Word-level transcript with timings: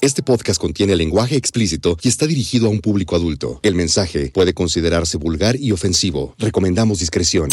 Este 0.00 0.22
podcast 0.22 0.60
contiene 0.60 0.94
lenguaje 0.94 1.34
explícito 1.34 1.98
y 2.02 2.08
está 2.08 2.26
dirigido 2.26 2.68
a 2.68 2.70
un 2.70 2.80
público 2.80 3.16
adulto. 3.16 3.58
El 3.64 3.74
mensaje 3.74 4.30
puede 4.32 4.54
considerarse 4.54 5.18
vulgar 5.18 5.56
y 5.56 5.72
ofensivo. 5.72 6.36
Recomendamos 6.38 7.00
discreción. 7.00 7.48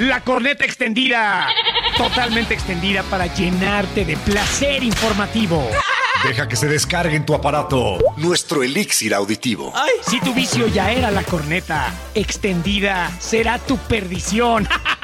La 0.00 0.22
corneta 0.22 0.66
extendida. 0.66 1.48
Totalmente 1.96 2.52
extendida 2.52 3.02
para 3.04 3.32
llenarte 3.34 4.04
de 4.04 4.18
placer 4.18 4.82
informativo. 4.82 5.66
Deja 6.26 6.46
que 6.46 6.56
se 6.56 6.68
descargue 6.68 7.16
en 7.16 7.24
tu 7.24 7.34
aparato 7.34 7.98
nuestro 8.18 8.62
elixir 8.62 9.14
auditivo. 9.14 9.72
Si 10.06 10.20
tu 10.20 10.34
vicio 10.34 10.66
ya 10.66 10.92
era 10.92 11.10
la 11.10 11.24
corneta 11.24 11.92
extendida, 12.14 13.10
será 13.18 13.58
tu 13.58 13.78
perdición. 13.78 14.68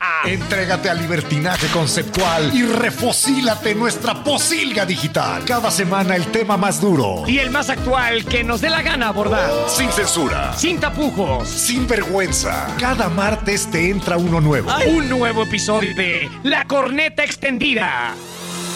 Entrégate 0.24 0.88
al 0.88 0.98
libertinaje 0.98 1.66
conceptual 1.68 2.54
y 2.54 2.64
refocílate 2.64 3.74
nuestra 3.74 4.22
posilga 4.24 4.86
digital. 4.86 5.44
Cada 5.44 5.70
semana 5.70 6.16
el 6.16 6.26
tema 6.26 6.56
más 6.56 6.80
duro. 6.80 7.24
Y 7.26 7.38
el 7.38 7.50
más 7.50 7.70
actual 7.70 8.24
que 8.24 8.42
nos 8.44 8.60
dé 8.60 8.70
la 8.70 8.82
gana 8.82 9.08
abordar. 9.08 9.50
Sin 9.68 9.90
censura. 9.90 10.54
Sin 10.56 10.80
tapujos. 10.80 11.48
Sin 11.48 11.86
vergüenza. 11.86 12.68
Cada 12.78 13.08
martes 13.08 13.70
te 13.70 13.90
entra 13.90 14.16
uno 14.16 14.40
nuevo. 14.40 14.70
Un 14.86 15.08
nuevo 15.08 15.42
episodio 15.42 15.94
de 15.94 16.30
La 16.42 16.64
Corneta 16.66 17.24
Extendida. 17.24 18.14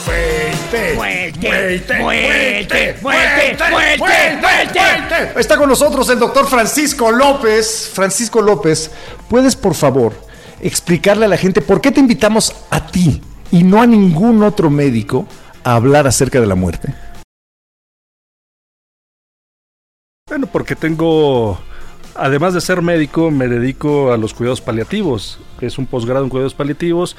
Muerte, 0.07 0.95
Muerte, 0.97 1.49
muerte, 1.49 2.01
muerte, 2.01 2.99
muerte, 3.01 3.65
muerte, 3.71 4.39
muerte. 4.43 5.41
Está 5.41 5.57
con 5.57 5.71
nosotros 5.71 6.07
el 6.11 6.19
doctor 6.19 6.47
Francisco 6.47 7.11
López. 7.11 7.91
Francisco 7.95 8.43
López, 8.43 8.91
¿puedes 9.31 9.57
por 9.57 9.75
favor 9.75 10.34
explicarle 10.61 11.27
a 11.27 11.29
la 11.29 11.37
gente 11.37 11.61
por 11.61 11.81
qué 11.81 11.91
te 11.91 12.01
invitamos 12.01 12.55
a 12.71 12.87
ti 12.87 13.21
y 13.51 13.63
no 13.63 13.81
a 13.81 13.87
ningún 13.87 14.43
otro 14.43 14.71
médico 14.71 15.27
a 15.63 15.75
hablar 15.75 16.07
acerca 16.07 16.41
de 16.41 16.47
la 16.47 16.55
muerte? 16.55 16.95
Bueno, 20.29 20.47
porque 20.47 20.75
tengo, 20.75 21.61
además 22.15 22.55
de 22.55 22.61
ser 22.61 22.83
médico, 22.83 23.31
me 23.31 23.47
dedico 23.47 24.13
a 24.13 24.17
los 24.17 24.35
cuidados 24.35 24.61
paliativos, 24.61 25.39
es 25.61 25.79
un 25.79 25.87
posgrado 25.87 26.25
en 26.25 26.31
cuidados 26.31 26.55
paliativos, 26.55 27.17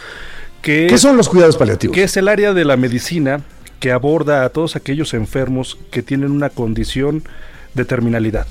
que, 0.61 0.87
¿Qué 0.89 0.97
son 0.97 1.15
los 1.15 1.29
cuidados 1.29 1.57
paliativos? 1.57 1.95
que 1.95 2.03
es 2.03 2.17
el 2.17 2.27
área 2.27 2.53
de 2.53 2.65
la 2.65 2.75
medicina 2.75 3.41
que 3.79 3.91
aborda 3.91 4.43
a 4.43 4.49
todos 4.49 4.75
aquellos 4.75 5.13
enfermos 5.13 5.77
que 5.91 6.01
tienen 6.01 6.31
una 6.31 6.49
condición 6.49 7.23
de 7.75 7.85
terminalidad 7.85 8.47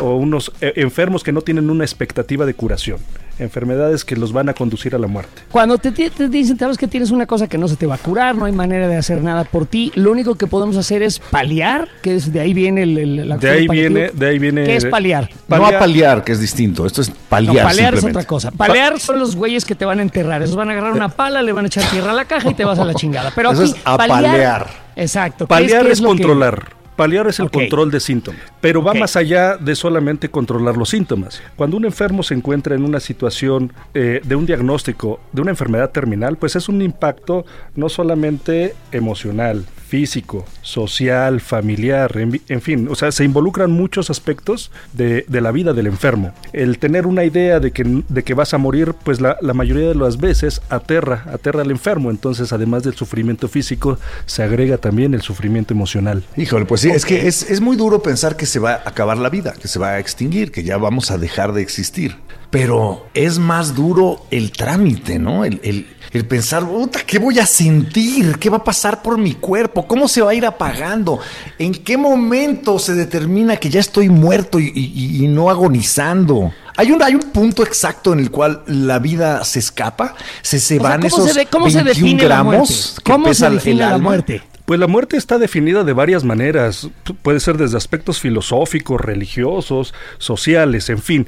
o 0.00 0.16
unos 0.16 0.52
eh, 0.60 0.72
enfermos 0.76 1.22
que 1.24 1.32
no 1.32 1.40
tienen 1.42 1.70
una 1.70 1.84
expectativa 1.84 2.44
de 2.46 2.54
curación, 2.54 2.98
enfermedades 3.38 4.04
que 4.04 4.16
los 4.16 4.32
van 4.32 4.48
a 4.48 4.54
conducir 4.54 4.94
a 4.94 4.98
la 4.98 5.06
muerte. 5.06 5.42
Cuando 5.50 5.78
te, 5.78 5.92
te- 5.92 6.10
te 6.10 6.28
dicen, 6.28 6.58
sabes 6.58 6.76
que 6.76 6.88
tienes 6.88 7.10
una 7.10 7.26
cosa 7.26 7.46
que 7.46 7.56
no 7.58 7.68
se 7.68 7.76
te 7.76 7.86
va 7.86 7.94
a 7.94 7.98
curar, 7.98 8.34
no 8.36 8.44
hay 8.44 8.52
manera 8.52 8.88
de 8.88 8.96
hacer 8.96 9.22
nada 9.22 9.44
por 9.44 9.66
ti, 9.66 9.92
lo 9.94 10.10
único 10.12 10.34
que 10.34 10.46
podemos 10.46 10.76
hacer 10.76 11.02
es 11.02 11.18
paliar, 11.20 11.88
que 12.02 12.16
es 12.16 12.32
de 12.32 12.40
ahí 12.40 12.52
viene 12.52 12.82
el, 12.82 12.98
el- 12.98 13.28
la 13.28 13.36
De 13.38 13.50
ahí 13.50 13.68
viene, 13.68 14.10
de 14.12 14.26
ahí 14.26 14.38
viene. 14.38 14.64
¿Qué 14.64 14.76
es 14.76 14.84
paliar? 14.86 15.30
No 15.48 15.56
Paliar- 15.56 15.74
a 15.76 15.78
paliar, 15.78 16.24
que 16.24 16.32
es 16.32 16.40
distinto. 16.40 16.84
Esto 16.86 17.00
es 17.02 17.08
No, 17.10 17.14
paliar. 17.28 17.64
palear 17.66 17.94
es 17.94 18.04
otra 18.04 18.24
cosa. 18.24 18.50
Palear 18.50 18.98
son 19.00 19.18
los 19.18 19.36
güeyes 19.36 19.64
que 19.64 19.74
te 19.74 19.84
van 19.84 19.98
a 20.00 20.02
enterrar. 20.02 20.42
Esos 20.42 20.56
van 20.56 20.68
a 20.68 20.72
agarrar 20.72 20.92
una 20.92 21.08
pala, 21.08 21.42
le 21.42 21.52
van 21.52 21.64
a 21.64 21.68
echar 21.68 21.84
tierra 21.90 22.10
a 22.10 22.14
la 22.14 22.24
caja 22.24 22.50
y 22.50 22.54
te 22.54 22.64
vas 22.64 22.78
a 22.78 22.84
la 22.84 22.94
chingada. 22.94 23.32
Pero 23.34 23.52
Eso 23.52 23.62
aquí, 23.62 23.70
es 23.70 23.76
apalear. 23.84 24.66
Exacto. 24.96 25.44
¿qué 25.46 25.48
Paliar 25.48 25.86
es, 25.86 26.00
controlar. 26.00 26.77
Paliar 26.98 27.28
es 27.28 27.38
el 27.38 27.48
control 27.48 27.92
de 27.92 28.00
síntomas, 28.00 28.40
pero 28.60 28.82
va 28.82 28.92
más 28.92 29.14
allá 29.14 29.56
de 29.56 29.76
solamente 29.76 30.30
controlar 30.30 30.76
los 30.76 30.88
síntomas. 30.88 31.40
Cuando 31.54 31.76
un 31.76 31.84
enfermo 31.84 32.24
se 32.24 32.34
encuentra 32.34 32.74
en 32.74 32.82
una 32.82 32.98
situación 32.98 33.72
eh, 33.94 34.20
de 34.24 34.34
un 34.34 34.46
diagnóstico 34.46 35.20
de 35.30 35.42
una 35.42 35.52
enfermedad 35.52 35.92
terminal, 35.92 36.36
pues 36.36 36.56
es 36.56 36.68
un 36.68 36.82
impacto 36.82 37.46
no 37.76 37.88
solamente 37.88 38.74
emocional, 38.90 39.64
físico, 39.88 40.44
social, 40.60 41.40
familiar, 41.40 42.14
en, 42.16 42.60
fin, 42.60 42.88
o 42.90 42.94
sea, 42.94 43.10
se 43.10 43.24
involucran 43.24 43.70
muchos 43.70 44.10
aspectos 44.10 44.70
de, 44.92 45.24
de 45.28 45.40
la 45.40 45.50
vida 45.50 45.72
del 45.72 45.86
enfermo. 45.86 46.34
El 46.52 46.78
tener 46.78 47.06
una 47.06 47.24
idea 47.24 47.58
de 47.58 47.70
que, 47.70 48.02
de 48.06 48.22
que 48.22 48.34
vas 48.34 48.52
a 48.52 48.58
morir, 48.58 48.94
pues 49.02 49.22
la, 49.22 49.38
la 49.40 49.54
mayoría 49.54 49.88
de 49.88 49.94
las 49.94 50.18
veces 50.18 50.60
aterra, 50.68 51.24
aterra 51.32 51.62
al 51.62 51.70
enfermo, 51.70 52.10
entonces 52.10 52.52
además 52.52 52.82
del 52.82 52.94
sufrimiento 52.94 53.48
físico, 53.48 53.98
se 54.26 54.42
agrega 54.42 54.76
también 54.76 55.14
el 55.14 55.22
sufrimiento 55.22 55.72
emocional. 55.72 56.22
Híjole, 56.36 56.66
pues 56.66 56.82
sí, 56.82 56.90
es 56.90 57.06
que 57.06 57.26
es, 57.26 57.50
es 57.50 57.60
muy 57.62 57.76
duro 57.76 58.02
pensar 58.02 58.36
que 58.36 58.44
se 58.44 58.58
va 58.58 58.72
a 58.72 58.88
acabar 58.90 59.16
la 59.16 59.30
vida, 59.30 59.54
que 59.54 59.68
se 59.68 59.78
va 59.78 59.92
a 59.92 59.98
extinguir, 59.98 60.52
que 60.52 60.64
ya 60.64 60.76
vamos 60.76 61.10
a 61.10 61.16
dejar 61.16 61.54
de 61.54 61.62
existir. 61.62 62.16
Pero 62.50 63.06
es 63.12 63.38
más 63.38 63.74
duro 63.74 64.24
el 64.30 64.52
trámite, 64.52 65.18
¿no? 65.18 65.44
El, 65.44 65.60
el- 65.62 65.86
el 66.10 66.24
pensar, 66.26 66.66
puta, 66.66 67.00
¿qué 67.06 67.18
voy 67.18 67.38
a 67.38 67.44
sentir? 67.44 68.38
¿Qué 68.38 68.48
va 68.48 68.56
a 68.56 68.64
pasar 68.64 69.02
por 69.02 69.18
mi 69.18 69.34
cuerpo? 69.34 69.86
¿Cómo 69.86 70.08
se 70.08 70.22
va 70.22 70.30
a 70.30 70.34
ir 70.34 70.46
apagando? 70.46 71.20
¿En 71.58 71.74
qué 71.74 71.98
momento 71.98 72.78
se 72.78 72.94
determina 72.94 73.58
que 73.58 73.68
ya 73.68 73.80
estoy 73.80 74.08
muerto 74.08 74.58
y, 74.58 74.72
y- 74.74 75.22
y 75.24 75.28
no 75.28 75.50
agonizando? 75.50 76.50
Hay 76.78 76.92
un, 76.92 77.02
hay 77.02 77.14
un 77.14 77.20
punto 77.30 77.62
exacto 77.62 78.14
en 78.14 78.20
el 78.20 78.30
cual 78.30 78.62
la 78.66 78.98
vida 78.98 79.44
se 79.44 79.58
escapa, 79.58 80.14
se, 80.40 80.58
se 80.60 80.78
O 80.78 80.80
sea, 80.80 80.88
van 80.88 81.02
¿cómo 81.02 81.22
esos 81.24 81.32
se, 81.34 81.46
cómo 81.46 81.68
se 81.68 81.82
21 81.82 81.84
define 82.08 82.28
la 82.28 82.42
muerte? 82.42 82.72
gramos 82.72 82.94
que 83.04 83.12
¿Cómo 83.12 83.24
pesa 83.26 83.40
se 83.40 83.46
el 83.48 83.54
define 83.56 83.80
la 83.80 83.98
muerte? 83.98 84.42
Pues 84.68 84.78
la 84.78 84.86
muerte 84.86 85.16
está 85.16 85.38
definida 85.38 85.82
de 85.82 85.94
varias 85.94 86.24
maneras. 86.24 86.90
Puede 87.22 87.40
ser 87.40 87.56
desde 87.56 87.78
aspectos 87.78 88.20
filosóficos, 88.20 89.00
religiosos, 89.00 89.94
sociales, 90.18 90.90
en 90.90 90.98
fin. 90.98 91.26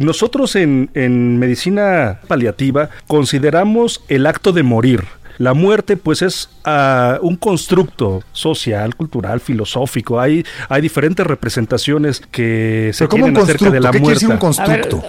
Nosotros 0.00 0.56
en, 0.56 0.90
en 0.94 1.38
medicina 1.38 2.18
paliativa 2.26 2.90
consideramos 3.06 4.02
el 4.08 4.26
acto 4.26 4.50
de 4.50 4.64
morir. 4.64 5.04
La 5.38 5.54
muerte, 5.54 5.96
pues, 5.96 6.20
es 6.20 6.48
ah, 6.64 7.18
un 7.22 7.36
constructo 7.36 8.22
social, 8.32 8.94
cultural, 8.96 9.40
filosófico. 9.40 10.20
Hay, 10.20 10.44
hay 10.68 10.80
diferentes 10.82 11.26
representaciones 11.26 12.20
que 12.20 12.90
se 12.94 13.04
Pero 13.04 13.08
¿cómo 13.08 13.24
un 13.26 13.32
tienen 13.34 13.42
acerca 13.42 13.70
de 13.70 13.80
constructo? 13.80 13.80
la 13.80 13.90
¿Qué 13.90 13.98
muerte. 14.00 14.26
un 14.26 14.32
A 14.32 14.66
ver, 14.66 14.88
constructo? 14.88 15.02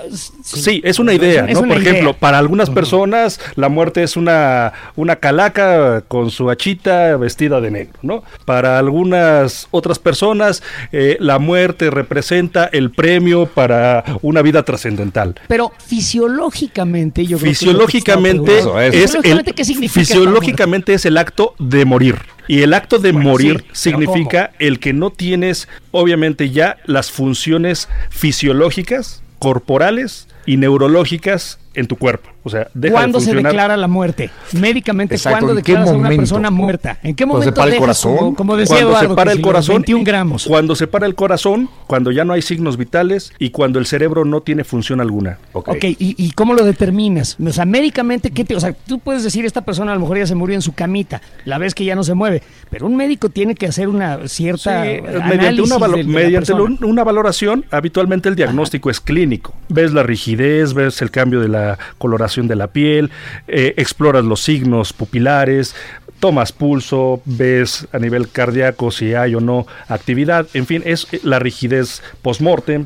Sí, 0.44 0.82
es 0.84 1.00
una 1.00 1.14
idea, 1.14 1.46
Es 1.48 1.56
¿no? 1.56 1.62
una 1.62 1.74
Por 1.76 1.82
idea. 1.82 1.92
ejemplo, 1.92 2.14
para 2.14 2.38
algunas 2.38 2.70
personas 2.70 3.40
la 3.56 3.70
muerte 3.70 4.04
es 4.04 4.16
una, 4.18 4.74
una 4.96 5.18
calaca 5.18 6.02
con 6.08 6.32
su 6.32 6.50
hachita 6.50 7.18
vestida 7.18 7.62
de 7.62 7.72
negro, 7.72 8.00
¿no? 8.02 8.24
Para 8.46 8.80
algunas 8.80 9.68
otras 9.72 10.00
personas 10.00 10.64
eh, 10.92 11.18
la 11.20 11.40
muerte 11.40 11.90
representa 11.90 12.66
el 12.66 12.92
premio 12.92 13.46
para 13.46 14.04
una 14.22 14.42
vida 14.42 14.64
trascendental. 14.64 15.36
Pero 15.48 15.72
fisiológicamente, 15.86 17.26
yo 17.26 17.38
creo 17.38 17.52
que 17.52 17.52
es 17.52 17.62
lo 17.62 17.86
que 17.86 17.92
Fisiológicamente 17.92 18.60
es 18.60 18.66
el, 18.66 18.92
Fisiológicamente, 18.94 19.54
¿qué 19.54 19.66
significa 19.66 20.00
fisiológicamente 20.02 20.94
es 20.94 21.06
el 21.06 21.18
acto 21.18 21.41
de 21.60 21.86
morir. 21.86 22.16
Y 22.48 22.62
el 22.62 22.74
acto 22.74 23.00
de 23.00 23.12
Bueno, 23.12 23.30
morir 23.30 23.64
sí, 23.72 23.92
significa 23.92 24.52
el 24.60 24.80
que 24.80 24.94
no 24.94 25.12
tienes, 25.12 25.68
obviamente, 25.92 26.50
ya 26.50 26.78
las 26.86 27.12
funciones 27.12 27.88
fisiológicas, 28.10 29.22
corporales 29.40 30.28
y 30.46 30.58
neurológicas 30.58 31.58
en 31.74 31.88
tu 31.88 31.96
cuerpo. 31.96 32.30
O 32.44 32.50
sea, 32.50 32.68
deja 32.74 32.96
¿Cuándo 32.96 33.20
de 33.20 33.26
se 33.26 33.34
declara 33.36 33.78
la 33.78 33.88
muerte? 33.88 34.30
Médicamente, 34.52 35.16
Exacto, 35.16 35.40
¿cuándo 35.40 35.58
¿en 35.60 35.64
qué 35.64 35.72
declaras 35.72 35.90
a 35.90 35.94
una 35.94 36.04
momento? 36.04 36.22
persona 36.22 36.52
muerta? 36.52 36.98
¿En 37.04 37.16
qué 37.16 37.24
Cuando 37.26 37.44
se 37.44 37.46
momento 37.52 37.62
para 37.62 37.72
el 37.72 37.78
corazón, 37.80 38.18
Como, 38.18 38.36
como 38.36 38.58
decía 38.58 38.76
cuando 38.76 38.90
Eduardo, 38.90 39.10
se 39.10 39.16
para 39.16 39.32
el 39.32 39.42
corazón, 39.42 39.76
21 39.78 40.04
gramos. 40.04 40.46
cuando 40.48 40.76
se 40.76 40.88
para 40.88 41.06
el 41.06 41.16
corazón, 41.16 41.70
cuando 41.88 42.12
ya 42.12 42.26
no 42.26 42.34
hay 42.34 42.42
signos 42.42 42.76
vitales 42.76 43.32
y 43.40 43.52
cuando 43.52 43.80
el 43.80 43.86
cerebro 43.86 44.26
no 44.26 44.42
tiene 44.42 44.64
función 44.66 45.00
alguna. 45.00 45.38
Ok, 45.54 45.84
¿y, 45.84 45.96
y 46.00 46.32
cómo 46.32 46.56
lo 46.56 46.66
determinas? 46.66 47.38
O 47.40 47.54
sea, 47.54 47.64
médicamente, 47.66 48.32
¿qué 48.32 48.44
te, 48.44 48.56
o 48.56 48.60
sea, 48.60 48.74
tú 48.74 49.00
puedes 49.00 49.24
decir, 49.24 49.46
esta 49.46 49.62
persona 49.62 49.92
a 49.92 49.96
lo 49.96 50.02
mejor 50.02 50.18
ya 50.18 50.28
se 50.28 50.36
murió 50.36 50.56
en 50.56 50.62
su 50.64 50.74
camita, 50.74 51.22
la 51.46 51.58
ves 51.58 51.74
que 51.74 51.86
ya 51.86 51.96
no 51.96 52.04
se 52.04 52.16
mueve, 52.16 52.42
pero 52.70 52.86
un 52.88 52.98
médico 52.98 53.30
tiene 53.30 53.56
que 53.56 53.68
hacer 53.68 53.88
una 53.88 54.28
cierta 54.28 54.84
Sí, 54.84 55.00
mediante 55.30 55.62
una, 55.62 55.78
valo- 55.78 55.96
de- 55.98 56.04
de 56.04 56.10
la 56.10 56.20
mediante 56.20 56.54
persona. 56.54 56.64
un- 56.64 56.84
una 56.84 57.04
valoración, 57.06 57.66
habitualmente 57.72 58.28
el 58.28 58.36
diagnóstico 58.36 58.90
es 58.90 59.00
clínico. 59.00 59.54
Ves 59.70 59.94
la 59.94 60.02
rigidez, 60.04 60.31
ves 60.36 61.02
el 61.02 61.12
cambio 61.12 61.40
de 61.40 61.48
la 61.48 61.78
coloración 61.98 62.48
de 62.48 62.56
la 62.56 62.68
piel, 62.68 63.12
eh, 63.48 63.74
exploras 63.78 64.24
los 64.26 64.42
signos 64.42 64.94
pupilares, 64.94 65.76
tomas 66.20 66.52
pulso, 66.52 67.22
ves 67.26 67.88
a 67.92 67.98
nivel 67.98 68.30
cardíaco 68.30 68.92
si 68.92 69.16
hay 69.16 69.34
o 69.34 69.40
no 69.42 69.66
actividad, 69.88 70.46
en 70.54 70.68
fin, 70.68 70.84
es 70.86 71.08
eh, 71.12 71.20
la 71.24 71.40
rigidez 71.40 72.04
post-mortem. 72.22 72.86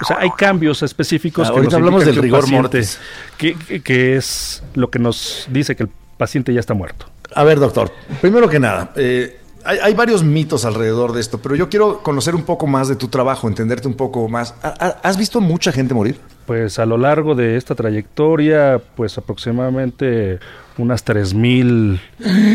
O 0.00 0.04
sea, 0.06 0.18
hay 0.20 0.30
cambios 0.36 0.82
específicos 0.82 1.48
Ah, 1.48 1.50
que 1.50 1.56
ahorita 1.56 1.78
nos 1.78 1.86
hablamos 1.86 2.04
del 2.04 2.14
que 2.14 2.20
rigor 2.20 2.40
paciente- 2.42 2.62
mortis. 2.62 2.98
Que, 3.38 3.54
que- 3.54 3.80
que 3.82 4.16
es 4.16 4.62
lo 4.74 4.88
que 4.90 4.98
nos 5.00 5.46
dice 5.50 5.74
que 5.74 5.82
el 5.84 5.88
paciente 6.16 6.54
ya 6.54 6.60
está 6.60 6.74
muerto. 6.74 7.06
A 7.34 7.42
ver, 7.44 7.58
doctor, 7.58 7.90
primero 8.20 8.48
que 8.48 8.60
nada, 8.60 8.92
eh, 8.94 9.40
hay, 9.64 9.78
hay 9.82 9.94
varios 9.94 10.22
mitos 10.22 10.64
alrededor 10.64 11.12
de 11.12 11.20
esto, 11.20 11.38
pero 11.38 11.56
yo 11.56 11.68
quiero 11.68 12.02
conocer 12.04 12.36
un 12.36 12.44
poco 12.44 12.68
más 12.68 12.86
de 12.86 12.94
tu 12.94 13.08
trabajo, 13.08 13.48
entenderte 13.48 13.88
un 13.88 13.94
poco 13.94 14.28
más. 14.28 14.54
¿Ha- 14.62 14.74
ha- 14.78 14.96
¿Has 15.02 15.16
visto 15.16 15.40
mucha 15.40 15.72
gente 15.72 15.92
morir? 15.92 16.20
Pues 16.46 16.78
a 16.78 16.86
lo 16.86 16.96
largo 16.96 17.34
de 17.34 17.56
esta 17.56 17.74
trayectoria, 17.74 18.80
pues 18.96 19.18
aproximadamente 19.18 20.38
unas 20.78 21.04
3.000 21.04 21.98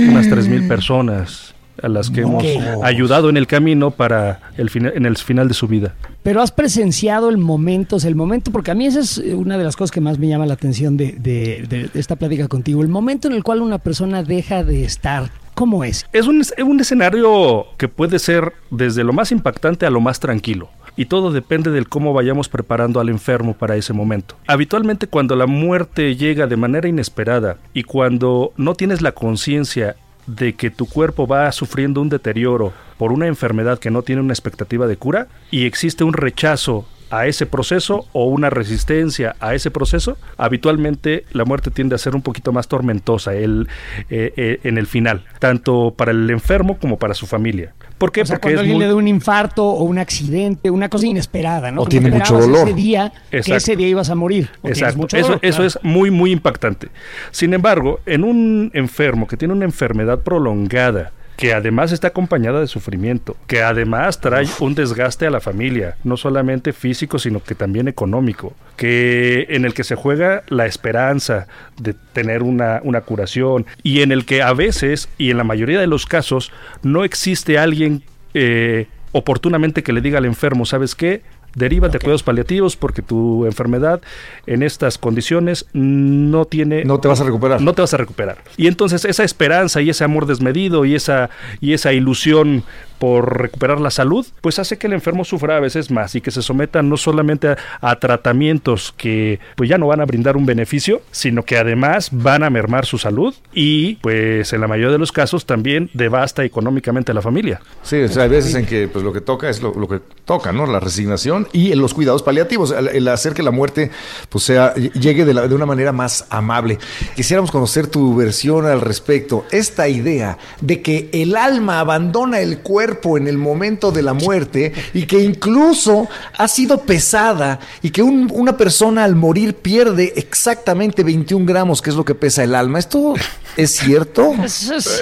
unas 0.10 0.30
3000 0.30 0.68
personas 0.68 1.54
a 1.82 1.88
las 1.88 2.10
que 2.12 2.22
hemos 2.22 2.44
ayudado 2.84 3.30
en 3.30 3.38
el 3.38 3.48
camino 3.48 3.90
para 3.92 4.40
el 4.58 4.70
fina- 4.70 4.92
en 4.94 5.06
el 5.06 5.18
final 5.18 5.48
de 5.48 5.54
su 5.56 5.68
vida. 5.68 5.96
Pero 6.22 6.42
has 6.42 6.52
presenciado 6.52 7.30
el 7.30 7.38
momento, 7.40 7.98
el 8.04 8.14
momento, 8.16 8.52
porque 8.52 8.70
a 8.72 8.76
mí 8.76 8.86
esa 8.86 9.00
es 9.00 9.18
una 9.18 9.58
de 9.58 9.64
las 9.64 9.76
cosas 9.76 9.90
que 9.92 10.00
más 10.02 10.20
me 10.20 10.28
llama 10.28 10.46
la 10.46 10.54
atención 10.54 10.96
de, 10.96 11.14
de- 11.14 11.66
de 11.68 11.90
esta 12.00 12.16
plática 12.16 12.48
contigo, 12.48 12.82
el 12.84 12.88
momento 12.88 13.28
en 13.28 13.34
el 13.34 13.44
cual 13.44 13.62
una 13.62 13.80
persona 13.80 14.22
deja 14.24 14.64
de 14.64 14.84
estar. 14.84 15.32
¿Cómo 15.56 15.84
es? 15.84 16.06
Es 16.14 16.28
un, 16.28 16.42
es 16.42 16.54
un 16.64 16.80
escenario 16.80 17.66
que 17.78 17.88
puede 17.88 18.20
ser 18.20 18.54
desde 18.70 19.04
lo 19.04 19.12
más 19.14 19.32
impactante 19.32 19.86
a 19.86 19.90
lo 19.90 20.00
más 20.00 20.20
tranquilo. 20.20 20.70
Y 20.96 21.06
todo 21.06 21.32
depende 21.32 21.72
del 21.72 21.88
cómo 21.88 22.14
vayamos 22.14 22.50
preparando 22.50 23.00
al 23.00 23.10
enfermo 23.10 23.54
para 23.54 23.76
ese 23.76 23.94
momento. 23.94 24.36
Habitualmente 24.48 25.08
cuando 25.08 25.36
la 25.36 25.48
muerte 25.48 26.16
llega 26.16 26.48
de 26.48 26.58
manera 26.58 26.88
inesperada 26.88 27.58
y 27.74 27.84
cuando 27.84 28.54
no 28.58 28.76
tienes 28.76 29.02
la 29.02 29.14
conciencia 29.14 29.96
de 30.28 30.54
que 30.54 30.70
tu 30.70 30.88
cuerpo 30.88 31.28
va 31.28 31.52
sufriendo 31.52 32.02
un 32.02 32.10
deterioro 32.10 32.74
por 32.98 33.12
una 33.12 33.28
enfermedad 33.28 33.80
que 33.80 33.92
no 33.92 34.04
tiene 34.04 34.22
una 34.22 34.34
expectativa 34.34 34.88
de 34.88 34.98
cura 34.98 35.28
y 35.50 35.66
existe 35.66 36.04
un 36.04 36.14
rechazo 36.14 36.86
a 37.12 37.28
ese 37.28 37.46
proceso 37.46 38.08
o 38.14 38.26
una 38.26 38.50
resistencia 38.50 39.36
a 39.40 39.54
ese 39.54 39.70
proceso, 39.70 40.18
habitualmente 40.38 41.26
la 41.34 41.46
muerte 41.46 41.70
tiende 41.70 41.94
a 41.96 41.98
ser 41.98 42.16
un 42.16 42.22
poquito 42.22 42.54
más 42.54 42.68
tormentosa 42.70 43.36
eh, 43.36 43.66
eh, 44.10 44.60
en 44.64 44.78
el 44.78 44.88
final, 44.88 45.26
tanto 45.40 45.94
para 45.96 46.12
el 46.12 46.30
enfermo 46.30 46.80
como 46.80 46.98
para 46.98 47.14
su 47.14 47.28
familia. 47.28 47.74
¿Por 48.02 48.12
qué? 48.12 48.24
O 48.24 48.26
sea, 48.26 48.36
Porque 48.36 48.48
cuando 48.50 48.60
alguien 48.62 48.78
muy- 48.78 48.84
le 48.84 48.90
da 48.90 48.96
un 48.96 49.08
infarto 49.08 49.66
o 49.66 49.84
un 49.84 49.98
accidente, 50.00 50.70
una 50.72 50.90
cosa 50.90 51.06
inesperada, 51.06 51.72
¿no? 51.72 51.84
O 51.84 51.86
Que 51.86 51.98
no 51.98 52.02
tiene 52.02 52.18
mucho 52.18 52.38
dolor. 52.38 52.68
Ese 52.68 52.76
día, 52.76 53.14
que 53.30 53.38
ese 53.56 53.76
día 53.76 53.88
ibas 53.88 54.10
a 54.10 54.16
morir. 54.16 54.50
o 54.64 54.68
Exacto, 54.68 54.98
mucho 54.98 55.16
eso, 55.18 55.28
dolor, 55.28 55.40
eso 55.44 55.56
claro. 55.58 55.68
es 55.68 55.80
muy, 55.84 56.12
muy 56.12 56.32
impactante. 56.32 56.90
Sin 57.32 57.54
embargo, 57.54 58.00
en 58.06 58.24
un 58.24 58.72
enfermo 58.74 59.28
que 59.28 59.38
tiene 59.38 59.54
una 59.54 59.66
enfermedad 59.66 60.20
prolongada, 60.20 61.12
que 61.38 61.54
además 61.54 61.92
está 61.92 62.10
acompañada 62.10 62.60
de 62.60 62.68
sufrimiento, 62.68 63.36
que 63.48 63.64
además 63.64 64.20
trae 64.20 64.46
un 64.60 64.76
desgaste 64.76 65.26
a 65.26 65.32
la 65.32 65.42
familia, 65.42 65.96
no 66.04 66.18
solamente 66.18 66.74
físico, 66.74 67.20
sino 67.20 67.44
que 67.44 67.56
también 67.56 67.88
económico, 67.88 68.54
que 68.76 69.48
en 69.50 69.66
el 69.66 69.74
que 69.74 69.84
se 69.84 69.96
juega 69.96 70.44
la 70.50 70.66
esperanza 70.66 71.48
de 71.78 71.96
tener 72.14 72.44
una, 72.44 72.82
una 72.84 73.02
curación 73.02 73.66
y 73.84 74.02
en 74.02 74.12
el 74.12 74.26
que 74.26 74.42
a 74.42 74.54
veces, 74.54 75.10
y 75.18 75.32
en 75.32 75.38
la 75.38 75.44
mayoría 75.44 75.80
de 75.80 75.88
los 75.88 76.06
casos, 76.06 76.52
no 76.84 77.04
existe 77.04 77.58
alguien 77.58 78.04
eh, 78.34 78.88
oportunamente 79.12 79.84
que 79.84 79.94
le 79.94 80.02
diga 80.02 80.20
al 80.20 80.26
enfermo, 80.26 80.66
¿sabes 80.66 80.96
qué? 80.96 81.22
Derívate 81.56 81.98
a 81.98 82.00
cuidados 82.00 82.24
paliativos 82.24 82.76
porque 82.76 83.02
tu 83.02 83.46
enfermedad 83.46 84.02
en 84.46 84.64
estas 84.64 84.98
condiciones 84.98 85.66
no 85.74 86.46
tiene 86.46 86.86
No 86.86 87.00
te 87.00 87.08
vas 87.08 87.22
a 87.22 87.24
recuperar. 87.24 87.62
no 87.62 87.74
te 87.74 87.82
vas 87.82 87.94
a 87.94 87.98
recuperar. 87.98 88.38
Y 88.58 88.68
entonces 88.68 89.06
esa 89.06 89.24
esperanza 89.24 89.82
y 89.82 89.90
ese 89.90 90.04
amor 90.04 90.26
desmedido 90.26 90.86
y 90.86 90.96
esa 90.96 91.30
y 91.60 91.74
esa 91.74 91.94
ilusión 91.94 92.64
por 93.02 93.42
recuperar 93.42 93.82
la 93.82 93.90
salud, 93.90 94.28
pues 94.42 94.60
hace 94.60 94.78
que 94.78 94.86
el 94.86 94.94
enfermo 94.94 95.26
sufra 95.26 95.58
a 95.58 95.60
veces 95.60 95.90
más 95.90 96.14
y 96.14 96.22
que 96.22 96.30
se 96.30 96.44
someta 96.44 96.84
no 96.84 96.98
solamente 96.98 97.48
a, 97.48 97.58
a 97.82 97.96
tratamientos 98.00 98.94
que 98.96 99.40
pues 99.56 99.68
ya 99.72 99.80
no 99.80 99.88
van 99.88 100.02
a 100.02 100.06
brindar 100.06 100.38
un 100.38 100.46
beneficio, 100.46 101.02
sino 101.10 101.42
que 101.44 101.58
además 101.58 102.10
van 102.12 102.44
a 102.44 102.52
mermar 102.52 102.86
su 102.86 103.00
salud 103.00 103.34
y 103.54 103.96
pues 103.96 104.54
en 104.54 104.62
la 104.62 104.68
mayoría 104.68 104.92
de 104.92 105.00
los 105.00 105.12
casos 105.12 105.48
también 105.48 105.90
devasta 105.96 106.44
económicamente 106.44 107.12
a 107.12 107.16
la 107.16 107.24
familia. 107.24 107.60
Sí, 107.82 108.00
o 108.04 108.08
sea, 108.08 108.24
hay 108.24 108.30
veces 108.30 108.54
en 108.54 108.68
que 108.68 108.88
pues, 108.88 109.04
lo 109.04 109.12
que 109.12 109.22
toca 109.22 109.50
es 109.50 109.64
lo, 109.64 109.74
lo 109.74 109.88
que 109.88 110.00
toca, 110.24 110.52
¿no? 110.52 110.68
La 110.68 110.80
resignación 110.80 111.48
y 111.54 111.74
los 111.74 111.96
cuidados 111.96 112.22
paliativos, 112.22 112.70
el, 112.72 112.88
el 112.90 113.08
hacer 113.08 113.34
que 113.34 113.42
la 113.42 113.50
muerte 113.52 113.90
pues 114.30 114.44
sea 114.44 114.76
llegue 114.76 115.26
de, 115.26 115.34
la- 115.34 115.48
de 115.48 115.56
una 115.56 115.66
manera 115.66 115.92
más 115.92 116.28
amable. 116.30 116.78
Quisiéramos 117.16 117.50
conocer 117.50 117.88
tu 117.88 118.16
versión 118.16 118.68
al 118.68 118.80
respecto. 118.82 119.46
Esta 119.52 119.88
idea 119.90 120.38
de 120.62 120.84
que 120.84 121.10
el 121.14 121.36
alma 121.36 121.80
abandona 121.80 122.40
el 122.42 122.60
cuerpo 122.60 122.91
en 123.18 123.28
el 123.28 123.38
momento 123.38 123.92
de 123.92 124.02
la 124.02 124.14
muerte 124.14 124.74
y 124.94 125.04
que 125.06 125.20
incluso 125.20 126.08
ha 126.38 126.48
sido 126.48 126.82
pesada 126.82 127.60
y 127.82 127.90
que 127.90 128.02
un- 128.04 128.30
una 128.34 128.58
persona 128.58 129.04
al 129.04 129.16
morir 129.16 129.56
pierde 129.56 130.14
exactamente 130.16 131.04
21 131.04 131.46
gramos, 131.46 131.82
que 131.82 131.90
es 131.90 131.96
lo 131.96 132.06
que 132.06 132.16
pesa 132.16 132.44
el 132.44 132.56
alma. 132.56 132.80
¿Esto 132.80 133.14
es 133.58 133.72
cierto? 133.72 134.34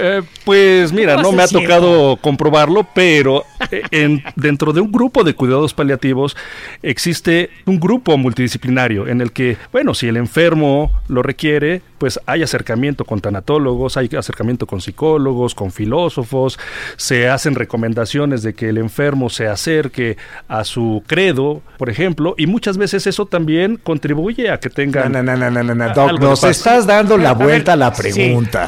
Eh, 0.02 0.22
pues 0.46 0.92
mira, 0.94 1.16
¿Cómo 1.16 1.32
no 1.32 1.38
me 1.38 1.44
ha 1.44 1.48
tocado 1.48 2.18
comprobarlo, 2.18 2.88
pero 2.94 3.44
eh, 3.72 3.82
en- 3.92 4.24
dentro 4.36 4.72
de 4.74 4.82
un 4.82 4.92
grupo 4.92 5.24
de 5.24 5.34
cuidados 5.34 5.74
paliativos 5.74 6.36
existe 6.82 7.50
un 7.66 7.80
grupo 7.80 8.18
multidisciplinario 8.18 9.08
en 9.08 9.22
el 9.22 9.32
que, 9.32 9.58
bueno, 9.72 9.94
si 9.94 10.08
el 10.08 10.18
enfermo 10.18 10.92
lo 11.08 11.22
requiere, 11.24 11.82
pues 12.00 12.20
hay 12.26 12.42
acercamiento 12.44 13.06
con 13.06 13.22
tanatólogos, 13.22 13.98
hay 13.98 14.10
acercamiento 14.18 14.66
con 14.66 14.82
psicólogos, 14.82 15.54
con 15.54 15.72
filósofos, 15.72 16.58
se 16.98 17.30
hacen 17.30 17.56
recomendaciones 17.56 18.42
de 18.42 18.54
que 18.54 18.70
el 18.70 18.78
enfermo 18.78 19.30
se 19.30 19.48
acerque 19.48 20.18
a 20.48 20.64
su 20.64 21.04
credo, 21.06 21.62
por 21.78 21.90
ejemplo, 21.90 22.36
y 22.38 22.48
muchas 22.48 22.78
veces 22.78 23.06
eso 23.06 23.26
también 23.26 23.78
contribuye 23.78 24.50
a 24.50 24.60
que 24.60 24.70
tengan... 24.70 25.12
No, 25.12 25.22
no, 25.22 25.36
no, 25.36 25.52
no, 25.52 25.64
no, 25.64 25.76
no, 25.76 25.94
Doc, 25.94 26.20
nos 26.20 26.44
estás 26.44 26.88
dando 26.88 27.18
la 27.18 27.32
A 27.32 27.34
ver, 27.34 27.48
vuelta 27.48 27.74
a 27.74 27.76
la 27.76 27.94
sí. 27.94 28.02
pregunta. 28.02 28.68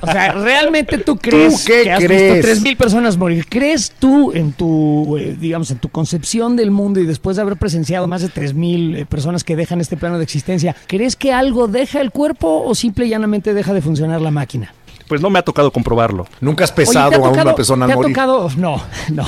O 0.00 0.06
sea, 0.06 0.32
¿realmente 0.32 0.98
tú 0.98 1.16
crees 1.16 1.64
qué 1.64 1.82
que 1.84 1.92
has 1.92 2.04
crees? 2.04 2.46
visto 2.46 2.68
3.000 2.68 2.76
personas 2.76 3.16
morir? 3.16 3.46
¿Crees 3.48 3.92
tú 3.92 4.32
en 4.32 4.52
tu, 4.52 5.16
eh, 5.16 5.36
digamos, 5.38 5.70
en 5.70 5.78
tu 5.78 5.88
concepción 5.88 6.56
del 6.56 6.70
mundo 6.70 7.00
y 7.00 7.06
después 7.06 7.36
de 7.36 7.42
haber 7.42 7.56
presenciado 7.56 8.08
más 8.08 8.22
de 8.22 8.28
3.000 8.28 8.96
eh, 8.96 9.06
personas 9.06 9.44
que 9.44 9.56
dejan 9.56 9.80
este 9.80 9.96
plano 9.96 10.18
de 10.18 10.24
existencia, 10.24 10.74
¿crees 10.86 11.16
que 11.16 11.32
algo 11.32 11.68
deja 11.68 12.00
el 12.00 12.10
cuerpo 12.10 12.31
o 12.40 12.74
simple 12.74 13.06
y 13.06 13.10
llanamente 13.10 13.54
deja 13.54 13.72
de 13.72 13.82
funcionar 13.82 14.20
la 14.20 14.30
máquina? 14.30 14.74
Pues 15.08 15.20
no 15.20 15.30
me 15.30 15.38
ha 15.38 15.42
tocado 15.42 15.70
comprobarlo. 15.70 16.26
Nunca 16.40 16.64
has 16.64 16.72
pesado 16.72 17.10
¿te 17.10 17.16
ha 17.16 17.18
a 17.18 17.30
una 17.30 17.54
persona 17.54 17.86
¿Te 17.86 17.92
al 17.92 17.98
ha 17.98 18.00
morir. 18.00 18.14
tocado? 18.14 18.48
No, 18.56 18.82
no. 19.10 19.26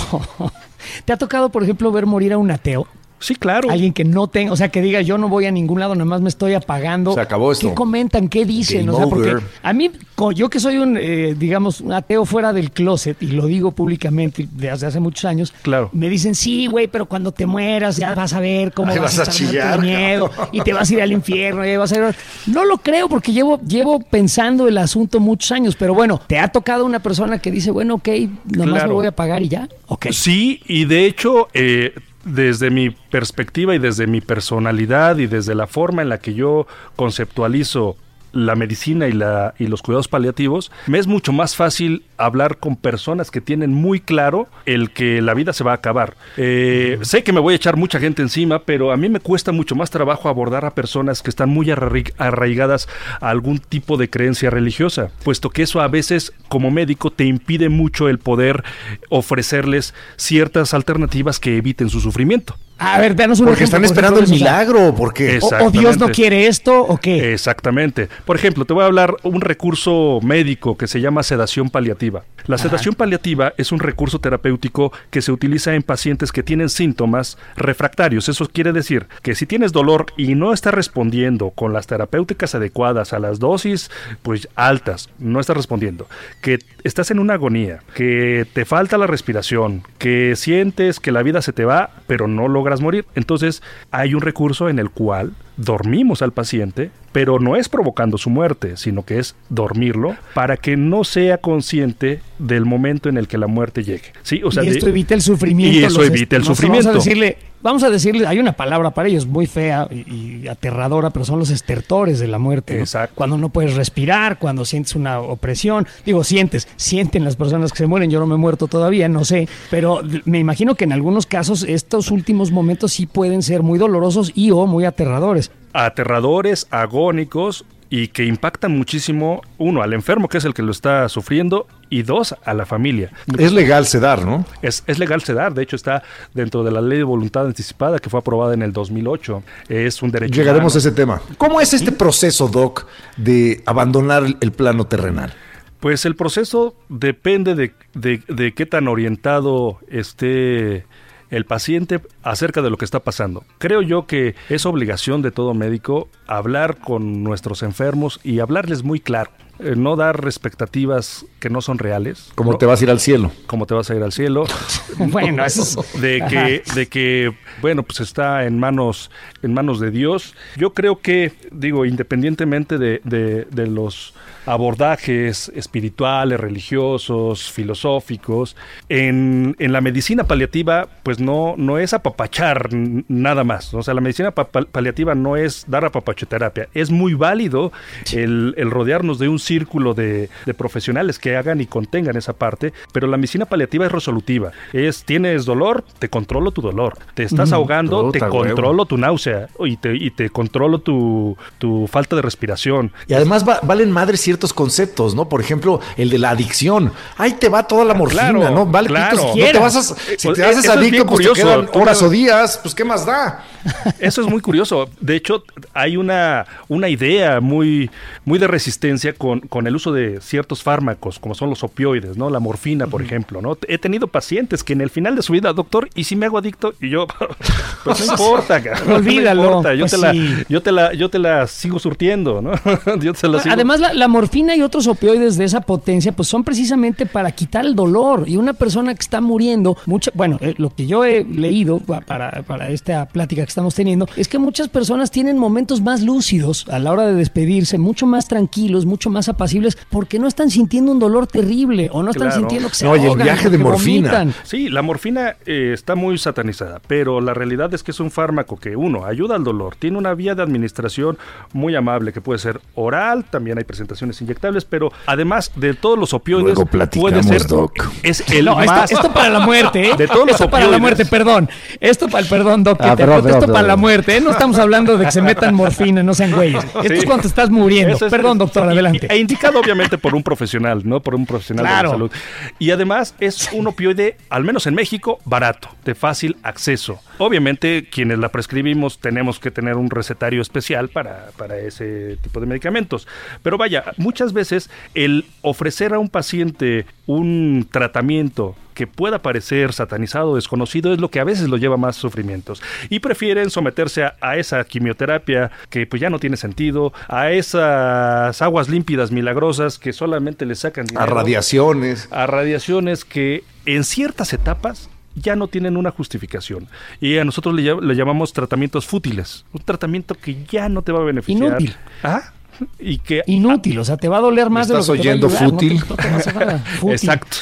¿Te 1.04 1.12
ha 1.12 1.16
tocado, 1.16 1.50
por 1.50 1.62
ejemplo, 1.62 1.92
ver 1.92 2.06
morir 2.06 2.32
a 2.32 2.38
un 2.38 2.50
ateo? 2.50 2.86
Sí, 3.24 3.34
claro. 3.36 3.70
Alguien 3.70 3.94
que 3.94 4.04
no 4.04 4.26
tenga, 4.28 4.52
o 4.52 4.56
sea, 4.56 4.68
que 4.68 4.82
diga 4.82 5.00
yo 5.00 5.16
no 5.16 5.30
voy 5.30 5.46
a 5.46 5.50
ningún 5.50 5.80
lado, 5.80 5.94
nada 5.94 6.04
más 6.04 6.20
me 6.20 6.28
estoy 6.28 6.52
apagando. 6.52 7.14
Se 7.14 7.20
acabó 7.20 7.52
esto. 7.52 7.68
¿Qué 7.70 7.74
comentan? 7.74 8.28
¿Qué 8.28 8.44
dicen? 8.44 8.80
Game 8.86 8.90
o 8.92 8.96
sea, 8.98 9.06
porque 9.06 9.30
over. 9.30 9.42
a 9.62 9.72
mí, 9.72 9.90
yo 10.34 10.50
que 10.50 10.60
soy 10.60 10.76
un, 10.76 10.98
eh, 11.00 11.34
digamos, 11.38 11.80
un 11.80 11.92
ateo 11.94 12.26
fuera 12.26 12.52
del 12.52 12.70
closet, 12.70 13.16
y 13.22 13.28
lo 13.28 13.46
digo 13.46 13.72
públicamente 13.72 14.46
desde 14.52 14.86
hace 14.86 15.00
muchos 15.00 15.24
años, 15.24 15.54
Claro. 15.62 15.88
me 15.94 16.10
dicen, 16.10 16.34
sí, 16.34 16.66
güey, 16.66 16.86
pero 16.86 17.06
cuando 17.06 17.32
te 17.32 17.46
mueras 17.46 17.96
ya 17.96 18.14
vas 18.14 18.34
a 18.34 18.40
ver 18.40 18.72
cómo 18.72 18.92
Ay, 18.92 18.98
vas, 18.98 19.16
vas 19.16 19.28
a 19.28 19.30
estar 19.30 19.34
chillar, 19.48 19.80
miedo 19.80 20.28
cabrón. 20.28 20.48
y 20.52 20.60
te 20.60 20.72
vas 20.74 20.90
a 20.90 20.92
ir 20.94 21.00
al 21.00 21.12
infierno. 21.12 21.64
y 21.66 21.76
vas 21.78 21.92
a 21.92 21.96
ir- 22.10 22.14
No 22.46 22.64
lo 22.66 22.76
creo 22.76 23.08
porque 23.08 23.32
llevo, 23.32 23.58
llevo 23.66 24.00
pensando 24.00 24.68
el 24.68 24.76
asunto 24.76 25.18
muchos 25.18 25.50
años, 25.52 25.76
pero 25.78 25.94
bueno, 25.94 26.20
¿te 26.26 26.38
ha 26.38 26.48
tocado 26.48 26.84
una 26.84 27.00
persona 27.00 27.38
que 27.38 27.50
dice, 27.50 27.70
bueno, 27.70 27.94
ok, 27.94 28.08
nomás 28.44 28.66
me 28.66 28.72
Claro. 28.80 28.94
voy 28.94 29.06
a 29.06 29.12
pagar 29.12 29.42
y 29.42 29.48
ya? 29.48 29.66
Ok. 29.86 30.08
Sí, 30.12 30.60
y 30.66 30.84
de 30.84 31.06
hecho, 31.06 31.48
eh, 31.54 31.94
desde 32.24 32.70
mi 32.70 32.90
perspectiva 32.90 33.74
y 33.74 33.78
desde 33.78 34.06
mi 34.06 34.20
personalidad 34.20 35.18
y 35.18 35.26
desde 35.26 35.54
la 35.54 35.66
forma 35.66 36.02
en 36.02 36.08
la 36.08 36.18
que 36.18 36.34
yo 36.34 36.66
conceptualizo 36.96 37.96
la 38.34 38.54
medicina 38.56 39.08
y, 39.08 39.12
la, 39.12 39.54
y 39.58 39.66
los 39.68 39.80
cuidados 39.82 40.08
paliativos, 40.08 40.70
me 40.86 40.98
es 40.98 41.06
mucho 41.06 41.32
más 41.32 41.56
fácil 41.56 42.04
hablar 42.18 42.58
con 42.58 42.76
personas 42.76 43.30
que 43.30 43.40
tienen 43.40 43.72
muy 43.72 44.00
claro 44.00 44.48
el 44.66 44.90
que 44.90 45.22
la 45.22 45.34
vida 45.34 45.52
se 45.52 45.64
va 45.64 45.72
a 45.72 45.76
acabar. 45.76 46.16
Eh, 46.36 46.98
Sé 47.02 47.22
que 47.22 47.32
me 47.32 47.40
voy 47.40 47.54
a 47.54 47.56
echar 47.56 47.76
mucha 47.76 47.98
gente 48.00 48.22
encima, 48.22 48.60
pero 48.60 48.92
a 48.92 48.96
mí 48.96 49.08
me 49.08 49.20
cuesta 49.20 49.52
mucho 49.52 49.74
más 49.74 49.90
trabajo 49.90 50.28
abordar 50.28 50.64
a 50.64 50.74
personas 50.74 51.22
que 51.22 51.30
están 51.30 51.48
muy 51.48 51.66
arrai- 51.66 52.12
arraigadas 52.18 52.88
a 53.20 53.30
algún 53.30 53.58
tipo 53.58 53.96
de 53.96 54.10
creencia 54.10 54.50
religiosa, 54.50 55.10
puesto 55.24 55.50
que 55.50 55.62
eso 55.62 55.80
a 55.80 55.88
veces 55.88 56.32
como 56.48 56.70
médico 56.70 57.10
te 57.10 57.24
impide 57.24 57.68
mucho 57.68 58.08
el 58.08 58.18
poder 58.18 58.62
ofrecerles 59.10 59.94
ciertas 60.16 60.74
alternativas 60.74 61.38
que 61.40 61.56
eviten 61.56 61.88
su 61.88 62.00
sufrimiento. 62.00 62.56
A 62.78 63.00
ver, 63.00 63.14
danos 63.14 63.40
un 63.40 63.46
Porque 63.46 63.64
ejemplo, 63.64 63.78
están 63.78 63.82
por 63.82 63.86
esperando 63.86 64.18
el 64.18 64.24
ejemplo, 64.24 64.44
milagro, 64.44 64.94
porque 64.94 65.38
O, 65.40 65.66
o 65.66 65.70
Dios 65.70 65.98
no 65.98 66.08
quiere 66.08 66.46
esto 66.46 66.80
o 66.80 66.98
qué. 66.98 67.32
Exactamente. 67.32 68.08
Por 68.24 68.36
ejemplo, 68.36 68.64
te 68.64 68.72
voy 68.72 68.82
a 68.82 68.86
hablar 68.86 69.16
un 69.22 69.40
recurso 69.40 70.20
médico 70.22 70.76
que 70.76 70.86
se 70.86 71.00
llama 71.00 71.22
sedación 71.22 71.70
paliativa. 71.70 72.24
La 72.46 72.58
sedación 72.58 72.94
paliativa 72.94 73.54
es 73.56 73.72
un 73.72 73.78
recurso 73.78 74.18
terapéutico 74.18 74.92
que 75.10 75.22
se 75.22 75.32
utiliza 75.32 75.74
en 75.74 75.82
pacientes 75.82 76.30
que 76.30 76.42
tienen 76.42 76.68
síntomas 76.68 77.38
refractarios. 77.56 78.28
Eso 78.28 78.46
quiere 78.52 78.72
decir 78.72 79.06
que 79.22 79.34
si 79.34 79.46
tienes 79.46 79.72
dolor 79.72 80.06
y 80.18 80.34
no 80.34 80.52
estás 80.52 80.74
respondiendo 80.74 81.50
con 81.50 81.72
las 81.72 81.86
terapéuticas 81.86 82.54
adecuadas 82.54 83.14
a 83.14 83.18
las 83.18 83.38
dosis 83.38 83.90
pues 84.22 84.48
altas, 84.56 85.08
no 85.18 85.40
estás 85.40 85.56
respondiendo, 85.56 86.06
que 86.42 86.58
estás 86.82 87.10
en 87.10 87.18
una 87.18 87.34
agonía, 87.34 87.80
que 87.94 88.46
te 88.52 88.66
falta 88.66 88.98
la 88.98 89.06
respiración, 89.06 89.82
que 89.96 90.36
sientes 90.36 91.00
que 91.00 91.12
la 91.12 91.22
vida 91.22 91.40
se 91.40 91.54
te 91.54 91.64
va, 91.64 91.90
pero 92.06 92.28
no 92.28 92.48
logras 92.48 92.63
logras 92.64 92.80
morir. 92.80 93.04
Entonces 93.14 93.62
hay 93.90 94.14
un 94.14 94.22
recurso 94.22 94.70
en 94.70 94.78
el 94.78 94.88
cual 94.88 95.32
dormimos 95.58 96.22
al 96.22 96.32
paciente, 96.32 96.90
pero 97.12 97.38
no 97.38 97.56
es 97.56 97.68
provocando 97.68 98.16
su 98.16 98.30
muerte, 98.30 98.78
sino 98.78 99.04
que 99.04 99.18
es 99.18 99.36
dormirlo 99.50 100.16
para 100.32 100.56
que 100.56 100.76
no 100.76 101.04
sea 101.04 101.38
consciente 101.38 102.20
del 102.38 102.64
momento 102.64 103.10
en 103.10 103.18
el 103.18 103.28
que 103.28 103.36
la 103.36 103.46
muerte 103.46 103.84
llegue. 103.84 104.12
¿Sí? 104.22 104.40
O 104.42 104.50
sea, 104.50 104.64
y 104.64 104.68
esto 104.68 104.88
evita 104.88 105.14
el 105.14 105.20
sufrimiento. 105.20 105.78
Y 105.78 105.84
eso 105.84 106.02
evita 106.02 106.36
el 106.36 106.44
sufrimiento. 106.44 106.88
Vamos 106.88 107.04
a 107.04 107.04
decirle, 107.04 107.36
vamos 107.64 107.82
a 107.82 107.90
decirle, 107.90 108.26
hay 108.26 108.38
una 108.38 108.52
palabra 108.52 108.90
para 108.90 109.08
ellos 109.08 109.26
muy 109.26 109.46
fea 109.46 109.88
y, 109.90 110.46
aterradora, 110.46 111.10
pero 111.10 111.24
son 111.24 111.38
los 111.40 111.50
estertores 111.50 112.20
de 112.20 112.28
la 112.28 112.38
muerte. 112.38 112.78
Exacto. 112.78 113.14
Cuando 113.16 113.38
no 113.38 113.48
puedes 113.48 113.74
respirar, 113.74 114.38
cuando 114.38 114.64
sientes 114.64 114.94
una 114.94 115.18
opresión. 115.18 115.88
Digo, 116.04 116.22
sientes, 116.22 116.68
sienten 116.76 117.24
las 117.24 117.34
personas 117.34 117.72
que 117.72 117.78
se 117.78 117.86
mueren. 117.86 118.10
Yo 118.10 118.20
no 118.20 118.26
me 118.26 118.34
he 118.34 118.38
muerto 118.38 118.68
todavía, 118.68 119.08
no 119.08 119.24
sé. 119.24 119.48
Pero 119.70 120.02
me 120.26 120.38
imagino 120.38 120.74
que 120.74 120.84
en 120.84 120.92
algunos 120.92 121.26
casos 121.26 121.64
estos 121.64 122.10
últimos 122.10 122.52
momentos 122.52 122.92
sí 122.92 123.06
pueden 123.06 123.42
ser 123.42 123.62
muy 123.62 123.78
dolorosos 123.78 124.30
y 124.34 124.50
o 124.50 124.66
muy 124.66 124.84
aterradores 124.84 125.50
aterradores, 125.74 126.68
agónicos 126.70 127.64
y 127.90 128.08
que 128.08 128.24
impactan 128.24 128.72
muchísimo, 128.76 129.42
uno, 129.58 129.82
al 129.82 129.92
enfermo, 129.92 130.28
que 130.28 130.38
es 130.38 130.44
el 130.44 130.54
que 130.54 130.62
lo 130.62 130.72
está 130.72 131.08
sufriendo, 131.08 131.66
y 131.90 132.02
dos, 132.02 132.34
a 132.44 132.54
la 132.54 132.66
familia. 132.66 133.12
Es 133.38 133.52
legal 133.52 133.86
sedar, 133.86 134.24
¿no? 134.24 134.44
Es, 134.62 134.82
es 134.86 134.98
legal 134.98 135.22
sedar, 135.22 135.54
de 135.54 135.62
hecho 135.62 135.76
está 135.76 136.02
dentro 136.32 136.64
de 136.64 136.72
la 136.72 136.80
ley 136.80 136.98
de 136.98 137.04
voluntad 137.04 137.46
anticipada 137.46 137.98
que 137.98 138.10
fue 138.10 138.20
aprobada 138.20 138.54
en 138.54 138.62
el 138.62 138.72
2008. 138.72 139.42
Es 139.68 140.02
un 140.02 140.10
derecho. 140.10 140.34
Llegaremos 140.34 140.74
a 140.74 140.78
ese 140.78 140.92
tema. 140.92 141.20
¿Cómo 141.38 141.60
es 141.60 141.72
este 141.72 141.92
proceso, 141.92 142.48
Doc, 142.48 142.86
de 143.16 143.62
abandonar 143.66 144.24
el 144.40 144.52
plano 144.52 144.86
terrenal? 144.86 145.32
Pues 145.78 146.04
el 146.06 146.16
proceso 146.16 146.74
depende 146.88 147.54
de, 147.54 147.74
de, 147.92 148.22
de 148.26 148.54
qué 148.54 148.66
tan 148.66 148.88
orientado 148.88 149.78
esté 149.88 150.86
el 151.34 151.46
paciente 151.46 152.00
acerca 152.22 152.62
de 152.62 152.70
lo 152.70 152.76
que 152.76 152.84
está 152.84 153.00
pasando. 153.00 153.44
Creo 153.58 153.82
yo 153.82 154.06
que 154.06 154.34
es 154.48 154.66
obligación 154.66 155.22
de 155.22 155.30
todo 155.30 155.54
médico 155.54 156.08
hablar 156.26 156.78
con 156.78 157.22
nuestros 157.22 157.62
enfermos 157.62 158.20
y 158.22 158.40
hablarles 158.40 158.82
muy 158.82 159.00
claro. 159.00 159.30
Eh, 159.60 159.74
no 159.76 159.94
dar 159.94 160.20
expectativas 160.24 161.26
que 161.38 161.48
no 161.48 161.60
son 161.60 161.78
reales. 161.78 162.32
Como 162.34 162.58
te 162.58 162.66
vas 162.66 162.80
a 162.80 162.84
ir 162.84 162.90
al 162.90 162.98
cielo. 162.98 163.30
Como 163.46 163.66
te 163.66 163.74
vas 163.74 163.88
a 163.88 163.94
ir 163.94 164.02
al 164.02 164.12
cielo. 164.12 164.46
bueno, 164.98 165.44
eso 165.44 165.84
de 166.00 166.24
que, 166.28 166.62
de 166.74 166.86
que, 166.88 167.32
bueno, 167.60 167.84
pues 167.84 168.00
está 168.00 168.46
en 168.46 168.58
manos, 168.58 169.10
en 169.42 169.54
manos 169.54 169.78
de 169.78 169.92
Dios. 169.92 170.34
Yo 170.56 170.72
creo 170.74 171.00
que, 171.00 171.32
digo, 171.52 171.84
independientemente 171.84 172.78
de, 172.78 173.00
de 173.04 173.66
los 173.68 174.14
abordajes 174.46 175.50
espirituales, 175.54 176.38
religiosos, 176.38 177.50
filosóficos. 177.50 178.56
En, 178.88 179.56
en, 179.58 179.72
la 179.72 179.80
medicina 179.80 180.24
paliativa, 180.24 180.88
pues 181.02 181.18
no, 181.18 181.54
no 181.56 181.78
es 181.78 181.94
apapachar 181.94 182.68
nada 183.08 183.44
más. 183.44 183.74
O 183.74 183.82
sea, 183.82 183.94
la 183.94 184.00
medicina 184.00 184.32
paliativa 184.32 185.14
no 185.14 185.36
es 185.36 185.64
dar 185.68 185.84
apapachoterapia. 185.84 186.68
Es 186.74 186.90
muy 186.90 187.14
válido 187.14 187.72
el, 188.12 188.54
el 188.56 188.70
rodearnos 188.70 189.18
de 189.18 189.28
un 189.28 189.38
círculo 189.38 189.94
de, 189.94 190.28
de, 190.46 190.54
profesionales 190.54 191.18
que 191.18 191.36
hagan 191.36 191.60
y 191.60 191.66
contengan 191.66 192.16
esa 192.16 192.34
parte, 192.34 192.72
pero 192.92 193.06
la 193.06 193.16
medicina 193.16 193.46
paliativa 193.46 193.86
es 193.86 193.92
resolutiva. 193.92 194.52
Es, 194.72 195.04
tienes 195.04 195.44
dolor, 195.44 195.84
te 195.98 196.08
controlo 196.08 196.50
tu 196.50 196.62
dolor. 196.62 196.98
Te 197.14 197.24
estás 197.24 197.52
ahogando, 197.52 198.10
te 198.10 198.20
controlo 198.20 198.86
tu 198.86 198.96
náusea 198.96 199.48
y 199.60 199.76
te, 199.76 199.94
y 199.94 200.10
te 200.10 200.30
controlo 200.30 200.78
tu, 200.78 201.36
tu 201.58 201.86
falta 201.86 202.16
de 202.16 202.22
respiración. 202.22 202.92
Y 203.06 203.14
además 203.14 203.44
valen 203.44 203.90
madres 203.90 204.20
ciertos 204.34 204.52
conceptos, 204.52 205.14
¿no? 205.14 205.28
Por 205.28 205.40
ejemplo, 205.40 205.80
el 205.96 206.10
de 206.10 206.18
la 206.18 206.30
adicción. 206.30 206.92
Ahí 207.16 207.34
te 207.34 207.48
va 207.48 207.66
toda 207.68 207.84
la 207.84 207.94
morfina, 207.94 208.32
¿no? 208.50 208.66
Vale, 208.66 208.88
claro. 208.88 209.32
si 209.32 209.40
te 209.40 209.58
vas 209.58 209.76
a, 209.76 209.82
si 209.82 210.32
te 210.32 210.44
haces 210.44 210.68
adicto, 210.68 211.06
pues 211.06 211.26
te 211.26 211.32
quedan 211.34 211.68
horas 211.72 212.02
o 212.02 212.10
días, 212.10 212.58
pues 212.62 212.74
¿qué 212.74 212.84
más 212.84 213.06
da? 213.06 213.44
Eso 213.98 214.20
es 214.20 214.28
muy 214.28 214.40
curioso. 214.40 214.88
De 215.00 215.16
hecho, 215.16 215.44
hay 215.72 215.96
una, 215.96 216.46
una 216.68 216.88
idea 216.88 217.40
muy, 217.40 217.90
muy 218.24 218.38
de 218.38 218.46
resistencia 218.46 219.14
con, 219.14 219.40
con 219.40 219.66
el 219.66 219.76
uso 219.76 219.92
de 219.92 220.20
ciertos 220.20 220.62
fármacos, 220.62 221.18
como 221.18 221.34
son 221.34 221.50
los 221.50 221.62
opioides, 221.62 222.16
¿no? 222.16 222.30
La 222.30 222.40
morfina, 222.40 222.86
por 222.86 223.02
ejemplo, 223.02 223.40
¿no? 223.40 223.56
He 223.68 223.78
tenido 223.78 224.08
pacientes 224.08 224.64
que 224.64 224.72
en 224.72 224.80
el 224.80 224.90
final 224.90 225.16
de 225.16 225.22
su 225.22 225.32
vida, 225.32 225.52
doctor, 225.52 225.88
¿y 225.94 226.04
si 226.04 226.16
me 226.16 226.26
hago 226.26 226.38
adicto? 226.38 226.74
Y 226.80 226.90
yo, 226.90 227.06
pues 227.84 228.06
no 228.06 228.06
importa, 228.12 228.62
Olvídalo. 228.88 229.42
No 229.42 229.48
importa. 229.48 229.74
Yo, 229.74 229.80
pues 229.80 229.92
te 229.92 229.98
la, 229.98 230.12
yo, 230.48 230.62
te 230.62 230.72
la, 230.72 230.92
yo 230.92 231.08
te 231.08 231.18
la 231.18 231.46
sigo 231.46 231.78
surtiendo, 231.78 232.42
¿no? 232.42 232.52
yo 233.00 233.12
te 233.12 233.28
la 233.28 233.40
sigo. 233.40 233.54
Además, 233.54 233.80
la, 233.80 233.92
la 233.92 234.08
morfina 234.08 234.23
y 234.32 234.62
otros 234.62 234.86
opioides 234.86 235.36
de 235.36 235.44
esa 235.44 235.60
potencia, 235.60 236.12
pues 236.12 236.28
son 236.28 236.44
precisamente 236.44 237.06
para 237.06 237.30
quitar 237.32 237.64
el 237.64 237.74
dolor. 237.74 238.24
Y 238.26 238.36
una 238.36 238.52
persona 238.52 238.94
que 238.94 239.00
está 239.00 239.20
muriendo, 239.20 239.76
mucha, 239.86 240.10
bueno, 240.14 240.38
eh, 240.40 240.54
lo 240.58 240.70
que 240.70 240.86
yo 240.86 241.04
he 241.04 241.24
leído 241.24 241.78
para, 241.80 242.42
para 242.42 242.70
esta 242.70 243.06
plática 243.06 243.42
que 243.42 243.48
estamos 243.48 243.74
teniendo, 243.74 244.08
es 244.16 244.28
que 244.28 244.38
muchas 244.38 244.68
personas 244.68 245.10
tienen 245.10 245.38
momentos 245.38 245.80
más 245.80 246.02
lúcidos 246.02 246.66
a 246.68 246.78
la 246.78 246.92
hora 246.92 247.06
de 247.06 247.14
despedirse, 247.14 247.78
mucho 247.78 248.06
más 248.06 248.28
tranquilos, 248.28 248.86
mucho 248.86 249.10
más 249.10 249.28
apacibles, 249.28 249.76
porque 249.90 250.18
no 250.18 250.26
están 250.26 250.50
sintiendo 250.50 250.92
un 250.92 250.98
dolor 250.98 251.26
terrible 251.26 251.88
o 251.92 252.02
no 252.02 252.10
están 252.10 252.32
sintiendo 252.32 252.68
que 252.68 252.74
se 252.74 252.84
no, 252.84 252.94
el 252.94 253.16
viaje 253.16 253.50
de 253.50 253.58
morfina. 253.58 254.32
Sí, 254.42 254.68
la 254.68 254.82
morfina 254.82 255.36
eh, 255.46 255.72
está 255.72 255.94
muy 255.94 256.18
satanizada, 256.18 256.80
pero 256.86 257.20
la 257.20 257.34
realidad 257.34 257.72
es 257.74 257.82
que 257.82 257.90
es 257.90 258.00
un 258.00 258.10
fármaco 258.10 258.56
que, 258.56 258.76
uno, 258.76 259.04
ayuda 259.06 259.36
al 259.36 259.44
dolor, 259.44 259.76
tiene 259.78 259.98
una 259.98 260.14
vía 260.14 260.34
de 260.34 260.42
administración 260.42 261.18
muy 261.52 261.74
amable 261.74 262.12
que 262.12 262.20
puede 262.20 262.38
ser 262.38 262.60
oral, 262.74 263.24
también 263.24 263.58
hay 263.58 263.64
presentaciones 263.64 264.13
inyectables, 264.20 264.64
pero 264.64 264.92
además 265.06 265.50
de 265.56 265.74
todos 265.74 265.98
los 265.98 266.14
opioides, 266.14 266.58
puede 266.92 267.22
ser. 267.22 267.46
Doc. 267.46 267.90
Es 268.02 268.24
el 268.32 268.46
más. 268.46 268.90
Esto, 268.90 269.12
para 269.12 269.28
la 269.28 269.40
muerte, 269.40 269.90
¿eh? 269.90 269.96
De 269.96 270.06
todos 270.06 270.26
los 270.26 270.34
esto 270.34 270.50
para 270.50 270.66
la 270.66 270.78
muerte, 270.78 271.04
perdón. 271.06 271.48
Esto 271.80 272.08
para 272.08 272.22
el 272.22 272.28
perdón, 272.28 272.64
Doc. 272.64 272.78
Ah, 272.80 272.96
esto 272.98 273.46
para 273.46 273.62
la 273.62 273.76
muerte, 273.76 274.16
¿eh? 274.16 274.20
No 274.20 274.30
estamos 274.30 274.58
hablando 274.58 274.96
de 274.96 275.06
que 275.06 275.12
se 275.12 275.22
metan 275.22 275.54
morfina, 275.54 276.02
no 276.02 276.14
sean 276.14 276.32
güeyes. 276.32 276.64
Esto 276.64 276.92
es 276.92 277.04
cuando 277.04 277.22
te 277.22 277.28
estás 277.28 277.50
muriendo. 277.50 277.98
perdón, 278.10 278.38
doctor, 278.38 278.64
adelante. 278.64 279.06
E 279.10 279.16
indicado, 279.16 279.60
obviamente, 279.60 279.98
por 279.98 280.14
un 280.14 280.22
profesional, 280.22 280.82
¿no? 280.84 281.00
Por 281.00 281.14
un 281.14 281.26
profesional 281.26 281.66
de 281.66 281.82
la 281.82 281.90
salud. 281.90 282.10
Y 282.58 282.70
además 282.70 283.14
es 283.20 283.50
un 283.52 283.66
opioide, 283.66 284.16
al 284.30 284.44
menos 284.44 284.66
en 284.66 284.74
México, 284.74 285.18
barato, 285.24 285.68
de 285.84 285.94
fácil 285.94 286.36
acceso. 286.42 287.00
Obviamente, 287.18 287.88
quienes 287.90 288.18
la 288.18 288.28
prescribimos 288.30 288.98
tenemos 288.98 289.38
que 289.38 289.50
tener 289.50 289.76
un 289.76 289.90
recetario 289.90 290.42
especial 290.42 290.88
para, 290.88 291.28
para 291.36 291.56
ese 291.58 292.18
tipo 292.22 292.40
de 292.40 292.46
medicamentos. 292.46 293.06
Pero 293.42 293.56
vaya, 293.56 293.84
muchas 294.04 294.34
veces 294.34 294.70
el 294.94 295.24
ofrecer 295.40 295.94
a 295.94 295.98
un 295.98 296.10
paciente 296.10 296.84
un 297.06 297.66
tratamiento 297.70 298.54
que 298.74 298.86
pueda 298.86 299.20
parecer 299.20 299.72
satanizado 299.72 300.30
o 300.30 300.36
desconocido 300.36 300.92
es 300.92 301.00
lo 301.00 301.10
que 301.10 301.20
a 301.20 301.24
veces 301.24 301.48
lo 301.48 301.56
lleva 301.56 301.76
a 301.76 301.78
más 301.78 301.96
sufrimientos. 301.96 302.62
Y 302.90 302.98
prefieren 302.98 303.48
someterse 303.48 304.04
a, 304.04 304.36
esa 304.36 304.62
quimioterapia 304.64 305.50
que 305.70 305.86
pues 305.86 306.02
ya 306.02 306.10
no 306.10 306.18
tiene 306.18 306.36
sentido, 306.36 306.92
a 307.08 307.30
esas 307.30 308.42
aguas 308.42 308.68
límpidas 308.68 309.10
milagrosas 309.10 309.78
que 309.78 309.92
solamente 309.92 310.44
le 310.44 310.54
sacan 310.54 310.86
dinero, 310.86 311.02
A 311.02 311.06
radiaciones. 311.06 312.08
A 312.10 312.26
radiaciones 312.26 313.04
que 313.04 313.44
en 313.64 313.84
ciertas 313.84 314.32
etapas 314.32 314.90
ya 315.14 315.36
no 315.36 315.46
tienen 315.46 315.76
una 315.76 315.92
justificación. 315.92 316.66
Y 317.00 317.18
a 317.18 317.24
nosotros 317.24 317.54
le, 317.54 317.62
le, 317.80 317.94
llamamos 317.94 318.32
tratamientos 318.32 318.86
fútiles. 318.86 319.44
Un 319.52 319.62
tratamiento 319.62 320.16
que 320.16 320.44
ya 320.44 320.68
no 320.68 320.82
te 320.82 320.92
va 320.92 321.00
a 321.00 321.04
beneficiar. 321.04 321.50
Inútil. 321.50 321.76
¿Ah? 322.02 322.32
y 322.78 322.98
que 322.98 323.22
inútil, 323.26 323.78
o 323.78 323.84
sea, 323.84 323.96
te 323.96 324.08
va 324.08 324.18
a 324.18 324.20
doler 324.20 324.50
más 324.50 324.68
de 324.68 324.74
lo 324.74 324.84
que 324.84 324.90
oyendo 324.92 325.28
te 325.28 325.34
va 325.34 325.40
a 325.40 325.44
fútil? 325.44 325.80
fútil. 326.80 326.92
Exacto. 326.92 327.36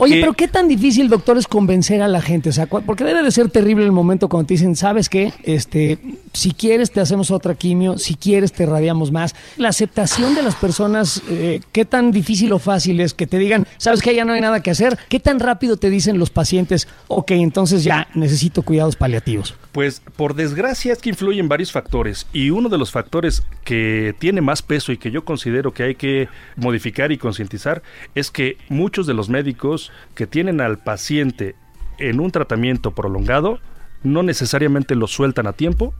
Oye, 0.00 0.20
pero 0.20 0.32
qué 0.32 0.48
tan 0.48 0.68
difícil, 0.68 1.08
doctor, 1.08 1.36
es 1.36 1.46
convencer 1.46 2.00
a 2.02 2.08
la 2.08 2.22
gente, 2.22 2.48
o 2.48 2.52
sea, 2.52 2.66
porque 2.66 3.04
debe 3.04 3.22
de 3.22 3.30
ser 3.30 3.50
terrible 3.50 3.84
el 3.84 3.92
momento 3.92 4.28
cuando 4.28 4.46
te 4.46 4.54
dicen, 4.54 4.76
sabes 4.76 5.08
qué, 5.08 5.32
este, 5.42 5.98
si 6.32 6.52
quieres 6.52 6.90
te 6.90 7.00
hacemos 7.00 7.30
otra 7.30 7.54
quimio, 7.54 7.98
si 7.98 8.14
quieres 8.14 8.52
te 8.52 8.64
radiamos 8.66 9.12
más. 9.12 9.34
La 9.56 9.68
aceptación 9.68 10.34
de 10.34 10.42
las 10.42 10.54
personas, 10.54 11.22
eh, 11.28 11.60
qué 11.72 11.84
tan 11.84 12.12
difícil 12.12 12.52
o 12.52 12.58
fácil 12.58 13.00
es 13.00 13.12
que 13.14 13.26
te 13.26 13.38
digan, 13.38 13.66
sabes 13.76 14.00
que 14.00 14.14
ya 14.14 14.24
no 14.24 14.32
hay 14.32 14.40
nada 14.40 14.62
que 14.62 14.70
hacer, 14.70 14.98
qué 15.08 15.20
tan 15.20 15.38
rápido 15.38 15.76
te 15.76 15.90
dicen 15.90 16.18
los 16.18 16.30
pacientes, 16.30 16.88
ok, 17.08 17.32
entonces 17.32 17.84
ya 17.84 18.08
necesito 18.14 18.62
cuidados 18.62 18.96
paliativos. 18.96 19.54
Pues 19.72 20.00
por 20.16 20.34
desgracia 20.34 20.92
es 20.92 21.00
que 21.00 21.10
influyen 21.10 21.48
varios 21.48 21.72
factores 21.72 22.26
y 22.32 22.50
uno 22.50 22.68
de 22.68 22.78
los 22.78 22.92
factores 22.92 23.42
que 23.64 24.14
tiene 24.18 24.40
más 24.40 24.62
peso 24.62 24.92
y 24.92 24.98
que 24.98 25.10
yo 25.10 25.24
considero 25.24 25.74
que 25.74 25.82
hay 25.82 25.94
que 25.96 26.28
modificar 26.56 27.10
y 27.10 27.18
concientizar 27.18 27.82
es 28.14 28.30
que 28.30 28.56
muchos 28.68 29.06
de 29.06 29.14
los 29.14 29.28
médicos 29.28 29.73
que 30.14 30.26
tienen 30.26 30.60
al 30.60 30.78
paciente 30.78 31.54
en 31.98 32.20
un 32.20 32.30
tratamiento 32.30 32.92
prolongado 32.92 33.60
no 34.02 34.22
necesariamente 34.22 34.94
lo 34.94 35.06
sueltan 35.06 35.46
a 35.46 35.52
tiempo 35.52 35.94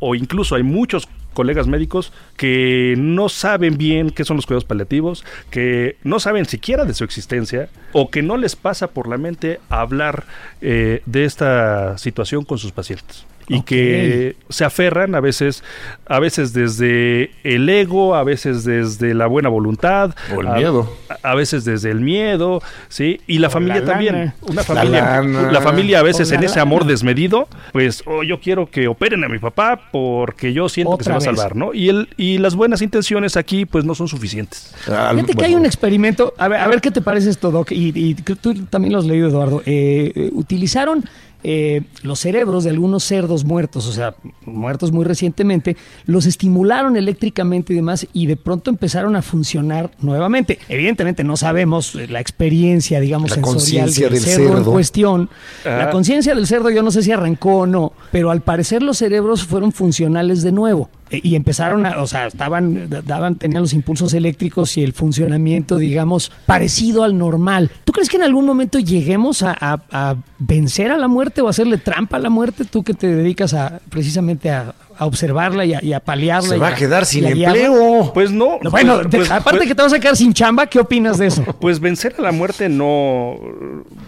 o 0.00 0.14
incluso 0.14 0.54
hay 0.54 0.62
muchos 0.62 1.08
colegas 1.34 1.66
médicos 1.66 2.12
que 2.36 2.94
no 2.96 3.28
saben 3.28 3.76
bien 3.76 4.10
qué 4.10 4.24
son 4.24 4.36
los 4.36 4.46
cuidados 4.46 4.64
paliativos, 4.64 5.24
que 5.50 5.96
no 6.04 6.20
saben 6.20 6.46
siquiera 6.46 6.84
de 6.84 6.94
su 6.94 7.04
existencia 7.04 7.68
o 7.92 8.10
que 8.10 8.22
no 8.22 8.36
les 8.36 8.56
pasa 8.56 8.88
por 8.88 9.08
la 9.08 9.18
mente 9.18 9.60
hablar 9.68 10.24
eh, 10.60 11.02
de 11.06 11.24
esta 11.24 11.98
situación 11.98 12.44
con 12.44 12.58
sus 12.58 12.72
pacientes 12.72 13.26
y 13.48 13.62
que 13.62 14.36
se 14.48 14.64
aferran 14.64 15.14
a 15.14 15.20
veces 15.20 15.62
a 16.06 16.18
veces 16.18 16.52
desde 16.52 17.30
el 17.44 17.68
ego, 17.68 18.14
a 18.14 18.24
veces 18.24 18.64
desde 18.64 19.14
la 19.14 19.26
buena 19.26 19.48
voluntad, 19.48 20.14
O 20.36 20.40
el 20.40 20.48
a- 20.48 20.54
miedo. 20.54 20.90
a, 21.22 21.34
veces 21.34 21.64
desde 21.64 21.90
el 21.90 22.00
miedo, 22.00 22.62
sí, 22.88 23.20
y 23.26 23.38
la 23.38 23.48
O 23.48 23.50
familia 23.50 23.80
la 23.80 23.84
también, 23.86 24.14
lana. 24.14 24.34
una 24.42 24.62
familia, 24.62 25.22
la 25.22 25.60
familia 25.60 25.98
a 26.00 26.02
veces 26.02 26.30
en 26.32 26.40
ese 26.44 26.56
lana. 26.56 26.62
amor 26.62 26.84
desmedido, 26.86 27.48
pues 27.72 28.02
oh, 28.06 28.22
yo 28.22 28.40
quiero 28.40 28.70
que 28.70 28.88
operen 28.88 29.24
a 29.24 29.28
mi 29.28 29.38
papá 29.38 29.80
porque 29.92 30.52
yo 30.52 30.68
siento 30.68 30.96
que 30.98 31.04
se 31.04 31.10
va 31.10 31.16
a 31.16 31.18
vez. 31.18 31.24
salvar, 31.24 31.56
¿no? 31.56 31.72
Y 31.74 31.88
el 31.88 32.08
y 32.16 32.38
las 32.38 32.54
buenas 32.54 32.82
intenciones 32.82 33.36
aquí 33.36 33.64
pues 33.66 33.84
no 33.84 33.94
son 33.94 34.08
suficientes. 34.08 34.74
Al- 34.88 35.16
Fíjate 35.16 35.34
que 35.34 35.44
hay 35.44 35.54
un 35.54 35.66
experimento, 35.66 36.34
a 36.38 36.48
ver, 36.48 36.60
a 36.60 36.68
ver 36.68 36.80
qué 36.80 36.90
te 36.90 37.00
parece 37.02 37.30
esto, 37.30 37.50
Doc, 37.50 37.72
y, 37.72 37.92
y 37.94 38.14
que 38.14 38.36
tú 38.36 38.54
también 38.66 38.92
lo 38.92 38.98
has 38.98 39.04
leído, 39.06 39.28
Eduardo. 39.28 39.62
Eh, 39.66 40.12
eh, 40.14 40.30
utilizaron 40.32 41.04
eh, 41.46 41.82
los 42.02 42.20
cerebros 42.20 42.64
de 42.64 42.70
algunos 42.70 43.04
cerdos 43.04 43.44
muertos, 43.44 43.86
o 43.86 43.92
sea, 43.92 44.14
muertos 44.46 44.92
muy 44.92 45.04
recientemente, 45.04 45.76
los 46.06 46.24
estimularon 46.24 46.96
eléctricamente 46.96 47.74
y 47.74 47.76
demás, 47.76 48.06
y 48.14 48.26
de 48.26 48.36
pronto 48.36 48.70
empezaron 48.70 49.14
a 49.14 49.20
funcionar 49.20 49.90
nuevamente. 50.00 50.58
Evidentemente 50.70 51.22
no 51.22 51.36
sabemos 51.36 51.94
la 51.94 52.20
experiencia, 52.20 52.98
digamos, 52.98 53.28
La 53.28 53.36
sensorial 53.36 53.54
conciencia 53.56 54.08
del, 54.08 54.14
del 54.14 54.22
cerdo, 54.22 54.56
en 54.56 54.64
cuestión. 54.64 55.30
Ah. 55.66 55.76
La 55.84 55.90
conciencia 55.90 56.34
del 56.34 56.46
cerdo 56.46 56.70
yo 56.70 56.82
no 56.82 56.90
sé 56.90 57.02
si 57.02 57.12
arrancó 57.12 57.58
o 57.58 57.66
no, 57.66 57.92
pero 58.10 58.30
al 58.30 58.40
parecer 58.40 58.82
los 58.82 58.96
cerebros 58.96 59.44
fueron 59.44 59.72
funcionales 59.72 60.42
de 60.42 60.52
nuevo. 60.52 60.88
E- 61.14 61.20
Y 61.22 61.34
empezaron 61.36 61.86
a, 61.86 62.00
o 62.02 62.06
sea, 62.06 62.26
estaban, 62.26 62.88
daban, 63.06 63.36
tenían 63.36 63.62
los 63.62 63.72
impulsos 63.72 64.12
eléctricos 64.14 64.76
y 64.76 64.82
el 64.82 64.92
funcionamiento, 64.92 65.76
digamos, 65.76 66.30
parecido 66.46 67.02
al 67.04 67.16
normal. 67.18 67.70
¿Tú 67.84 67.92
crees 67.92 68.08
que 68.08 68.16
en 68.16 68.22
algún 68.24 68.44
momento 68.46 68.78
lleguemos 68.78 69.42
a, 69.42 69.56
a- 69.60 70.16
vencer 70.38 70.90
a 70.90 70.98
la 70.98 71.08
muerte 71.08 71.40
o 71.40 71.48
hacerle 71.48 71.78
trampa 71.78 72.16
a 72.16 72.20
la 72.20 72.30
muerte? 72.30 72.64
Tú 72.64 72.82
que 72.82 72.94
te 72.94 73.06
dedicas 73.06 73.54
a 73.54 73.80
precisamente 73.88 74.50
a, 74.50 74.74
a 74.98 75.06
observarla 75.06 75.64
y 75.64 75.74
a, 75.74 75.84
y 75.84 75.92
a 75.92 76.00
paliarla. 76.00 76.48
se 76.48 76.56
y 76.56 76.58
va 76.58 76.68
a 76.68 76.74
quedar 76.74 77.04
sin 77.06 77.24
empleo. 77.26 78.10
Pues 78.14 78.30
no, 78.30 78.58
No, 78.62 78.70
Bueno, 78.70 78.94
pues- 78.96 79.10
te- 79.10 79.16
pues- 79.18 79.30
aparte 79.30 79.58
pues- 79.58 79.68
que 79.68 79.74
te 79.74 79.82
vas 79.82 79.92
a 79.92 79.98
quedar 80.00 80.16
sin 80.16 80.32
chamba, 80.34 80.66
¿qué 80.66 80.78
opinas 80.80 81.18
de 81.18 81.26
eso? 81.26 81.42
Pues 81.60 81.80
vencer 81.80 82.14
a 82.18 82.22
la 82.22 82.32
muerte 82.32 82.68
no, 82.68 83.36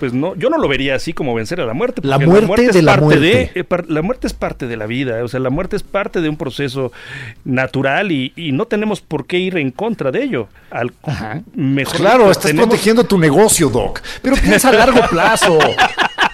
pues 0.00 0.12
no, 0.12 0.34
yo 0.36 0.50
no 0.50 0.58
lo 0.58 0.68
vería 0.68 0.94
así 0.94 1.12
como 1.12 1.34
vencer 1.34 1.60
a 1.60 1.66
la 1.66 1.72
muerte. 1.74 2.00
La 2.04 2.18
muerte 2.18 2.66
es 2.66 2.74
de 2.74 2.82
la 2.82 2.92
parte 2.92 3.04
muerte. 3.04 3.20
de- 3.26 3.50
eh, 3.54 3.64
par- 3.64 3.86
la 3.88 4.02
muerte 4.02 4.26
es 4.26 4.32
parte 4.34 4.66
de 4.66 4.76
la 4.76 4.86
vida, 4.86 5.22
o 5.24 5.28
sea, 5.28 5.40
la 5.40 5.50
muerte 5.50 5.76
es 5.76 5.82
parte 5.82 6.20
de 6.20 6.28
un 6.28 6.36
proceso 6.36 6.92
natural 7.44 8.12
y, 8.12 8.32
y 8.36 8.52
no 8.52 8.66
tenemos 8.66 9.00
por 9.00 9.26
qué 9.26 9.38
ir 9.38 9.56
en 9.56 9.70
contra 9.70 10.10
de 10.10 10.22
ello. 10.22 10.48
Al, 10.70 10.92
Ajá. 11.02 11.42
mejor 11.54 11.96
Claro, 11.96 12.30
estás 12.30 12.46
tenemos- 12.46 12.68
protegiendo 12.68 13.04
tu 13.04 13.18
negocio, 13.18 13.68
Doc. 13.68 14.00
Pero 14.22 14.36
piensa 14.36 14.68
a 14.68 14.72
largo 14.72 15.00
plazo. 15.08 15.58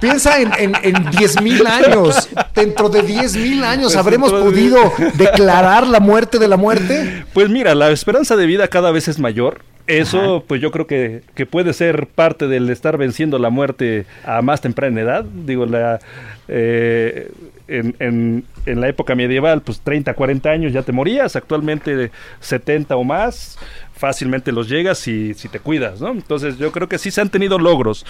Piensa 0.00 0.40
en, 0.40 0.50
en, 0.58 0.72
en 0.82 1.10
10 1.10 1.42
mil 1.42 1.66
años. 1.66 2.28
Dentro 2.54 2.88
de 2.88 3.02
10 3.02 3.36
mil 3.36 3.64
años 3.64 3.92
Pues 3.92 3.96
habremos 3.96 4.32
podido 4.32 4.92
declarar 5.14 5.86
la 5.86 6.00
muerte 6.00 6.38
de 6.38 6.48
la 6.48 6.56
muerte. 6.56 7.24
Pues 7.32 7.48
mira, 7.50 7.74
la 7.74 7.90
esperanza 7.90 8.36
de 8.36 8.46
vida 8.46 8.68
cada 8.68 8.90
vez 8.90 9.08
es 9.08 9.18
mayor. 9.18 9.62
Eso, 9.86 10.44
pues 10.46 10.60
yo 10.60 10.70
creo 10.70 10.86
que, 10.86 11.22
que 11.34 11.46
puede 11.46 11.72
ser 11.72 12.06
parte 12.06 12.46
del 12.46 12.70
estar 12.70 12.96
venciendo 12.96 13.38
la 13.40 13.50
muerte 13.50 14.06
a 14.24 14.40
más 14.40 14.60
temprana 14.60 15.00
edad. 15.00 15.24
Digo, 15.24 15.66
la 15.66 15.98
eh, 16.46 17.30
en, 17.66 17.96
en- 17.98 18.44
en 18.66 18.80
la 18.80 18.88
época 18.88 19.14
medieval, 19.14 19.62
pues 19.62 19.80
30, 19.80 20.14
40 20.14 20.48
años 20.50 20.72
ya 20.72 20.82
te 20.82 20.92
morías. 20.92 21.34
Actualmente 21.34 22.12
70 22.40 22.94
o 22.94 23.02
más, 23.04 23.58
fácilmente 23.96 24.52
los 24.52 24.68
llegas 24.68 24.98
si, 24.98 25.34
si 25.34 25.48
te 25.48 25.58
cuidas, 25.58 26.00
¿no? 26.00 26.10
Entonces 26.10 26.56
yo 26.58 26.70
creo 26.70 26.88
que 26.88 26.98
sí 26.98 27.10
se 27.10 27.20
han 27.20 27.30
tenido 27.30 27.58
logros, 27.58 28.04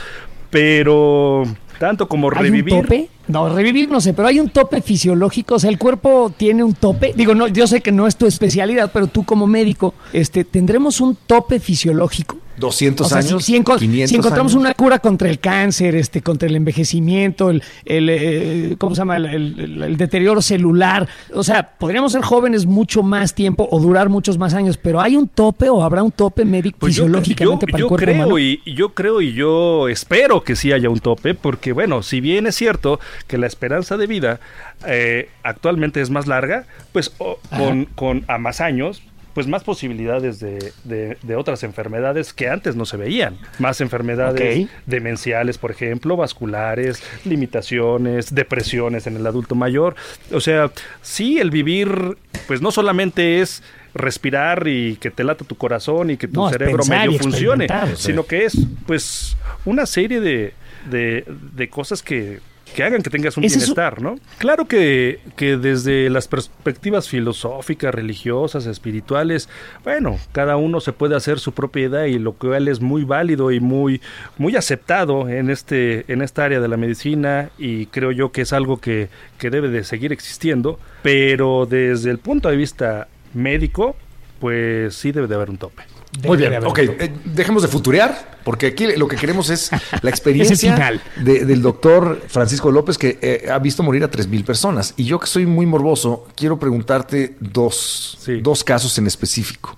pero 0.50 1.44
tanto 1.80 2.06
como 2.06 2.30
¿Hay 2.30 2.42
revivir... 2.42 2.75
un 2.75 2.82
tope? 2.82 3.08
No, 3.26 3.49
revivir 3.49 3.88
no 3.88 4.02
sé, 4.02 4.12
pero 4.12 4.28
hay 4.28 4.38
un 4.38 4.50
tope 4.50 4.82
fisiológico, 4.82 5.54
o 5.54 5.58
sea, 5.58 5.70
el 5.70 5.78
cuerpo 5.78 6.30
tiene 6.37 6.62
un 6.62 6.75
tope. 6.75 7.14
Digo, 7.16 7.34
no, 7.34 7.49
yo 7.49 7.66
sé 7.66 7.80
que 7.80 7.90
no 7.90 8.06
es 8.06 8.16
tu 8.16 8.26
especialidad, 8.26 8.90
pero 8.92 9.06
tú 9.06 9.25
como 9.25 9.46
médico, 9.46 9.94
este, 10.12 10.44
tendremos 10.44 11.00
un 11.00 11.16
tope 11.26 11.58
fisiológico. 11.58 12.37
200 12.61 13.07
O 13.07 13.09
sea, 13.11 13.19
años. 13.19 13.45
si, 13.45 13.52
si 13.55 13.59
enco- 13.59 13.79
500 13.79 14.11
si 14.11 14.17
encontramos 14.17 14.52
años. 14.52 14.61
una 14.61 14.75
cura 14.75 14.99
contra 15.00 15.29
el 15.29 15.40
cáncer, 15.40 15.95
este, 15.97 16.23
contra 16.23 16.49
el 16.49 16.55
envejecimiento, 16.57 17.50
el, 17.50 17.62
el, 17.85 18.09
eh, 18.11 18.75
¿cómo 18.79 18.95
se 18.95 19.00
llama? 19.00 19.17
El, 19.17 19.26
el- 19.26 19.83
el 19.83 19.97
deterioro 19.97 20.40
celular. 20.43 21.09
O 21.35 21.43
sea, 21.43 21.71
podríamos 21.79 22.12
ser 22.12 22.23
jóvenes 22.23 22.67
mucho 22.67 23.02
más 23.02 23.35
tiempo 23.35 23.69
o 23.71 23.81
durar 23.81 24.09
muchos 24.09 24.38
más 24.38 24.55
años, 24.55 24.76
pero 24.76 25.00
¿hay 25.00 25.17
un 25.17 25.26
tope 25.26 25.69
o 25.69 25.83
habrá 25.83 26.02
un 26.02 26.12
tope 26.12 26.45
médico 26.45 26.79
Pues 26.81 26.95
yo, 26.95 27.05
fisiológicamente 27.05 27.67
yo- 27.67 27.71
para 27.73 27.79
yo 27.79 27.85
el 27.85 27.88
cuerpo 27.88 28.05
creo 28.05 28.14
humano? 28.17 28.38
y 28.38 28.61
y 28.64 28.75
yo 28.75 28.90
creo 28.95 29.21
y 29.21 29.33
yo 29.33 29.88
espero 29.88 30.45
que 30.45 30.55
sí 30.55 30.73
haya 30.73 30.90
un 30.90 31.00
tope 31.00 31.35
porque 31.35 31.73
bueno 31.73 32.02
si 32.02 32.21
bien 32.21 32.47
es 32.47 32.55
cierto 32.57 33.00
que 33.26 33.38
la 33.38 33.47
esperanza 33.47 33.97
de 33.97 34.07
vida 34.07 34.40
eh, 34.87 35.29
actualmente 35.43 36.00
es 36.00 36.11
más 36.11 36.26
larga 36.26 36.67
pues 36.93 37.11
con, 37.11 37.87
con 37.95 38.25
a 38.29 38.38
más 38.38 38.61
años 38.61 39.02
pues 39.41 39.49
más 39.49 39.65
posibilidades 39.65 40.39
de, 40.39 40.71
de- 40.85 41.17
de 41.23 41.35
otras 41.35 41.63
enfermedades 41.63 42.35
que 42.35 42.50
antes 42.50 42.76
no 42.76 42.85
se 42.85 42.99
veían. 42.99 43.39
Más 43.59 43.81
enfermedades 43.81 44.69
demenciales, 44.85 45.57
por 45.57 45.71
ejemplo, 45.71 46.15
vasculares, 46.15 47.03
limitaciones, 47.25 48.35
depresiones 48.35 49.07
en 49.07 49.17
el 49.17 49.26
adulto 49.26 49.55
mayor. 49.55 49.95
O 50.31 50.41
sea, 50.43 50.71
sí, 51.00 51.39
el 51.39 51.50
vivir, 51.50 52.19
pues 52.47 52.61
no 52.61 52.71
solamente 52.71 53.41
es 53.41 53.63
respirar 53.95 54.69
y 54.69 54.97
que 54.97 55.11
te 55.11 55.25
lata 55.25 55.47
tu 55.47 55.55
corazón 55.57 56.11
y 56.11 56.19
que 56.19 56.29
tu 56.29 56.35
No, 56.43 56.50
cerebro 56.50 56.85
medio 56.85 57.19
funcione, 57.19 57.67
sino 57.97 58.25
que 58.26 58.45
es 58.45 58.59
pues 58.87 59.39
una 59.65 59.87
serie 59.87 60.21
de, 60.21 60.53
de, 60.91 61.25
de 61.55 61.69
cosas 61.71 62.03
que, 62.03 62.41
que 62.75 62.83
hagan 62.83 63.02
que 63.02 63.11
tengas 63.11 63.37
un 63.37 63.45
es 63.45 63.56
bienestar, 63.56 64.00
¿no? 64.00 64.19
Claro 64.39 64.67
que, 64.67 65.21
que 65.37 65.56
desde 65.56 66.11
las 66.11 66.28
perspectivas 66.28 67.09
filosóficas, 67.09 67.95
religiosas, 67.95 68.67
espirituales, 68.67 69.49
bueno, 69.85 70.19
cada 70.33 70.56
uno 70.56 70.80
se 70.80 70.93
puede 70.93 71.17
hacer 71.17 71.39
su 71.39 71.52
propia 71.52 71.87
idea 71.87 72.09
y 72.09 72.19
lo 72.19 72.33
cual 72.33 72.69
es 72.69 72.80
muy 72.80 73.04
válido 73.04 73.50
y 73.50 73.61
muy, 73.61 74.00
muy 74.39 74.56
aceptado 74.56 75.28
en 75.28 75.50
este, 75.50 76.11
en 76.13 76.23
esta 76.23 76.45
área 76.45 76.61
de 76.61 76.69
la 76.69 76.76
medicina 76.76 77.50
y 77.59 77.87
creo 77.87 78.13
yo 78.13 78.33
que 78.33 78.43
es 78.43 78.52
algo 78.52 78.78
que, 78.78 79.09
que 79.39 79.50
debe 79.50 79.69
de 79.69 79.85
seguir 79.85 80.13
existiendo, 80.13 80.78
pero 81.02 81.67
desde 81.67 82.11
el 82.11 82.19
punto 82.19 82.49
de 82.49 82.56
vista 82.56 83.09
médico, 83.35 83.97
pues 84.39 84.95
sí 84.95 85.13
debe 85.13 85.26
de 85.26 85.35
haber 85.35 85.50
un 85.50 85.59
tope. 85.59 85.90
Muy 86.25 86.36
bien, 86.36 86.50
de 86.50 86.58
ok. 86.58 86.78
eh, 86.80 87.12
dejemos 87.25 87.62
de 87.62 87.68
futurear, 87.68 88.38
porque 88.44 88.66
aquí 88.66 88.86
lo 88.96 89.06
que 89.06 89.16
queremos 89.16 89.49
es 89.49 89.70
la 90.02 90.10
experiencia 90.10 90.56
final. 90.56 91.00
de- 91.16 91.44
del 91.44 91.62
doctor 91.62 92.20
Francisco 92.26 92.70
López, 92.73 92.99
que 92.99 93.18
eh, 93.23 93.49
ha 93.50 93.58
visto 93.60 93.82
morir 93.82 94.02
a 94.04 94.10
3.000 94.10 94.44
personas. 94.44 94.92
Y 94.96 95.04
yo 95.04 95.20
que 95.20 95.26
soy 95.28 95.46
muy 95.46 95.66
morboso, 95.66 96.26
quiero 96.36 96.58
preguntarte 96.58 97.36
dos, 97.40 98.18
Sí. 98.20 98.40
dos 98.40 98.64
casos 98.64 98.99
en 98.99 99.06
específico. 99.06 99.76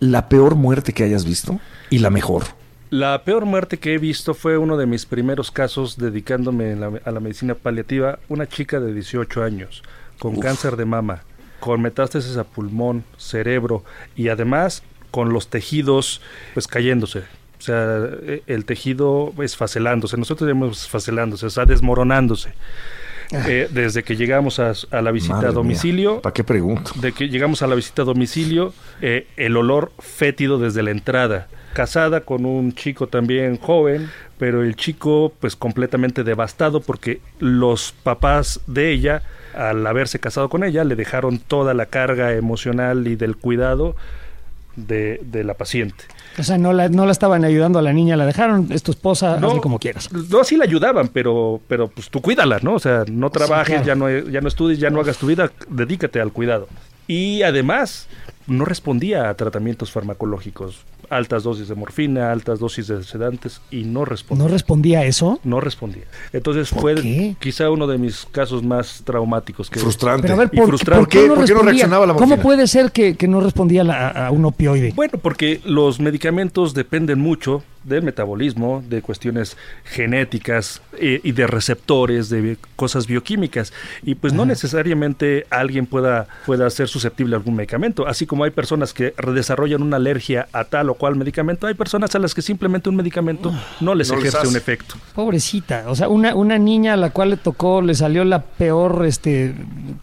La 0.00 0.28
peor 0.28 0.54
muerte 0.54 0.92
que 0.92 1.04
hayas 1.04 1.24
visto 1.24 1.60
y 1.90 1.98
la 1.98 2.10
mejor. 2.10 2.44
La 2.90 3.22
peor 3.24 3.44
muerte 3.44 3.78
que 3.78 3.94
he 3.94 3.98
visto 3.98 4.34
fue 4.34 4.56
uno 4.56 4.76
de 4.76 4.86
mis 4.86 5.04
primeros 5.04 5.50
casos 5.50 5.96
dedicándome 5.98 6.76
la- 6.76 6.92
a 7.04 7.10
la 7.10 7.20
medicina 7.20 7.54
paliativa, 7.54 8.18
una 8.28 8.46
chica 8.46 8.80
de 8.80 8.92
18 8.94 9.42
años 9.42 9.82
con 10.18 10.38
cáncer 10.40 10.76
de 10.76 10.84
mama, 10.84 11.24
con 11.60 11.82
metástasis 11.82 12.36
a 12.36 12.44
pulmón, 12.44 13.04
cerebro 13.18 13.84
y 14.16 14.28
además 14.28 14.82
con 15.14 15.32
los 15.32 15.46
tejidos 15.46 16.20
pues 16.54 16.66
cayéndose. 16.66 17.20
O 17.20 17.62
sea, 17.62 18.00
eh, 18.22 18.42
el 18.48 18.64
tejido 18.64 19.32
esfacelándose, 19.40 20.16
nosotros 20.16 20.48
llamamos 20.48 20.82
esfacelándose, 20.82 21.46
o 21.46 21.50
sea, 21.50 21.66
desmoronándose. 21.66 22.52
Eh, 23.30 23.68
desde 23.70 24.02
que 24.02 24.16
llegamos 24.16 24.58
a, 24.58 24.72
a 24.90 25.02
la 25.02 25.12
visita 25.12 25.34
Madre 25.34 25.48
a 25.50 25.52
domicilio, 25.52 26.20
¿Para 26.20 26.34
qué 26.34 26.42
pregunto? 26.42 26.90
de 26.96 27.12
que 27.12 27.28
llegamos 27.28 27.62
a 27.62 27.68
la 27.68 27.76
visita 27.76 28.02
a 28.02 28.04
domicilio, 28.04 28.74
eh, 29.02 29.28
el 29.36 29.56
olor 29.56 29.92
fétido 30.00 30.58
desde 30.58 30.82
la 30.82 30.90
entrada. 30.90 31.46
Casada 31.74 32.22
con 32.22 32.44
un 32.44 32.74
chico 32.74 33.06
también 33.06 33.56
joven, 33.56 34.10
pero 34.36 34.64
el 34.64 34.74
chico 34.74 35.32
pues 35.38 35.54
completamente 35.54 36.24
devastado 36.24 36.80
porque 36.80 37.20
los 37.38 37.92
papás 38.02 38.60
de 38.66 38.90
ella, 38.90 39.22
al 39.54 39.86
haberse 39.86 40.18
casado 40.18 40.48
con 40.48 40.64
ella, 40.64 40.82
le 40.82 40.96
dejaron 40.96 41.38
toda 41.38 41.72
la 41.72 41.86
carga 41.86 42.32
emocional 42.32 43.06
y 43.06 43.14
del 43.14 43.36
cuidado 43.36 43.94
de, 44.76 45.20
de 45.24 45.44
la 45.44 45.54
paciente. 45.54 46.04
O 46.38 46.42
sea, 46.42 46.58
no 46.58 46.72
la, 46.72 46.88
no 46.88 47.06
la 47.06 47.12
estaban 47.12 47.44
ayudando 47.44 47.78
a 47.78 47.82
la 47.82 47.92
niña, 47.92 48.16
la 48.16 48.26
dejaron, 48.26 48.68
es 48.70 48.82
tu 48.82 48.90
esposa, 48.90 49.38
No, 49.38 49.48
hazle 49.48 49.60
como 49.60 49.78
quieras. 49.78 50.10
No, 50.12 50.42
sí 50.44 50.56
la 50.56 50.64
ayudaban, 50.64 51.08
pero, 51.08 51.60
pero 51.68 51.88
pues 51.88 52.10
tú 52.10 52.20
cuídala, 52.20 52.58
¿no? 52.62 52.74
O 52.74 52.78
sea, 52.78 53.04
no 53.08 53.30
trabajes, 53.30 53.82
claro. 53.82 53.86
ya, 53.86 53.94
no, 53.94 54.30
ya 54.30 54.40
no 54.40 54.48
estudies, 54.48 54.78
ya 54.78 54.90
no 54.90 55.00
hagas 55.00 55.18
tu 55.18 55.26
vida, 55.26 55.50
dedícate 55.68 56.20
al 56.20 56.32
cuidado. 56.32 56.68
Y 57.06 57.42
además, 57.42 58.08
no 58.46 58.64
respondía 58.64 59.28
a 59.28 59.34
tratamientos 59.34 59.92
farmacológicos. 59.92 60.84
Altas 61.10 61.42
dosis 61.42 61.68
de 61.68 61.74
morfina, 61.74 62.32
altas 62.32 62.58
dosis 62.58 62.86
de 62.88 63.02
sedantes 63.04 63.60
y 63.70 63.84
no 63.84 64.04
respondía. 64.04 64.44
¿No 64.46 64.50
respondía 64.52 65.00
a 65.00 65.04
eso? 65.04 65.40
No 65.44 65.60
respondía. 65.60 66.04
Entonces 66.32 66.70
¿Por 66.70 66.80
fue 66.80 66.94
qué? 66.96 67.36
quizá 67.40 67.70
uno 67.70 67.86
de 67.86 67.98
mis 67.98 68.26
casos 68.30 68.62
más 68.62 69.02
traumáticos. 69.04 69.70
Que 69.70 69.80
Frustrante. 69.80 70.22
Pero 70.22 70.34
a 70.34 70.38
ver, 70.38 70.50
Y 70.52 70.56
¿por, 70.56 70.66
frustrante. 70.68 71.00
¿por 71.04 71.08
qué, 71.08 71.18
¿Por 71.18 71.22
qué- 71.24 71.28
no 71.28 71.34
por 71.36 71.44
qué 71.46 71.54
no 71.54 71.62
reaccionaba 71.62 72.06
la 72.06 72.12
¿Cómo 72.14 72.26
morfina? 72.26 72.42
puede 72.42 72.66
ser 72.66 72.92
que, 72.92 73.16
que 73.16 73.28
no 73.28 73.40
respondía 73.40 73.84
la- 73.84 74.08
a, 74.08 74.26
a 74.26 74.30
un 74.30 74.44
opioide? 74.44 74.92
Bueno, 74.94 75.18
porque 75.20 75.60
los 75.64 76.00
medicamentos 76.00 76.74
dependen 76.74 77.18
mucho 77.20 77.62
del 77.84 78.02
metabolismo, 78.02 78.82
de 78.88 79.02
cuestiones 79.02 79.56
genéticas 79.84 80.82
eh, 80.98 81.20
y 81.22 81.32
de 81.32 81.46
receptores, 81.46 82.28
de 82.28 82.56
cosas 82.76 83.06
bioquímicas. 83.06 83.72
Y 84.02 84.14
pues 84.16 84.32
no 84.32 84.44
necesariamente 84.44 85.46
alguien 85.50 85.86
pueda, 85.86 86.26
pueda 86.46 86.68
ser 86.70 86.88
susceptible 86.88 87.34
a 87.34 87.38
algún 87.38 87.54
medicamento. 87.56 88.06
Así 88.06 88.26
como 88.26 88.44
hay 88.44 88.50
personas 88.50 88.92
que 88.92 89.14
desarrollan 89.34 89.82
una 89.82 89.96
alergia 89.96 90.48
a 90.52 90.64
tal 90.64 90.90
o 90.90 90.94
cual 90.94 91.16
medicamento, 91.16 91.66
hay 91.66 91.74
personas 91.74 92.14
a 92.14 92.18
las 92.18 92.34
que 92.34 92.42
simplemente 92.42 92.88
un 92.88 92.96
medicamento 92.96 93.52
no 93.80 93.94
les 93.94 94.08
No 94.10 94.16
les 94.16 94.26
ejerce 94.28 94.48
un 94.48 94.56
efecto. 94.56 94.96
Pobrecita, 95.14 95.84
o 95.88 95.94
sea, 95.94 96.08
una, 96.08 96.34
una 96.34 96.58
niña 96.58 96.94
a 96.94 96.96
la 96.96 97.10
cual 97.10 97.30
le 97.30 97.36
tocó, 97.36 97.82
le 97.82 97.94
salió 97.94 98.24
la 98.24 98.42
peor 98.42 99.04
este, 99.06 99.54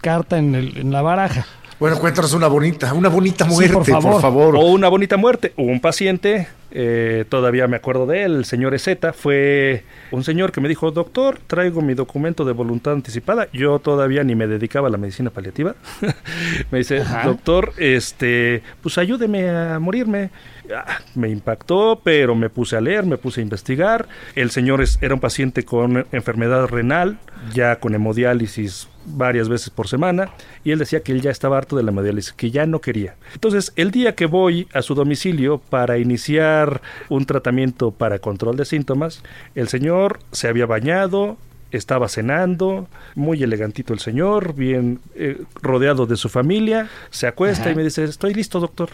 carta 0.02 0.38
en, 0.38 0.56
el- 0.56 0.78
en 0.78 0.92
la 0.92 1.02
baraja. 1.02 1.46
Bueno, 1.82 1.98
cuéntanos 1.98 2.32
una 2.34 2.46
bonita, 2.48 2.94
una 2.94 3.10
bonita 3.10 3.44
muerte, 3.44 3.74
por 3.74 3.84
por 3.86 4.02
favor. 4.04 4.22
favor. 4.22 4.56
O 4.56 4.66
una 4.68 4.88
bonita 4.88 5.18
muerte. 5.18 5.52
Hubo 5.58 5.72
un 5.72 5.82
paciente, 5.82 6.48
eh, 6.70 7.26
todavía 7.28 7.68
me 7.68 7.76
acuerdo 7.76 8.06
de 8.06 8.22
él, 8.22 8.36
el 8.36 8.46
señor 8.46 8.76
Ezeta, 8.76 9.14
fue 9.14 9.84
un 10.12 10.24
señor 10.24 10.52
que 10.52 10.62
me 10.62 10.70
dijo, 10.70 10.92
doctor, 10.92 11.40
traigo 11.48 11.82
mi 11.82 11.96
documento 11.96 12.46
de 12.46 12.54
voluntad 12.54 12.94
anticipada. 12.94 13.48
Yo 13.52 13.80
todavía 13.80 14.24
ni 14.24 14.36
me 14.36 14.46
dedicaba 14.46 14.90
a 14.90 14.92
la 14.92 15.00
medicina 15.00 15.32
paliativa. 15.32 15.74
me 16.72 16.78
dice, 16.78 17.00
Ajá. 17.02 17.24
doctor, 17.26 17.74
este, 17.78 18.62
pues 18.84 19.00
ayúdeme 19.00 19.50
a 19.50 19.80
morirme. 19.80 20.30
Ah, 20.76 21.00
me 21.16 21.30
impactó, 21.30 22.00
pero 22.04 22.36
me 22.36 22.52
puse 22.52 22.78
a 22.78 22.82
leer, 22.82 23.08
me 23.08 23.18
puse 23.18 23.42
a 23.42 23.44
investigar. 23.44 24.08
El 24.36 24.52
señor 24.52 24.82
es- 24.82 25.00
era 25.02 25.16
un 25.16 25.20
paciente 25.20 25.64
con 25.64 26.06
enfermedad 26.12 26.68
renal, 26.68 27.18
ya 27.56 27.78
con 27.78 27.96
hemodiálisis 27.96 28.88
varias 29.06 29.50
veces 29.50 29.70
por 29.70 29.88
semana, 29.88 30.30
y 30.64 30.72
él 30.72 30.80
decía 30.80 31.02
que 31.02 31.12
él 31.12 31.22
ya 31.22 31.32
estaba 31.32 31.58
harto 31.58 31.76
de 31.76 31.84
la 31.84 31.92
hemodiálisis, 31.92 32.34
que 32.34 32.52
ya 32.52 32.66
no 32.66 32.80
quería. 32.80 33.16
Entonces, 33.34 33.74
el 33.76 33.92
día 33.92 34.16
que 34.16 34.26
voy 34.26 34.68
a 34.74 34.82
su 34.82 34.96
domicilio 34.96 35.58
para 35.58 35.98
iniciar 35.98 36.82
un 37.10 37.26
tratamiento 37.26 37.92
para 37.92 38.20
control 38.20 38.58
de 38.58 38.66
síntomas, 38.66 39.24
el 39.56 39.68
señor 39.68 40.20
se 40.32 40.48
había 40.48 40.66
bañado, 40.66 41.38
estaba 41.72 42.10
cenando, 42.10 42.88
muy 43.16 43.42
elegantito 43.44 43.94
el 43.94 44.00
señor, 44.00 44.54
bien 44.56 45.00
eh, 45.16 45.42
rodeado 45.62 46.06
de 46.06 46.18
su 46.18 46.30
familia, 46.30 46.90
se 47.10 47.28
acuesta 47.28 47.64
Ajá. 47.64 47.72
y 47.72 47.76
me 47.76 47.84
dice, 47.84 48.04
estoy 48.04 48.34
listo, 48.34 48.60
doctor. 48.60 48.90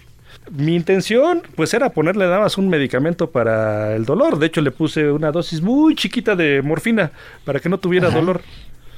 Mi 0.51 0.75
intención, 0.75 1.41
pues, 1.55 1.73
era 1.73 1.89
ponerle 1.89 2.25
nada 2.25 2.39
más 2.39 2.57
un 2.57 2.69
medicamento 2.69 3.29
para 3.31 3.95
el 3.95 4.05
dolor. 4.05 4.37
De 4.39 4.45
hecho, 4.45 4.61
le 4.61 4.71
puse 4.71 5.11
una 5.11 5.31
dosis 5.31 5.61
muy 5.61 5.95
chiquita 5.95 6.35
de 6.35 6.61
morfina 6.61 7.11
para 7.43 7.59
que 7.59 7.69
no 7.69 7.79
tuviera 7.79 8.09
Ajá. 8.09 8.17
dolor. 8.17 8.41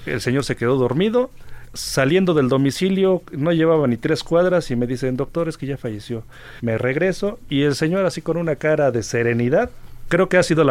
El 0.05 0.21
señor 0.21 0.43
se 0.43 0.55
quedó 0.55 0.77
dormido. 0.77 1.29
Saliendo 1.73 2.33
del 2.33 2.49
domicilio, 2.49 3.21
no 3.31 3.51
llevaba 3.51 3.87
ni 3.87 3.95
tres 3.95 4.23
cuadras 4.23 4.71
y 4.71 4.75
me 4.75 4.87
dicen, 4.87 5.17
doctor, 5.17 5.47
es 5.47 5.57
que 5.57 5.67
ya 5.67 5.77
falleció. 5.77 6.23
Me 6.61 6.79
regreso 6.79 7.39
y 7.47 7.61
el 7.61 7.75
señor 7.75 8.05
así 8.05 8.21
con 8.21 8.37
una 8.37 8.55
cara 8.55 8.91
de 8.91 9.03
serenidad. 9.03 9.69
Creo 10.07 10.27
que 10.29 10.37
ha 10.37 10.43
sido 10.43 10.63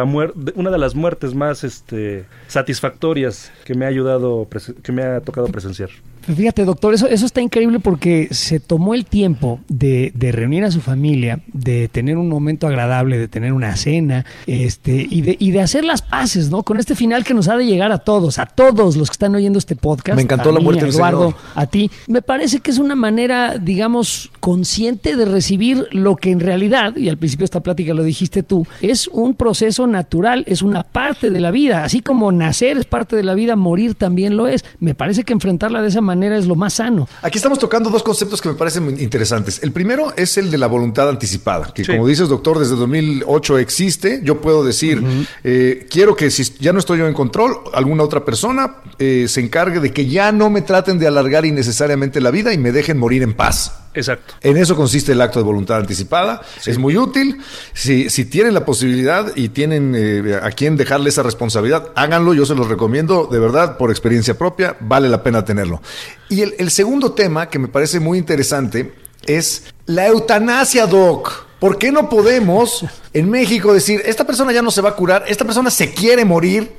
una 0.55 0.69
de 0.69 0.77
las 0.77 0.95
muertes 0.95 1.33
más 1.33 1.63
este, 1.63 2.25
satisfactorias 2.47 3.53
que 3.63 3.73
me 3.73 3.85
ha 3.85 3.87
ayudado, 3.87 4.45
que 4.83 4.91
me 4.91 5.03
ha 5.03 5.21
tocado 5.21 5.47
presenciar. 5.47 5.89
Fíjate, 6.35 6.65
doctor, 6.65 6.93
eso, 6.93 7.07
eso 7.07 7.25
está 7.25 7.41
increíble 7.41 7.79
porque 7.79 8.27
se 8.31 8.59
tomó 8.59 8.93
el 8.93 9.05
tiempo 9.05 9.59
de, 9.67 10.11
de 10.15 10.31
reunir 10.31 10.63
a 10.63 10.71
su 10.71 10.81
familia, 10.81 11.41
de 11.47 11.87
tener 11.87 12.17
un 12.17 12.29
momento 12.29 12.67
agradable, 12.67 13.17
de 13.17 13.27
tener 13.27 13.53
una 13.53 13.75
cena, 13.75 14.25
este, 14.45 15.07
y 15.09 15.21
de, 15.21 15.35
y 15.39 15.51
de 15.51 15.61
hacer 15.61 15.83
las 15.83 16.01
paces, 16.01 16.49
¿no? 16.51 16.63
Con 16.63 16.79
este 16.79 16.95
final 16.95 17.23
que 17.23 17.33
nos 17.33 17.47
ha 17.47 17.57
de 17.57 17.65
llegar 17.65 17.91
a 17.91 17.99
todos, 17.99 18.37
a 18.37 18.45
todos 18.45 18.95
los 18.95 19.09
que 19.09 19.13
están 19.13 19.33
oyendo 19.33 19.57
este 19.57 19.75
podcast. 19.75 20.15
Me 20.15 20.21
encantó 20.21 20.49
a 20.49 20.53
la 20.53 20.59
mí, 20.59 20.65
muerte 20.65 20.81
a 20.81 20.85
del 20.85 20.95
Eduardo, 20.95 21.31
señor. 21.31 21.41
a 21.55 21.65
ti. 21.65 21.91
Me 22.07 22.21
parece 22.21 22.59
que 22.59 22.71
es 22.71 22.77
una 22.77 22.95
manera, 22.95 23.57
digamos, 23.57 24.31
consciente 24.39 25.15
de 25.15 25.25
recibir 25.25 25.87
lo 25.91 26.15
que 26.15 26.31
en 26.31 26.39
realidad, 26.39 26.95
y 26.95 27.09
al 27.09 27.17
principio 27.17 27.43
de 27.43 27.45
esta 27.45 27.61
plática 27.61 27.93
lo 27.93 28.03
dijiste 28.03 28.43
tú, 28.43 28.67
es 28.81 29.07
un 29.07 29.33
proceso 29.33 29.87
natural, 29.87 30.43
es 30.47 30.61
una 30.61 30.83
parte 30.83 31.31
de 31.31 31.39
la 31.39 31.51
vida. 31.51 31.83
Así 31.83 32.01
como 32.01 32.31
nacer 32.31 32.77
es 32.77 32.85
parte 32.85 33.15
de 33.15 33.23
la 33.23 33.33
vida, 33.33 33.55
morir 33.55 33.95
también 33.95 34.37
lo 34.37 34.47
es. 34.47 34.63
Me 34.79 34.93
parece 34.93 35.23
que 35.23 35.33
enfrentarla 35.33 35.81
de 35.81 35.87
esa 35.87 36.01
manera 36.01 36.18
es 36.23 36.45
lo 36.45 36.55
más 36.55 36.73
sano. 36.75 37.07
Aquí 37.21 37.37
estamos 37.37 37.59
tocando 37.59 37.89
dos 37.89 38.03
conceptos 38.03 38.41
que 38.41 38.49
me 38.49 38.55
parecen 38.55 38.83
muy 38.83 39.01
interesantes. 39.01 39.61
El 39.63 39.71
primero 39.71 40.13
es 40.15 40.37
el 40.37 40.51
de 40.51 40.57
la 40.57 40.67
voluntad 40.67 41.09
anticipada, 41.09 41.71
que 41.73 41.83
Sí. 41.83 41.91
como 41.91 42.07
dices, 42.07 42.29
doctor, 42.29 42.59
desde 42.59 42.75
2008 42.75 43.57
existe. 43.57 44.21
Yo 44.23 44.41
puedo 44.41 44.63
decir, 44.63 45.01
eh, 45.43 45.87
quiero 45.89 46.15
que 46.15 46.29
si 46.31 46.43
ya 46.59 46.73
no 46.73 46.79
estoy 46.79 46.99
yo 46.99 47.07
en 47.07 47.13
control, 47.13 47.57
alguna 47.73 48.03
otra 48.03 48.23
persona 48.25 48.75
eh, 48.99 49.25
se 49.27 49.39
encargue 49.41 49.79
de 49.79 49.91
que 49.93 50.07
ya 50.07 50.31
no 50.31 50.49
me 50.49 50.61
traten 50.61 50.99
de 50.99 51.07
alargar 51.07 51.45
innecesariamente 51.45 52.19
la 52.21 52.31
vida 52.31 52.53
y 52.53 52.57
me 52.57 52.71
dejen 52.71 52.97
morir 52.97 53.23
en 53.23 53.33
paz. 53.33 53.73
Exacto. 53.93 54.35
En 54.41 54.57
eso 54.57 54.75
consiste 54.75 55.13
el 55.13 55.21
acto 55.21 55.39
de 55.39 55.45
voluntad 55.45 55.77
anticipada. 55.77 56.41
Es 56.65 56.77
muy 56.77 56.95
útil. 56.95 57.37
Si, 57.73 58.09
si 58.09 58.25
tienen 58.25 58.53
la 58.53 58.63
posibilidad 58.65 59.31
y 59.35 59.49
tienen 59.49 59.93
eh, 59.95 60.39
a 60.41 60.51
quien 60.51 60.77
dejarle 60.77 61.09
esa 61.09 61.23
responsabilidad, 61.23 61.89
háganlo. 61.95 62.33
Yo 62.33 62.45
se 62.45 62.55
los 62.55 62.67
recomiendo, 62.67 63.27
de 63.31 63.39
verdad, 63.39 63.77
por 63.77 63.89
experiencia 63.89 64.37
propia, 64.37 64.77
vale 64.79 65.09
la 65.09 65.23
pena 65.23 65.43
tenerlo. 65.43 65.81
Y 66.29 66.41
el, 66.41 66.55
el 66.59 66.69
segundo 66.71 67.13
tema 67.13 67.49
que 67.49 67.59
me 67.59 67.67
parece 67.67 67.99
muy 67.99 68.17
interesante 68.17 68.93
es 69.25 69.65
la 69.85 70.07
eutanasia, 70.07 70.85
Doc. 70.85 71.48
¿Por 71.59 71.77
qué 71.77 71.91
no 71.91 72.07
podemos 72.09 72.85
en 73.13 73.29
México 73.29 73.73
decir, 73.73 74.01
esta 74.05 74.25
persona 74.25 74.53
ya 74.53 74.61
no 74.61 74.71
se 74.71 74.81
va 74.81 74.89
a 74.89 74.95
curar, 74.95 75.25
esta 75.27 75.43
persona 75.43 75.69
se 75.69 75.91
quiere 75.93 76.23
morir, 76.23 76.71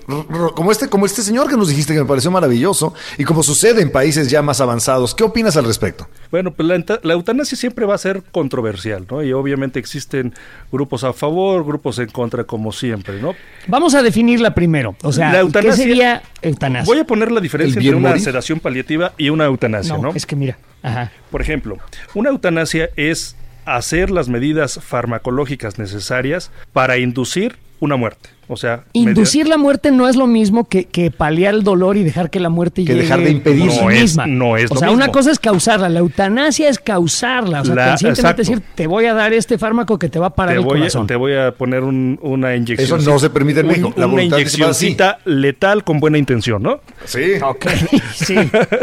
como 0.55 0.71
este, 0.73 0.89
como 0.89 1.05
este 1.05 1.23
señor 1.23 1.49
que 1.51 1.57
nos 1.57 1.69
dijiste 1.69 1.93
que 1.93 2.01
me 2.01 2.07
pareció 2.07 2.31
maravilloso, 2.31 2.95
y 3.19 3.25
como 3.25 3.43
sucede 3.43 3.83
en 3.83 3.91
países 3.91 4.31
ya 4.31 4.41
más 4.41 4.61
avanzados? 4.61 5.15
¿Qué 5.15 5.25
opinas 5.25 5.57
al 5.57 5.65
respecto? 5.65 6.09
Bueno, 6.31 6.53
pues 6.53 6.67
la, 7.03 7.13
eutanasia 7.13 7.59
siempre 7.59 7.85
va 7.85 7.95
a 7.95 7.99
ser 7.99 8.23
controversial, 8.31 9.07
¿no? 9.11 9.23
Y 9.23 9.33
obviamente 9.33 9.79
existen 9.79 10.33
grupos 10.73 11.05
a 11.05 11.13
favor, 11.13 11.65
grupos 11.65 11.99
en 11.99 12.09
contra, 12.09 12.45
como 12.45 12.73
siempre, 12.73 13.21
¿no? 13.21 13.35
Vamos 13.67 13.95
a 13.95 14.03
definirla 14.03 14.55
primero. 14.55 14.97
O 15.03 15.13
sea, 15.13 15.33
La 15.33 15.41
eutanasia- 15.41 15.71
¿qué 15.71 15.77
sería 15.77 16.23
eutanasia? 16.41 16.87
Voy 16.87 17.01
a 17.01 17.05
poner 17.05 17.33
la 17.33 17.41
diferencia 17.41 17.79
¿El 17.81 17.87
entre 17.87 17.99
una 17.99 18.09
morir? 18.11 18.23
sedación 18.25 18.61
paliativa 18.61 19.13
y 19.19 19.29
una 19.31 19.45
eutanasia, 19.45 19.97
no, 19.97 20.03
¿no? 20.05 20.13
es 20.15 20.25
que 20.25 20.37
mira. 20.37 20.59
Ajá. 20.83 21.13
Por 21.31 21.43
ejemplo, 21.43 21.77
una 22.15 22.31
eutanasia 22.31 22.89
es 22.97 23.37
hacer 23.65 24.11
las 24.11 24.29
medidas 24.29 24.81
farmacológicas 24.83 25.79
necesarias 25.79 26.51
para 26.73 26.99
inducir 26.99 27.57
una 27.81 27.97
muerte. 27.97 28.31
O 28.53 28.57
sea, 28.57 28.83
Inducir 28.93 29.47
la 29.47 29.57
muerte 29.57 29.91
no 29.93 30.09
es 30.09 30.17
lo 30.17 30.27
mismo 30.27 30.69
que, 30.69 30.85
que 30.87 31.11
paliar 31.11 31.55
el 31.55 31.63
dolor 31.63 31.97
y 31.97 32.03
dejar 32.03 32.31
que 32.31 32.41
la 32.41 32.49
muerte 32.49 32.83
Que 32.85 32.89
llegue 32.93 33.03
dejar 33.03 33.21
de 33.21 33.31
impedir. 33.31 33.67
por 33.67 33.73
sí 33.73 33.81
No 33.85 33.91
es- 33.91 34.01
misma. 34.03 34.27
no 34.27 34.57
es 34.57 34.71
o 34.71 34.75
lo 34.75 34.81
sea, 34.81 34.91
una 34.91 35.09
cosa 35.09 35.31
es 35.31 35.39
causarla, 35.39 35.89
la 35.89 36.01
eutanasia 36.01 36.69
es 36.69 36.79
causarla. 36.81 37.61
O 37.61 37.65
sea, 37.65 37.75
La- 37.77 37.89
conscientemente 37.91 38.43
exacto. 38.43 38.43
decir, 38.61 38.75
te 38.75 38.87
voy 38.87 39.07
a 39.07 39.15
dar 39.15 39.33
este 39.33 39.57
fármaco 39.57 39.99
que 39.99 40.09
te 40.09 40.19
va 40.19 40.27
a 40.27 40.35
parar 40.35 40.55
te 40.55 40.59
el 40.61 40.65
voy, 40.65 40.79
a, 40.79 40.81
corazón. 40.81 41.07
te 41.07 41.17
voy 41.17 41.35
a 41.35 41.53
poner 41.53 41.83
un- 41.85 42.19
una 42.23 42.57
inyección. 42.57 43.01
Eso 43.01 43.11
no 43.11 43.19
se 43.19 43.31
permite 43.31 43.61
en 43.61 43.69
México. 43.69 43.93
La 43.97 44.07
una 44.07 44.23
inyeccióncita 44.23 45.19
letal 45.25 45.85
con 45.85 46.01
buena 46.01 46.19
intención, 46.19 46.63
¿no? 46.63 46.81
Sí. 47.05 47.35
Ok, 47.43 47.67
sí. 48.15 48.35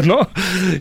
¿no? 0.06 0.30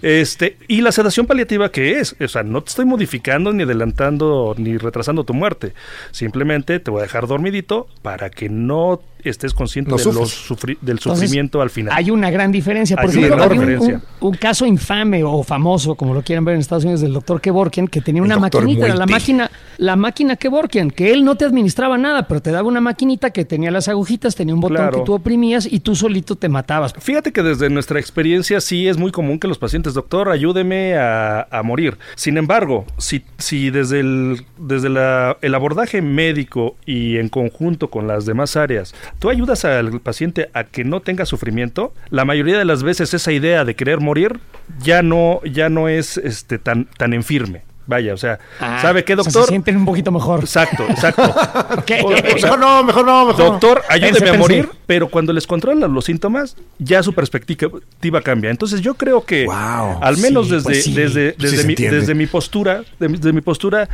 Este, 0.03 0.57
y 0.69 0.81
la 0.81 0.93
sedación 0.93 1.27
paliativa, 1.27 1.71
¿qué 1.71 1.99
es? 2.01 2.15
O 2.21 2.29
sea, 2.29 2.43
no 2.43 2.63
te 2.63 2.69
estoy 2.71 2.85
modificando, 2.85 3.53
ni 3.53 3.63
adelantando, 3.65 4.55
ni 4.59 4.77
retrasando 4.79 5.25
tu 5.25 5.35
muerte. 5.35 5.73
Simplemente 6.13 6.79
te 6.81 6.91
voy 6.91 7.01
a 7.01 7.03
dejar 7.03 7.27
dormidito 7.27 7.89
para 8.03 8.31
que 8.31 8.49
no 8.49 8.76
no 8.77 9.01
estés 9.31 9.53
consciente 9.55 9.91
No 9.91 9.97
de 9.97 10.03
sufras. 10.03 10.21
los 10.23 10.51
sufri- 10.51 10.79
del 10.81 10.97
Entonces, 10.99 11.25
sufrimiento 11.29 11.61
al 11.61 11.71
final. 11.71 11.95
Hay 11.97 12.11
una 12.11 12.31
gran 12.31 12.51
diferencia. 12.53 12.97
Por 12.97 13.11
Hay 13.11 13.17
una 13.19 13.27
ejemplo, 13.27 13.45
un, 13.47 13.53
un- 13.53 13.59
diferencia. 13.59 14.01
un 14.21 14.35
caso 14.35 14.67
infame 14.67 15.23
o 15.25 15.43
famoso, 15.43 15.95
como 15.95 16.15
lo 16.15 16.23
quieran 16.23 16.45
ver 16.45 16.55
en 16.55 16.61
Estados 16.61 16.85
Unidos, 16.85 17.01
del 17.01 17.13
doctor 17.13 17.41
Kevorkian, 17.41 17.89
que 17.89 18.01
tenía 18.01 18.21
El 18.21 18.27
una 18.27 18.39
maquinita, 18.39 18.87
era 18.87 18.95
la 18.97 19.07
máquina, 19.07 19.51
la 19.79 19.97
máquina 19.97 20.37
Kevorkian, 20.37 20.91
que 20.91 21.13
él 21.13 21.25
no 21.25 21.37
te 21.37 21.45
administraba 21.45 21.99
nada, 21.99 22.27
pero 22.29 22.41
te 22.43 22.51
daba 22.51 22.69
una 22.69 22.81
maquinita 22.81 23.31
que 23.31 23.45
tenía 23.45 23.71
las 23.71 23.89
agujitas, 23.89 24.35
tenía 24.35 24.55
un 24.55 24.61
botón 24.61 24.77
Claro. 24.77 24.99
que 24.99 25.05
tú 25.05 25.15
oprimías 25.15 25.67
y 25.71 25.81
tú 25.81 25.95
solito 25.95 26.37
te 26.37 26.49
matabas. 26.49 26.93
Fíjate 26.99 27.33
que 27.33 27.43
desde 27.43 27.69
nuestra 27.71 27.99
experiencia 28.01 28.61
sí 28.61 28.89
es 28.89 28.97
muy 28.99 29.11
común 29.13 29.39
que 29.39 29.49
los 29.49 29.59
pacientes, 29.59 29.95
doctor, 29.95 30.29
ayúdeme 30.29 30.97
a, 30.97 31.47
a 31.51 31.63
morir. 31.63 31.99
Sin 32.15 32.37
embargo, 32.39 32.85
si, 32.99 33.23
si 33.39 33.71
desde, 33.71 34.01
el, 34.01 34.45
desde 34.59 34.89
la- 34.89 35.37
el 35.43 35.55
abordaje 35.55 36.03
médico 36.03 36.77
y 36.87 37.17
en 37.19 37.29
conjunto 37.29 37.89
con 37.91 38.07
las 38.07 38.27
demás 38.27 38.57
áreas, 38.57 38.95
tú 39.19 39.31
ayudas 39.31 39.65
al 39.65 40.01
paciente 40.01 40.51
a 40.55 40.65
que 40.65 40.85
no 40.85 41.01
tenga 41.01 41.27
sufrimiento, 41.27 41.93
la 42.11 42.25
mayoría 42.25 42.59
de 42.59 42.65
las 42.65 42.83
veces 42.83 43.13
esa 43.15 43.33
idea 43.33 43.65
de 43.65 43.75
querer 43.75 44.01
morir 44.01 44.39
ya 44.81 45.03
no, 45.03 45.41
ya 45.45 45.69
no 45.69 45.89
es 45.89 46.17
este, 46.19 46.59
tan, 46.59 46.87
tan 46.97 47.13
en 47.13 47.23
firme. 47.25 47.63
Vaya, 47.89 48.15
o 48.15 48.17
sea, 48.17 48.41
Ah, 48.59 48.81
¿sabe 48.83 49.05
qué, 49.05 49.13
o 49.15 49.17
sea, 49.19 49.23
doctor? 49.23 49.45
se 49.45 49.49
sienten 49.51 49.77
un 49.77 49.85
poquito 49.85 50.11
mejor. 50.11 50.41
Exacto, 50.41 50.85
exacto. 50.91 51.23
Ok. 51.23 51.93
O- 52.03 52.09
o 52.09 52.17
sea, 52.17 52.35
mejor 52.35 52.59
no, 52.59 52.83
mejor 52.83 53.07
no, 53.07 53.27
mejor 53.27 53.39
no. 53.45 53.51
Doctor, 53.53 53.83
ayúdeme 53.89 54.13
Pense, 54.19 54.29
a 54.29 54.33
pense. 54.33 54.39
morir, 54.39 54.69
pero 54.87 55.07
cuando 55.09 55.33
les 55.33 55.47
controlan 55.47 55.95
los 55.95 56.05
síntomas, 56.07 56.57
ya 56.81 57.01
su 57.05 57.13
perspectiva 57.13 58.21
cambia. 58.25 58.51
Entonces 58.51 58.81
yo 58.81 58.95
creo 58.95 59.25
que, 59.25 59.45
Wow, 59.47 60.01
al 60.03 60.17
menos 60.17 60.47
sí, 60.49 60.55
desde, 60.55 60.65
pues 60.65 60.83
sí, 60.85 60.95
desde, 60.95 61.31
sí 61.31 61.37
desde, 61.39 61.65
mi, 61.65 61.75
desde 61.77 62.15
mi 62.17 62.27
postura, 62.27 62.83
de 62.99 63.09
mi, 63.09 63.19
de 63.19 63.33
mi 63.33 63.41
postura, 63.41 63.89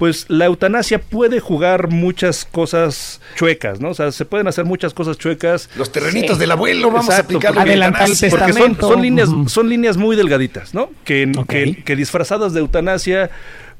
pues 0.00 0.24
la 0.28 0.46
eutanasia 0.46 0.98
puede 0.98 1.38
jugar 1.38 1.88
muchas 1.90 2.44
cosas 2.44 3.20
chuecas, 3.36 3.80
¿no? 3.80 3.90
O 3.90 3.94
sea, 3.94 4.10
se 4.10 4.24
pueden 4.24 4.48
hacer 4.48 4.64
muchas 4.64 4.92
cosas 4.94 5.16
chuecas. 5.18 5.70
Los 5.76 5.92
terrenitos 5.92 6.38
del 6.40 6.50
abuelo, 6.50 6.88
vamos 6.90 7.04
Exacto, 7.10 7.34
a 7.34 7.36
aplicar 7.36 7.58
Adelantar 7.58 8.08
el 8.08 8.16
porque 8.18 8.30
son, 8.30 8.46
testamento. 8.46 8.88
son 8.88 9.02
líneas, 9.02 9.28
son 9.46 9.68
líneas 9.68 9.96
muy 9.96 10.16
delgaditas, 10.16 10.74
¿no? 10.74 10.90
Que, 11.04 11.30
que, 11.48 11.84
que 11.84 11.94
disfrazadas 11.96 12.52
de 12.54 12.60
eutanasia 12.60 13.30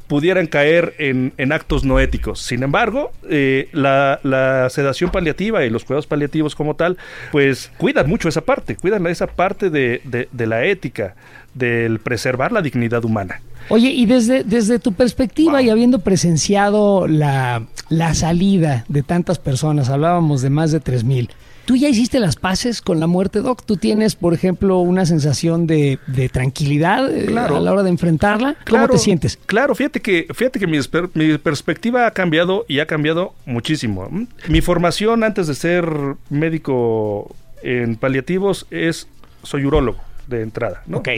pudieran 0.09 0.47
caer 0.49 0.95
en, 0.99 1.33
en 1.39 1.53
actos 1.53 1.85
no 1.85 2.01
éticos. 2.01 2.41
Sin 2.41 2.63
embargo, 2.65 3.13
eh, 3.29 3.69
la, 3.73 4.19
la 4.23 4.69
sedación 4.69 5.11
paliativa 5.11 5.65
y 5.65 5.71
los 5.71 5.85
cuidados 5.85 6.07
paliativos 6.07 6.55
como 6.55 6.75
tal, 6.77 6.99
pues 7.33 7.71
cuidan 7.79 8.09
mucho 8.09 8.29
esa 8.29 8.41
parte, 8.43 8.77
cuidan 8.77 9.07
esa 9.07 9.27
parte 9.29 9.71
de, 9.71 10.01
de- 10.05 10.29
de 10.31 10.47
la 10.47 10.65
ética, 10.65 11.15
del 11.55 11.99
preservar 12.01 12.53
la 12.53 12.61
dignidad 12.61 13.05
humana. 13.05 13.41
Oye, 13.69 13.91
y 13.91 14.07
desde, 14.07 14.43
desde 14.45 14.79
tu 14.79 14.93
perspectiva 14.93 15.63
y 15.63 15.71
habiendo 15.71 16.01
presenciado 16.01 17.07
la, 17.07 17.67
la 17.89 18.15
salida 18.15 18.85
de 18.89 19.03
tantas 19.03 19.39
personas, 19.39 19.89
hablábamos 19.89 20.43
de 20.43 20.51
más 20.51 20.73
de 20.73 20.81
3.000, 20.83 21.29
¿tú 21.67 21.77
ya 21.77 21.89
hiciste 21.89 22.19
las 22.19 22.35
paces 22.37 22.83
con 22.83 22.99
la 22.99 23.07
muerte, 23.07 23.41
Doc? 23.41 23.63
¿Tú 23.65 23.77
tienes, 23.77 24.17
por 24.17 24.35
ejemplo, 24.35 24.79
una 24.79 25.07
sensación 25.07 25.67
de, 25.69 25.99
de 26.09 26.29
tranquilidad 26.29 27.15
eh, 27.15 27.27
Claro. 27.27 27.57
a 27.57 27.61
la 27.61 27.73
hora 27.73 27.83
de 27.85 27.91
enfrentarla? 27.91 28.57
¿Cómo 28.69 28.89
te 28.89 28.99
sientes? 28.99 29.39
Claro, 29.47 29.75
fíjate 29.77 30.01
que, 30.01 30.27
fíjate 30.35 30.59
que 30.59 30.67
mi, 30.67 30.79
mi 31.15 31.39
perspectiva 31.39 32.07
ha 32.07 32.11
cambiado 32.11 32.65
y 32.67 32.81
ha 32.81 32.87
cambiado 32.87 33.35
muchísimo. 33.47 34.09
Mi 34.49 34.61
formación 34.61 35.23
antes 35.23 35.47
de 35.47 35.55
ser 35.55 35.87
médico 36.29 37.35
en 37.63 37.97
paliativos 37.97 38.67
es, 38.71 39.07
soy 39.43 39.65
urólogo 39.65 39.99
de 40.31 40.43
entrada, 40.43 40.83
¿no? 40.87 40.99
Ok. 40.99 41.09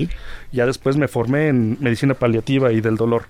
Ya 0.50 0.66
después 0.66 0.96
me 0.96 1.06
formé 1.06 1.48
en 1.48 1.76
medicina 1.80 2.14
paliativa 2.14 2.72
y 2.72 2.80
del 2.80 2.96
dolor. 2.96 3.26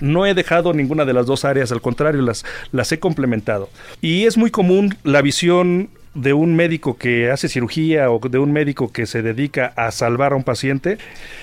No 0.00 0.26
he 0.26 0.34
dejado 0.34 0.72
ninguna 0.74 1.04
de 1.04 1.14
las 1.14 1.26
dos 1.26 1.44
áreas, 1.44 1.72
al 1.72 1.80
contrario, 1.80 2.22
las, 2.22 2.44
las 2.70 2.92
he 2.92 2.98
complementado. 2.98 3.68
Y 4.00 4.26
es 4.26 4.36
muy 4.36 4.50
común 4.50 4.94
la 5.02 5.22
visión 5.22 5.88
de 6.14 6.32
un 6.32 6.56
médico 6.56 6.96
que 6.96 7.30
hace 7.30 7.48
cirugía 7.48 8.10
o 8.10 8.18
de 8.18 8.38
un 8.38 8.52
médico 8.52 8.90
que 8.90 9.06
se 9.06 9.22
dedica 9.22 9.72
a 9.76 9.90
salvar 9.90 10.32
a 10.32 10.36
un 10.36 10.44
paciente. 10.44 10.98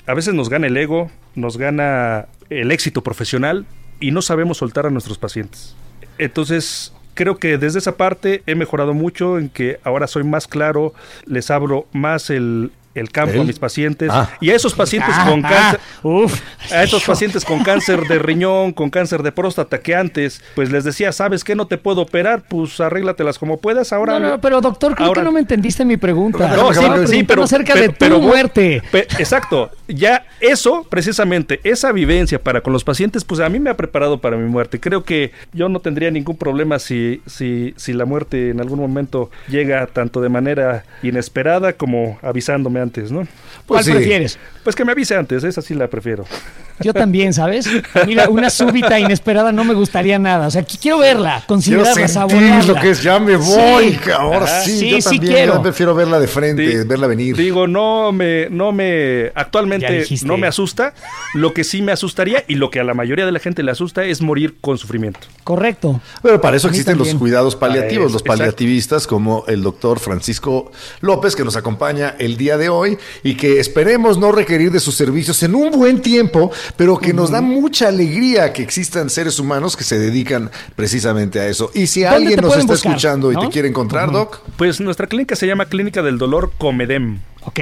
A 0.06 0.14
veces 0.14 0.34
nos 0.34 0.48
gana 0.50 0.66
el 0.66 0.76
ego, 0.76 1.10
nos 1.34 1.56
gana 1.56 2.26
el 2.50 2.72
éxito 2.72 3.02
profesional 3.02 3.66
y 4.00 4.10
no 4.10 4.20
sabemos 4.20 4.58
soltar 4.58 4.86
a 4.86 4.90
nuestros 4.90 5.18
pacientes. 5.18 5.76
Entonces, 6.18 6.92
creo 7.14 7.38
que 7.38 7.56
desde 7.56 7.78
esa 7.78 7.96
parte 7.96 8.42
he 8.46 8.54
mejorado 8.54 8.94
mucho 8.94 9.38
en 9.38 9.48
que 9.48 9.78
ahora 9.84 10.06
soy 10.06 10.24
más 10.24 10.46
claro, 10.46 10.92
les 11.26 11.50
abro 11.50 11.86
más 11.92 12.30
el, 12.30 12.72
el 12.94 13.10
campo 13.10 13.34
a 13.34 13.40
¿Él? 13.40 13.46
mis 13.46 13.58
pacientes 13.58 14.10
Ah. 14.12 14.30
y 14.40 14.50
a 14.50 14.54
esos 14.54 14.74
pacientes 14.74 15.14
Ah, 15.16 15.26
con 15.28 15.44
ah, 15.44 15.48
cáncer. 15.48 15.80
uf. 16.02 16.40
A 16.72 16.82
estos 16.84 17.04
pacientes 17.04 17.44
con 17.44 17.62
cáncer 17.64 18.02
de 18.06 18.18
riñón, 18.18 18.72
con 18.72 18.90
cáncer 18.90 19.22
de 19.22 19.32
próstata, 19.32 19.78
que 19.80 19.94
antes, 19.94 20.42
pues 20.54 20.70
les 20.70 20.84
decía, 20.84 21.12
¿sabes 21.12 21.44
qué? 21.44 21.54
No 21.54 21.66
te 21.66 21.76
puedo 21.78 22.02
operar, 22.02 22.42
pues 22.48 22.80
arréglatelas 22.80 23.38
como 23.38 23.58
puedas. 23.58 23.92
Ahora. 23.92 24.18
No, 24.18 24.30
no, 24.30 24.40
pero 24.40 24.60
doctor, 24.60 24.94
creo 24.94 25.08
ahora- 25.08 25.20
que 25.22 25.24
no 25.24 25.32
me 25.32 25.40
entendiste 25.40 25.84
mi 25.84 25.96
pregunta. 25.96 26.54
No, 26.56 26.72
sí, 26.72 26.80
sí, 27.06 27.22
pero. 27.24 27.42
acerca 27.42 27.72
pero- 27.74 27.82
de 27.86 27.88
tu 27.90 27.94
pero 27.98 28.20
muerte. 28.20 28.82
exacto. 29.18 29.70
Ya 29.88 30.24
eso, 30.40 30.86
precisamente, 30.88 31.60
esa 31.64 31.92
vivencia 31.92 32.38
para 32.42 32.60
con 32.62 32.72
los 32.72 32.84
pacientes, 32.84 33.24
pues 33.24 33.40
a 33.40 33.48
mí 33.48 33.58
me 33.60 33.70
ha 33.70 33.76
preparado 33.76 34.18
para 34.20 34.36
mi 34.36 34.48
muerte. 34.48 34.80
Creo 34.80 35.04
que 35.04 35.32
yo 35.52 35.68
no 35.68 35.80
tendría 35.80 36.10
ningún 36.10 36.36
problema 36.36 36.78
si, 36.78 37.20
si, 37.26 37.74
si 37.76 37.92
la 37.92 38.04
muerte 38.06 38.50
en 38.50 38.60
algún 38.60 38.78
momento 38.80 39.30
llega 39.48 39.86
tanto 39.86 40.20
de 40.20 40.28
manera 40.28 40.84
inesperada 41.02 41.72
como 41.74 42.18
avisándome 42.22 42.80
antes, 42.84 43.10
¿no? 43.10 43.18
¿Cuál 43.20 43.28
Pues 43.66 43.86
sí. 43.86 43.92
prefieres? 43.92 44.38
Pues 44.64 44.74
que 44.74 44.84
me 44.84 44.92
avise 44.92 45.14
antes, 45.14 45.44
esa 45.44 45.62
sí 45.62 45.74
la 45.74 45.88
prefiero. 45.88 46.24
Yo 46.80 46.92
también, 46.92 47.32
¿sabes? 47.32 47.68
Mira, 48.06 48.28
una 48.28 48.50
súbita 48.50 48.98
inesperada 48.98 49.52
no 49.52 49.62
me 49.62 49.74
gustaría 49.74 50.18
nada. 50.18 50.48
O 50.48 50.50
sea, 50.50 50.66
qu- 50.66 50.76
quiero 50.80 50.98
verla, 50.98 51.44
considerarla, 51.46 52.08
saborearla. 52.08 52.64
lo 52.64 52.74
que 52.80 52.90
es, 52.90 53.00
ya 53.02 53.20
me 53.20 53.36
voy, 53.36 53.90
Sí. 54.02 54.10
ahora 54.10 54.62
sí, 54.64 54.78
Sí, 54.80 54.90
yo 54.90 54.96
sí 55.00 55.18
también 55.18 55.32
quiero. 55.34 55.54
ya 55.54 55.62
prefiero 55.62 55.94
verla 55.94 56.18
de 56.18 56.26
frente, 56.26 56.82
verla 56.84 57.06
venir. 57.06 57.36
Digo, 57.36 57.68
no 57.68 58.10
me, 58.10 58.48
no 58.50 58.72
me, 58.72 59.30
actualmente 59.36 60.04
no 60.24 60.36
me 60.36 60.48
asusta. 60.48 60.94
Lo 61.34 61.54
que 61.54 61.62
sí 61.62 61.80
me 61.80 61.92
asustaría 61.92 62.42
y 62.48 62.56
lo 62.56 62.70
que 62.70 62.80
a 62.80 62.84
la 62.84 62.94
mayoría 62.94 63.24
de 63.26 63.30
la 63.32 63.38
gente 63.38 63.62
le 63.62 63.70
asusta 63.70 64.04
es 64.04 64.20
morir 64.20 64.56
con 64.60 64.76
sufrimiento. 64.76 65.20
Correcto. 65.44 66.00
Pero 66.22 66.40
para 66.40 66.56
eso 66.56 66.66
existen 66.68 66.98
los 66.98 67.14
cuidados 67.14 67.54
paliativos, 67.54 68.10
los 68.10 68.22
exacto. 68.22 68.38
paliativistas 68.38 69.06
como 69.06 69.44
el 69.46 69.62
doctor 69.62 70.00
Francisco 70.00 70.72
López, 71.02 71.36
que 71.36 71.44
nos 71.44 71.54
acompaña 71.54 72.16
el 72.18 72.36
día 72.36 72.56
de 72.58 72.68
hoy 72.68 72.98
y 73.22 73.34
que 73.36 73.60
esperemos 73.60 74.18
no 74.18 74.32
requerir 74.32 74.53
de 74.54 74.80
sus 74.80 74.94
servicios 74.94 75.42
en 75.42 75.54
un 75.54 75.70
buen 75.72 76.00
tiempo, 76.00 76.50
pero 76.76 76.96
que 76.98 77.12
nos 77.12 77.30
da 77.30 77.40
mucha 77.40 77.88
alegría 77.88 78.52
que 78.52 78.62
existan 78.62 79.10
seres 79.10 79.38
humanos 79.38 79.76
que 79.76 79.84
se 79.84 79.98
dedican 79.98 80.50
precisamente 80.76 81.40
a 81.40 81.48
eso. 81.48 81.70
Y 81.74 81.86
si 81.88 82.02
¿Dónde 82.02 82.16
alguien 82.16 82.40
nos 82.40 82.56
está 82.56 82.72
buscar, 82.72 82.92
escuchando 82.92 83.32
y 83.32 83.34
no? 83.34 83.40
te 83.42 83.48
quiere 83.48 83.68
encontrar, 83.68 84.12
Doc, 84.12 84.40
Pues 84.56 84.80
nuestra 84.80 85.06
clínica 85.06 85.34
se 85.36 85.46
llama 85.46 85.64
Clínica 85.66 86.02
del 86.02 86.18
Dolor 86.18 86.52
Comedem. 86.58 87.18
Ok. 87.42 87.60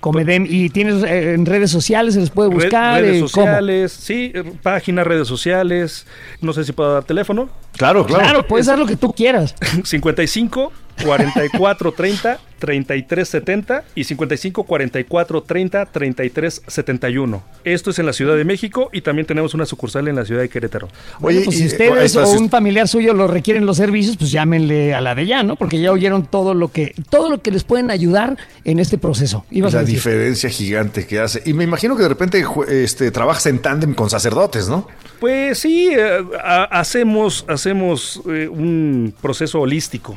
Comedem. 0.00 0.46
¿Y 0.48 0.70
tienes 0.70 1.02
eh, 1.04 1.34
en 1.34 1.44
redes 1.44 1.70
sociales? 1.70 2.14
¿Se 2.14 2.20
les 2.20 2.30
puede 2.30 2.48
Red- 2.48 2.54
buscar? 2.56 3.02
redes 3.02 3.16
Eh, 3.16 3.18
¿cómo? 3.20 3.28
sociales, 3.28 3.92
sí, 3.92 4.32
eh, 4.34 4.44
página, 4.62 5.04
redes 5.04 5.28
sociales. 5.28 6.06
No 6.40 6.54
sé 6.54 6.64
si 6.64 6.72
puedo 6.72 6.94
dar 6.94 7.04
teléfono. 7.04 7.50
claro, 7.76 8.06
claro. 8.06 8.22
Claro, 8.22 8.46
puedes 8.46 8.64
dar 8.66 8.78
lo 8.78 8.86
que 8.86 8.96
tú 8.96 9.12
quieras. 9.12 9.54
55 9.84 10.72
44 11.04 11.92
30 11.92 12.38
33 12.58 13.26
70 13.26 13.84
y 13.94 14.04
55 14.04 14.64
44 14.64 15.42
30 15.42 15.86
33 15.86 16.62
71. 16.66 17.42
Esto 17.64 17.90
es 17.90 17.98
en 17.98 18.04
la 18.06 18.12
Ciudad 18.12 18.36
de 18.36 18.44
México 18.44 18.90
y 18.92 19.00
también 19.00 19.26
tenemos 19.26 19.54
una 19.54 19.64
sucursal 19.64 20.08
en 20.08 20.16
la 20.16 20.24
ciudad 20.26 20.42
de 20.42 20.50
Querétaro. 20.50 20.88
Bueno, 21.20 21.40
pues 21.44 21.56
y- 21.56 21.58
si 21.70 21.82
ahí 21.82 21.88
ustedes 21.88 22.16
o 22.16 22.30
un 22.32 22.50
familiar 22.50 22.86
suyo 22.86 23.14
lo 23.14 23.26
requieren 23.28 23.64
los 23.64 23.78
servicios, 23.78 24.16
pues 24.18 24.30
llámenle 24.30 24.94
a 24.94 25.00
la 25.00 25.14
de 25.14 25.26
ya, 25.26 25.42
¿no? 25.42 25.56
Porque 25.56 25.80
ya 25.80 25.90
oyeron 25.90 26.26
todo 26.26 26.52
lo 26.52 26.68
que 26.70 26.94
todo 27.08 27.30
lo 27.30 27.40
que 27.40 27.50
les 27.50 27.64
pueden 27.64 27.90
ayudar 27.90 28.36
en 28.64 28.78
este 28.78 28.98
proceso. 28.98 29.46
Ibas 29.50 29.72
la 29.72 29.82
diferencia 29.84 30.50
gigante 30.50 31.06
que 31.06 31.18
hace. 31.18 31.42
Y 31.46 31.54
me 31.54 31.64
imagino 31.64 31.96
que 31.96 32.02
de 32.02 32.08
repente 32.10 32.44
este, 32.68 33.10
trabajas 33.10 33.46
en 33.46 33.60
tándem 33.60 33.94
con 33.94 34.10
sacerdotes, 34.10 34.68
¿no? 34.68 34.86
Pues 35.18 35.58
sí, 35.58 35.90
eh, 35.96 36.18
ha- 36.42 36.64
hacemos, 36.64 37.44
hacemos 37.48 38.20
eh, 38.28 38.48
un 38.48 39.14
proceso 39.20 39.60
holístico, 39.60 40.16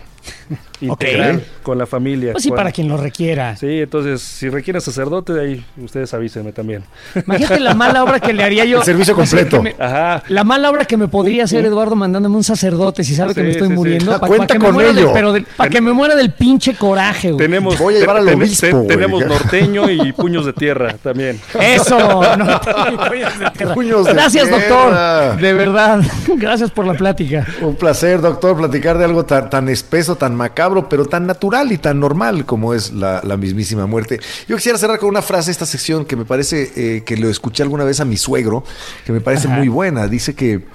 integral, 0.85 1.43
con 1.63 1.77
la 1.77 1.85
familia. 1.85 2.33
Pues 2.33 2.43
sí, 2.43 2.51
para 2.51 2.71
quien 2.71 2.87
lo 2.87 2.97
requiera. 2.97 3.55
Sí, 3.55 3.81
entonces, 3.81 4.21
si 4.21 4.49
requieren 4.49 4.81
sacerdote, 4.81 5.39
ahí 5.39 5.65
ustedes 5.81 6.13
avísenme 6.13 6.51
también. 6.51 6.83
Imagínate 7.25 7.59
la 7.59 7.73
mala 7.73 8.03
obra 8.03 8.19
que 8.19 8.33
le 8.33 8.43
haría 8.43 8.65
yo. 8.65 8.79
El 8.79 8.83
servicio 8.83 9.15
completo. 9.15 9.61
Me- 9.61 9.75
Ajá. 9.79 10.23
La 10.27 10.43
mala 10.43 10.69
obra 10.69 10.85
que 10.85 10.97
me 10.97 11.07
podría 11.07 11.43
hacer 11.45 11.65
Eduardo 11.65 11.95
mandándome 11.95 12.35
un 12.35 12.43
sacerdote 12.43 13.03
si 13.03 13.15
sabe 13.15 13.33
que 13.33 13.41
me 13.43 13.51
estoy 13.51 13.67
sí, 13.67 13.73
sí. 13.73 13.77
muriendo. 13.77 14.13
Ah, 14.13 14.19
pa- 14.19 14.27
cuenta 14.27 14.47
que 14.53 14.59
me 14.59 14.65
con 14.65 14.73
muera 14.73 14.89
del- 14.89 14.97
ello. 14.99 15.11
pero 15.13 15.33
pa' 15.57 15.69
que 15.69 15.81
me 15.81 15.91
muera 15.93 16.15
del 16.15 16.31
pinche 16.33 16.75
coraje, 16.75 17.31
güey. 17.31 17.45
Tenemos, 17.45 17.77
Voy 17.79 17.95
a 17.95 17.99
llevar 17.99 18.17
al 18.17 18.25
ten- 18.25 18.35
obispo, 18.39 18.61
ten- 18.67 18.75
güey. 18.77 18.87
tenemos 18.87 19.25
norteño 19.25 19.89
y 19.89 20.11
puños 20.13 20.45
de 20.45 20.53
tierra 20.53 20.95
también. 21.01 21.39
Eso. 21.59 21.97
no, 22.37 22.61
puños 23.09 23.39
de 23.39 23.49
tierra. 23.51 23.73
Puños 23.73 24.05
de 24.05 24.13
Gracias, 24.13 24.47
tierra. 24.49 24.57
doctor. 24.67 25.41
De 25.41 25.53
verdad. 25.53 26.01
Gracias 26.37 26.71
por 26.71 26.85
la 26.85 26.93
plática. 26.93 27.45
Un 27.61 27.75
placer, 27.75 28.21
doctor, 28.21 28.57
platicar 28.57 28.97
de 28.97 29.05
algo 29.05 29.25
tan, 29.25 29.49
tan 29.49 29.69
espeso, 29.69 30.15
tan 30.15 30.35
macabro, 30.35 30.72
pero 30.89 31.05
tan 31.05 31.25
natural 31.25 31.71
y 31.71 31.77
tan 31.77 31.99
normal 31.99 32.45
como 32.45 32.73
es 32.73 32.91
la, 32.91 33.21
la 33.23 33.37
mismísima 33.37 33.85
muerte. 33.85 34.19
Yo 34.47 34.55
quisiera 34.55 34.77
cerrar 34.77 34.99
con 34.99 35.09
una 35.09 35.21
frase 35.21 35.51
esta 35.51 35.65
sección 35.65 36.05
que 36.05 36.15
me 36.15 36.25
parece 36.25 36.71
eh, 36.75 37.03
que 37.03 37.17
lo 37.17 37.29
escuché 37.29 37.63
alguna 37.63 37.83
vez 37.83 37.99
a 37.99 38.05
mi 38.05 38.17
suegro, 38.17 38.63
que 39.05 39.11
me 39.11 39.21
parece 39.21 39.47
muy 39.47 39.67
buena. 39.67 40.07
Dice 40.07 40.35
que 40.35 40.65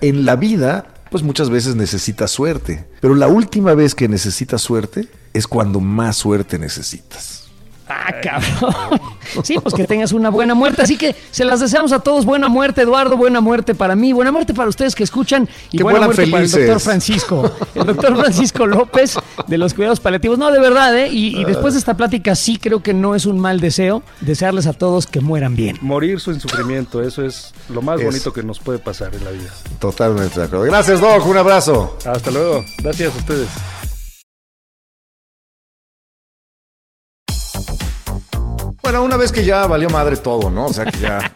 en 0.00 0.24
la 0.24 0.36
vida, 0.36 0.86
pues 1.10 1.22
muchas 1.22 1.50
veces 1.50 1.76
necesitas 1.76 2.30
suerte, 2.30 2.86
pero 3.00 3.14
la 3.14 3.28
última 3.28 3.74
vez 3.74 3.94
que 3.94 4.08
necesitas 4.08 4.62
suerte 4.62 5.08
es 5.32 5.46
cuando 5.46 5.80
más 5.80 6.16
suerte 6.16 6.58
necesitas. 6.58 7.45
Ah, 7.88 8.12
cabrón. 8.22 9.00
Sí, 9.44 9.58
pues 9.62 9.74
que 9.74 9.84
tengas 9.84 10.12
una 10.12 10.30
buena 10.30 10.54
muerte. 10.54 10.82
Así 10.82 10.96
que 10.96 11.14
se 11.30 11.44
las 11.44 11.60
deseamos 11.60 11.92
a 11.92 12.00
todos 12.00 12.24
buena 12.24 12.48
muerte, 12.48 12.82
Eduardo. 12.82 13.16
Buena 13.16 13.40
muerte 13.40 13.74
para 13.74 13.94
mí. 13.94 14.12
Buena 14.12 14.32
muerte 14.32 14.54
para 14.54 14.68
ustedes 14.68 14.94
que 14.94 15.04
escuchan. 15.04 15.48
Y 15.70 15.78
Que 15.78 15.82
buena 15.84 16.00
muerte 16.00 16.26
para 16.26 16.44
el 16.44 16.50
doctor 16.50 16.80
Francisco. 16.80 17.50
El 17.74 17.86
doctor 17.86 18.16
Francisco 18.16 18.66
López 18.66 19.16
de 19.46 19.58
los 19.58 19.74
cuidados 19.74 20.00
paliativos. 20.00 20.38
No, 20.38 20.50
de 20.50 20.60
verdad, 20.60 20.96
¿eh? 20.96 21.08
Y, 21.08 21.38
y 21.40 21.44
después 21.44 21.74
de 21.74 21.80
esta 21.80 21.96
plática, 21.96 22.34
sí 22.34 22.58
creo 22.58 22.82
que 22.82 22.94
no 22.94 23.14
es 23.14 23.26
un 23.26 23.38
mal 23.38 23.60
deseo 23.60 24.02
desearles 24.20 24.66
a 24.66 24.72
todos 24.72 25.06
que 25.06 25.20
mueran 25.20 25.54
bien. 25.54 25.78
Morir 25.80 26.20
sin 26.20 26.40
sufrimiento, 26.40 27.02
eso 27.02 27.24
es 27.24 27.52
lo 27.68 27.82
más 27.82 28.02
bonito 28.02 28.32
que 28.32 28.42
nos 28.42 28.58
puede 28.58 28.78
pasar 28.78 29.14
en 29.14 29.24
la 29.24 29.30
vida. 29.30 29.50
Totalmente 29.78 30.40
de 30.40 30.46
acuerdo. 30.46 30.64
Gracias, 30.64 31.00
Doc. 31.00 31.26
Un 31.26 31.36
abrazo. 31.36 31.96
Hasta 32.04 32.30
luego. 32.30 32.64
Gracias 32.82 33.14
a 33.14 33.18
ustedes. 33.18 33.48
Bueno, 38.96 39.08
una 39.08 39.18
vez 39.18 39.30
que 39.30 39.44
ya 39.44 39.66
valió 39.66 39.90
madre 39.90 40.16
todo, 40.16 40.48
¿no? 40.50 40.64
O 40.66 40.72
sea, 40.72 40.86
que 40.86 40.98
ya 41.02 41.30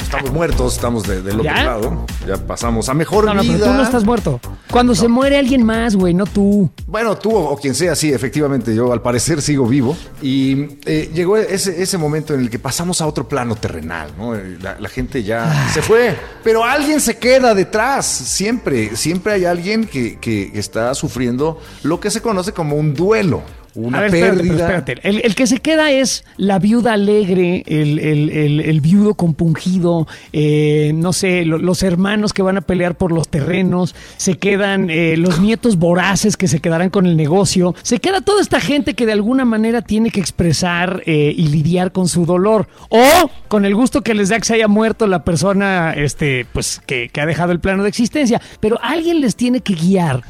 estamos 0.00 0.32
muertos, 0.32 0.74
estamos 0.74 1.04
de- 1.06 1.22
del 1.22 1.34
otro 1.38 1.44
¿Ya? 1.44 1.62
lado. 1.64 2.06
Ya 2.26 2.36
pasamos 2.36 2.88
a 2.88 2.94
mejor 2.94 3.24
No, 3.24 3.34
no, 3.34 3.42
vida. 3.42 3.54
pero 3.56 3.66
tú 3.66 3.72
no 3.74 3.82
estás 3.84 4.04
muerto. 4.04 4.40
Cuando 4.68 4.96
se 4.96 5.06
muere 5.06 5.38
alguien 5.38 5.62
más, 5.62 5.94
güey, 5.94 6.12
no 6.12 6.26
tú. 6.26 6.68
Bueno, 6.88 7.16
tú 7.16 7.34
o 7.36 7.56
quien 7.56 7.76
sea, 7.76 7.94
sí, 7.94 8.12
efectivamente, 8.12 8.74
yo 8.74 8.92
al 8.92 9.00
parecer 9.00 9.40
sigo 9.42 9.66
vivo. 9.66 9.96
Y 10.20 10.76
eh, 10.86 11.08
llegó 11.14 11.36
ese, 11.36 11.80
ese 11.80 11.98
momento 11.98 12.34
en 12.34 12.40
el 12.40 12.50
que 12.50 12.58
pasamos 12.58 13.00
a 13.00 13.06
otro 13.06 13.28
plano 13.28 13.54
terrenal, 13.54 14.10
¿no? 14.18 14.34
Eh, 14.34 14.58
La, 14.60 14.76
la 14.80 14.88
gente 14.88 15.22
ya 15.22 15.68
se 15.72 15.82
fue, 15.82 16.16
pero 16.42 16.64
alguien 16.64 17.00
se 17.00 17.16
queda 17.16 17.54
detrás, 17.54 18.06
siempre, 18.06 18.96
siempre 18.96 19.34
hay 19.34 19.44
alguien 19.44 19.86
que, 19.86 20.18
que 20.18 20.50
está 20.54 20.92
sufriendo 20.96 21.60
lo 21.84 22.00
que 22.00 22.10
se 22.10 22.20
conoce 22.20 22.50
como 22.52 22.74
un 22.74 22.92
duelo. 22.92 23.42
Una 23.80 23.98
a 23.98 24.00
ver, 24.02 24.14
espérate, 24.14 24.36
pero 24.38 24.48
pérdida. 24.48 24.64
espérate. 24.78 25.08
El, 25.08 25.20
el 25.24 25.34
que 25.34 25.46
se 25.46 25.58
queda 25.58 25.92
es 25.92 26.24
la 26.36 26.58
viuda 26.58 26.94
alegre, 26.94 27.62
el, 27.66 27.98
el- 27.98 28.60
el- 28.60 28.80
viudo 28.80 29.14
compungido, 29.14 30.06
eh, 30.32 30.92
no 30.94 31.12
sé, 31.12 31.44
lo- 31.44 31.58
los 31.58 31.82
hermanos 31.82 32.32
que 32.32 32.42
van 32.42 32.56
a 32.56 32.60
pelear 32.60 32.96
por 32.96 33.12
los 33.12 33.28
terrenos, 33.28 33.94
se 34.16 34.36
quedan 34.38 34.90
eh, 34.90 35.16
los 35.16 35.40
nietos 35.40 35.76
voraces 35.76 36.36
que 36.36 36.48
se 36.48 36.60
quedarán 36.60 36.90
con 36.90 37.06
el 37.06 37.16
negocio, 37.16 37.74
se 37.82 37.98
queda 38.00 38.20
toda 38.20 38.40
esta 38.40 38.60
gente 38.60 38.94
que 38.94 39.06
de 39.06 39.12
alguna 39.12 39.44
manera 39.44 39.82
tiene 39.82 40.10
que 40.10 40.20
expresar 40.20 41.02
eh, 41.06 41.32
y 41.36 41.46
lidiar 41.48 41.92
con 41.92 42.08
su 42.08 42.26
dolor, 42.26 42.66
o 42.88 43.30
con 43.48 43.64
el 43.64 43.74
gusto 43.74 44.02
que 44.02 44.14
les 44.14 44.28
da 44.30 44.38
que 44.38 44.44
se 44.44 44.54
haya 44.54 44.68
muerto 44.68 45.06
la 45.06 45.22
persona 45.24 45.92
este, 45.94 46.46
pues, 46.52 46.80
que, 46.84 47.10
que 47.10 47.20
ha 47.20 47.26
dejado 47.26 47.52
el 47.52 47.60
plano 47.60 47.82
de 47.84 47.88
existencia. 47.90 48.40
Pero 48.60 48.78
alguien 48.82 49.20
les 49.20 49.36
tiene 49.36 49.60
que 49.60 49.74
guiar 49.74 50.22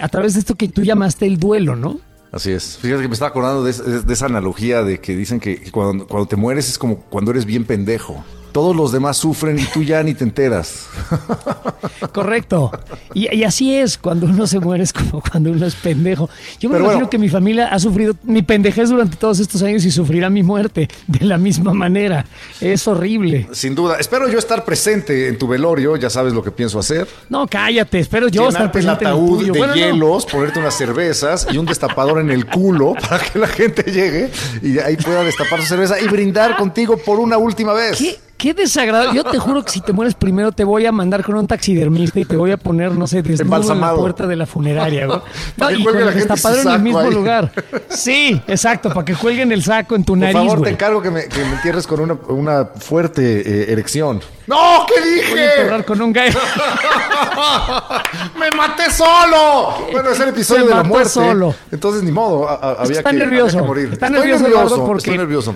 a 0.00 0.08
través 0.08 0.34
de 0.34 0.40
esto 0.40 0.54
que 0.56 0.68
tú 0.68 0.82
llamaste 0.82 1.26
el 1.26 1.38
duelo, 1.38 1.76
¿no? 1.76 1.98
Así 2.32 2.52
es. 2.52 2.78
Fíjate 2.78 3.02
que 3.02 3.08
me 3.08 3.14
estaba 3.14 3.30
acordando 3.30 3.64
de, 3.64 3.70
es- 3.72 4.06
de 4.06 4.12
esa 4.12 4.26
analogía 4.26 4.82
de 4.84 5.00
que 5.00 5.16
dicen 5.16 5.40
que, 5.40 5.70
cuando 5.72 6.26
te 6.26 6.36
mueres 6.36 6.68
es 6.68 6.78
como 6.78 7.00
cuando 7.00 7.30
eres 7.32 7.44
bien 7.44 7.64
pendejo. 7.64 8.24
Todos 8.52 8.74
los 8.76 8.92
demás 8.92 9.16
sufren 9.16 9.58
y 9.58 9.64
tú 9.64 9.82
ya 9.82 10.02
ni 10.02 10.14
te 10.14 10.24
enteras. 10.24 10.86
Correcto. 12.12 12.70
Y, 13.14 13.34
y 13.34 13.44
así 13.44 13.74
es, 13.74 13.98
cuando 13.98 14.26
uno 14.26 14.46
se 14.46 14.58
muere 14.60 14.82
es 14.84 14.92
como 14.92 15.20
cuando 15.22 15.50
uno 15.50 15.66
es 15.66 15.74
pendejo. 15.74 16.28
Yo 16.58 16.68
me 16.68 16.74
Pero 16.74 16.84
imagino 16.84 16.98
bueno. 17.06 17.10
que 17.10 17.18
mi 17.18 17.28
familia 17.28 17.68
ha 17.68 17.78
sufrido 17.78 18.14
mi 18.24 18.42
pendejez 18.42 18.88
durante 18.90 19.16
todos 19.16 19.38
estos 19.40 19.62
años 19.62 19.84
y 19.84 19.90
sufrirá 19.90 20.30
mi 20.30 20.42
muerte 20.42 20.88
de 21.06 21.24
la 21.26 21.38
misma 21.38 21.72
manera. 21.74 22.24
Es 22.60 22.86
horrible. 22.88 23.48
Sin 23.52 23.74
duda. 23.74 23.96
Espero 23.98 24.28
yo 24.28 24.38
estar 24.38 24.64
presente 24.64 25.28
en 25.28 25.38
tu 25.38 25.46
velorio. 25.48 25.96
Ya 25.96 26.10
sabes 26.10 26.32
lo 26.32 26.42
que 26.42 26.50
pienso 26.50 26.78
hacer. 26.78 27.06
No, 27.28 27.46
cállate, 27.46 27.98
espero 28.00 28.28
yo 28.28 28.48
estar 28.48 28.62
Llenarte 28.62 28.78
el 28.78 28.84
presente 28.84 29.04
en 29.04 29.08
el 29.10 29.14
ataúd 29.16 29.38
tuyo. 29.38 29.52
de 29.52 29.58
Bueno, 29.58 29.74
no. 29.74 29.80
hielos, 29.80 30.26
ponerte 30.26 30.58
unas 30.58 30.74
cervezas 30.76 31.46
y 31.50 31.58
un 31.58 31.66
destapador 31.66 32.20
en 32.20 32.30
el 32.30 32.46
culo 32.46 32.94
para 33.08 33.18
que 33.24 33.38
la 33.38 33.46
gente 33.48 33.82
llegue 33.90 34.30
y 34.62 34.78
ahí 34.78 34.96
pueda 34.96 35.22
destapar 35.22 35.60
su 35.60 35.66
cerveza 35.66 36.00
y 36.00 36.06
brindar 36.08 36.56
contigo 36.56 36.96
por 36.96 37.18
una 37.20 37.38
última 37.38 37.72
vez. 37.72 37.98
¿Qué, 37.98 38.18
qué 38.40 38.54
desagradable. 38.54 39.14
Yo 39.14 39.24
te 39.24 39.38
juro 39.38 39.62
que 39.64 39.70
si 39.70 39.80
te 39.80 39.92
mueres 39.92 40.14
primero 40.14 40.52
te 40.52 40.64
voy 40.64 40.86
a 40.86 40.92
mandar 40.92 41.24
con 41.24 41.34
un 41.34 41.46
taxidermista 41.46 42.20
y 42.20 42.24
te 42.24 42.36
voy 42.36 42.52
a 42.52 42.56
poner, 42.56 42.92
no 42.92 43.06
sé, 43.06 43.22
desnudo 43.22 43.72
en 43.72 43.80
la 43.80 43.94
puerta 43.94 44.26
de 44.26 44.36
la 44.36 44.46
funeraria. 44.46 45.06
güey. 45.06 45.18
Para 45.58 45.70
No, 45.72 45.76
que 45.76 45.80
y 45.80 45.84
cuelgue 45.84 46.00
con 46.00 46.06
la 46.14 46.20
el 46.22 46.28
destapador 46.28 46.66
en 46.66 46.72
el 46.72 46.80
mismo 46.80 46.98
ahí. 47.00 47.10
lugar. 47.12 47.52
Sí, 47.90 48.40
exacto, 48.46 48.88
para 48.90 49.04
que 49.04 49.14
cuelguen 49.14 49.50
el 49.52 49.62
saco 49.64 49.94
en 49.96 50.04
tu 50.04 50.12
Por 50.12 50.18
nariz, 50.20 50.34
favor, 50.36 50.58
güey. 50.58 50.64
te 50.64 50.70
encargo 50.70 51.02
que 51.02 51.10
me, 51.10 51.28
que 51.28 51.44
me 51.44 51.52
entierres 51.54 51.86
con 51.86 52.00
una, 52.00 52.16
una 52.28 52.64
fuerte 52.66 53.40
eh, 53.40 53.72
erección. 53.72 54.20
¡No! 54.46 54.86
¿Qué 54.86 55.00
Voy 55.00 55.10
a 55.10 55.14
dije? 55.14 55.44
enterrar 55.56 55.84
con 55.84 56.00
un 56.00 56.12
gallo. 56.12 56.38
¡Me 58.38 58.50
maté 58.56 58.90
solo! 58.90 59.86
Bueno, 59.92 60.10
es 60.10 60.20
el 60.20 60.28
episodio 60.30 60.62
Se 60.62 60.68
de 60.68 60.74
la 60.74 60.82
muerte. 60.82 61.08
solo. 61.10 61.54
Entonces, 61.70 62.02
ni 62.02 62.10
modo. 62.12 62.48
a- 62.48 62.54
a- 62.54 62.72
había 62.82 62.98
está 62.98 63.10
que, 63.10 63.16
nervioso. 63.16 63.58
había 63.58 63.60
que 63.60 63.66
morir. 63.66 63.88
Está 63.92 64.06
estoy 64.06 64.20
nervioso, 64.20 64.42
nervioso, 64.44 64.86
porque 64.86 64.98
estoy 64.98 65.18
nervioso. 65.18 65.54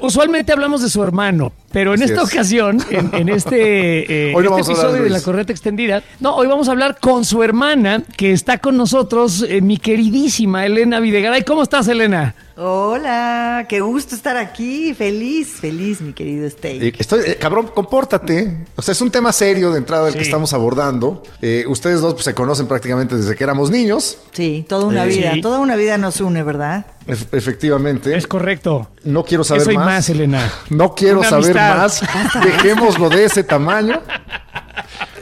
Usualmente 0.00 0.52
hablamos 0.52 0.82
de 0.82 0.88
su 0.90 1.02
hermano, 1.02 1.52
pero 1.72 1.94
en 1.94 2.02
Así 2.02 2.09
esta 2.10 2.22
es. 2.22 2.32
ocasión, 2.32 2.78
en, 2.90 3.10
en 3.14 3.28
este, 3.28 4.30
eh, 4.30 4.34
Hoy 4.34 4.44
no 4.44 4.58
este 4.58 4.72
hablar 4.72 4.76
de 4.76 4.82
episodio 4.82 5.02
de 5.04 5.10
la 5.10 5.20
correcta 5.22 5.52
extendida, 5.52 6.02
no, 6.20 6.34
hoy 6.34 6.46
vamos 6.46 6.68
a 6.68 6.72
hablar 6.72 6.98
con 7.00 7.24
su 7.24 7.42
hermana, 7.42 8.02
que 8.16 8.32
está 8.32 8.58
con 8.58 8.76
nosotros, 8.76 9.44
eh, 9.48 9.60
mi 9.60 9.76
queridísima 9.76 10.66
Elena 10.66 11.00
Videgaray. 11.00 11.44
¿Cómo 11.44 11.62
estás, 11.62 11.88
Elena? 11.88 12.34
Hola, 12.62 13.64
qué 13.70 13.80
gusto 13.80 14.14
estar 14.14 14.36
aquí. 14.36 14.92
Feliz, 14.92 15.48
feliz, 15.62 16.02
mi 16.02 16.12
querido 16.12 16.46
Steak. 16.50 16.82
Eh, 16.82 16.92
Estoy, 16.98 17.20
eh, 17.24 17.36
cabrón, 17.40 17.70
compórtate. 17.74 18.66
O 18.76 18.82
sea, 18.82 18.92
es 18.92 19.00
un 19.00 19.10
tema 19.10 19.32
serio 19.32 19.70
de 19.72 19.78
entrada 19.78 20.04
del 20.04 20.12
que 20.12 20.20
Sí. 20.20 20.26
estamos 20.26 20.52
abordando. 20.52 21.22
Eh, 21.40 21.64
ustedes 21.66 22.02
dos 22.02 22.12
pues, 22.12 22.26
se 22.26 22.34
conocen 22.34 22.66
prácticamente 22.66 23.16
desde 23.16 23.34
que 23.34 23.44
éramos 23.44 23.70
niños. 23.70 24.18
Sí, 24.32 24.66
toda 24.68 24.84
una 24.84 25.04
Eh, 25.06 25.08
vida, 25.08 25.32
sí. 25.32 25.40
toda 25.40 25.58
una 25.58 25.74
vida 25.74 25.96
nos 25.96 26.20
une, 26.20 26.42
¿verdad? 26.42 26.84
Ef- 27.06 27.28
efectivamente. 27.32 28.14
Es 28.14 28.26
correcto. 28.26 28.90
No 29.04 29.24
quiero 29.24 29.42
saber 29.42 29.62
Eso 29.62 29.72
y 29.72 29.76
más. 29.78 29.86
más, 29.86 30.10
Elena. 30.10 30.52
No 30.68 30.94
quiero 30.94 31.20
Una 31.20 31.30
saber 31.30 31.56
amistad. 31.58 31.76
más. 31.78 32.44
Dejémoslo 32.44 33.08
de 33.08 33.24
ese 33.24 33.42
tamaño. 33.42 34.02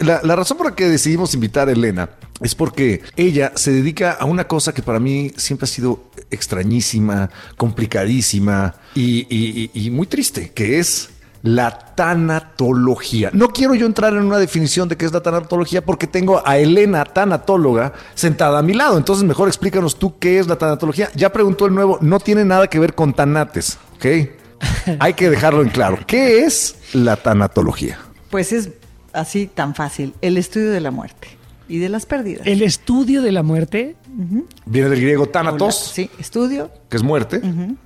La, 0.01 0.21
la 0.25 0.35
razón 0.35 0.57
por 0.57 0.67
la 0.71 0.75
que 0.75 0.89
decidimos 0.89 1.35
invitar 1.35 1.69
a 1.69 1.73
Elena 1.73 2.09
es 2.41 2.55
porque 2.55 3.03
ella 3.17 3.53
se 3.57 3.73
dedica 3.73 4.13
a 4.13 4.25
una 4.25 4.47
cosa 4.47 4.73
que 4.73 4.83
para 4.83 5.01
mí 5.01 5.33
siempre 5.37 5.65
ha 5.65 5.69
sido 5.69 6.05
extrañísima, 6.31 7.31
complicadísima 7.57 8.75
y, 8.95 9.27
y- 9.35 9.71
y- 9.75 9.87
y 9.87 9.91
muy 9.91 10.07
triste, 10.07 10.51
que 10.55 10.79
es 10.79 11.11
la 11.43 11.95
tanatología. 11.95 13.31
No 13.33 13.49
quiero 13.51 13.75
yo 13.75 13.87
entrar 13.87 14.13
en 14.15 14.25
una 14.25 14.39
definición 14.39 14.89
de 14.89 14.97
qué 14.97 15.05
es 15.07 15.13
la 15.13 15.21
tanatología 15.23 15.85
porque 15.85 16.07
tengo 16.07 16.43
a 16.47 16.59
Elena, 16.59 17.05
tanatóloga, 17.05 17.93
sentada 18.15 18.59
a 18.59 18.63
mi 18.63 18.75
lado. 18.75 18.99
Entonces 18.99 19.25
mejor 19.25 19.49
explícanos 19.49 19.99
tú 19.99 20.19
qué 20.19 20.39
es 20.39 20.47
la 20.49 20.57
tanatología. 20.57 21.11
Ya 21.15 21.33
preguntó 21.33 21.67
el 21.67 21.75
nuevo, 21.75 21.99
no 22.01 22.19
tiene 22.21 22.45
nada 22.45 22.67
que 22.69 22.79
ver 22.79 22.95
con 22.95 23.15
tanates, 23.15 23.79
¿ok? 23.97 24.07
Hay 25.01 25.15
que 25.15 25.31
dejarlo 25.31 25.63
en 25.63 25.69
claro. 25.69 25.99
¿Qué 26.07 26.41
es 26.45 26.75
la 26.93 27.17
tanatología? 27.17 27.99
Pues 28.31 28.53
es 28.53 28.71
así 29.13 29.47
tan 29.47 29.75
fácil, 29.75 30.15
el 30.21 30.37
estudio 30.37 30.71
de 30.73 30.81
la 30.81 30.91
muerte 30.91 31.38
y 31.69 31.79
de 31.79 31.89
las 31.89 32.07
pérdidas. 32.07 32.47
El 32.47 32.63
estudio 32.63 33.23
de 33.23 33.33
la 33.33 33.43
muerte. 33.43 33.97
Viene 34.67 34.89
del 34.89 35.01
griego 35.01 35.29
thanatos, 35.29 35.77
Sí, 35.95 36.11
estudio, 36.19 36.71
que 36.89 36.97
es 36.97 37.03
muerte, 37.03 37.41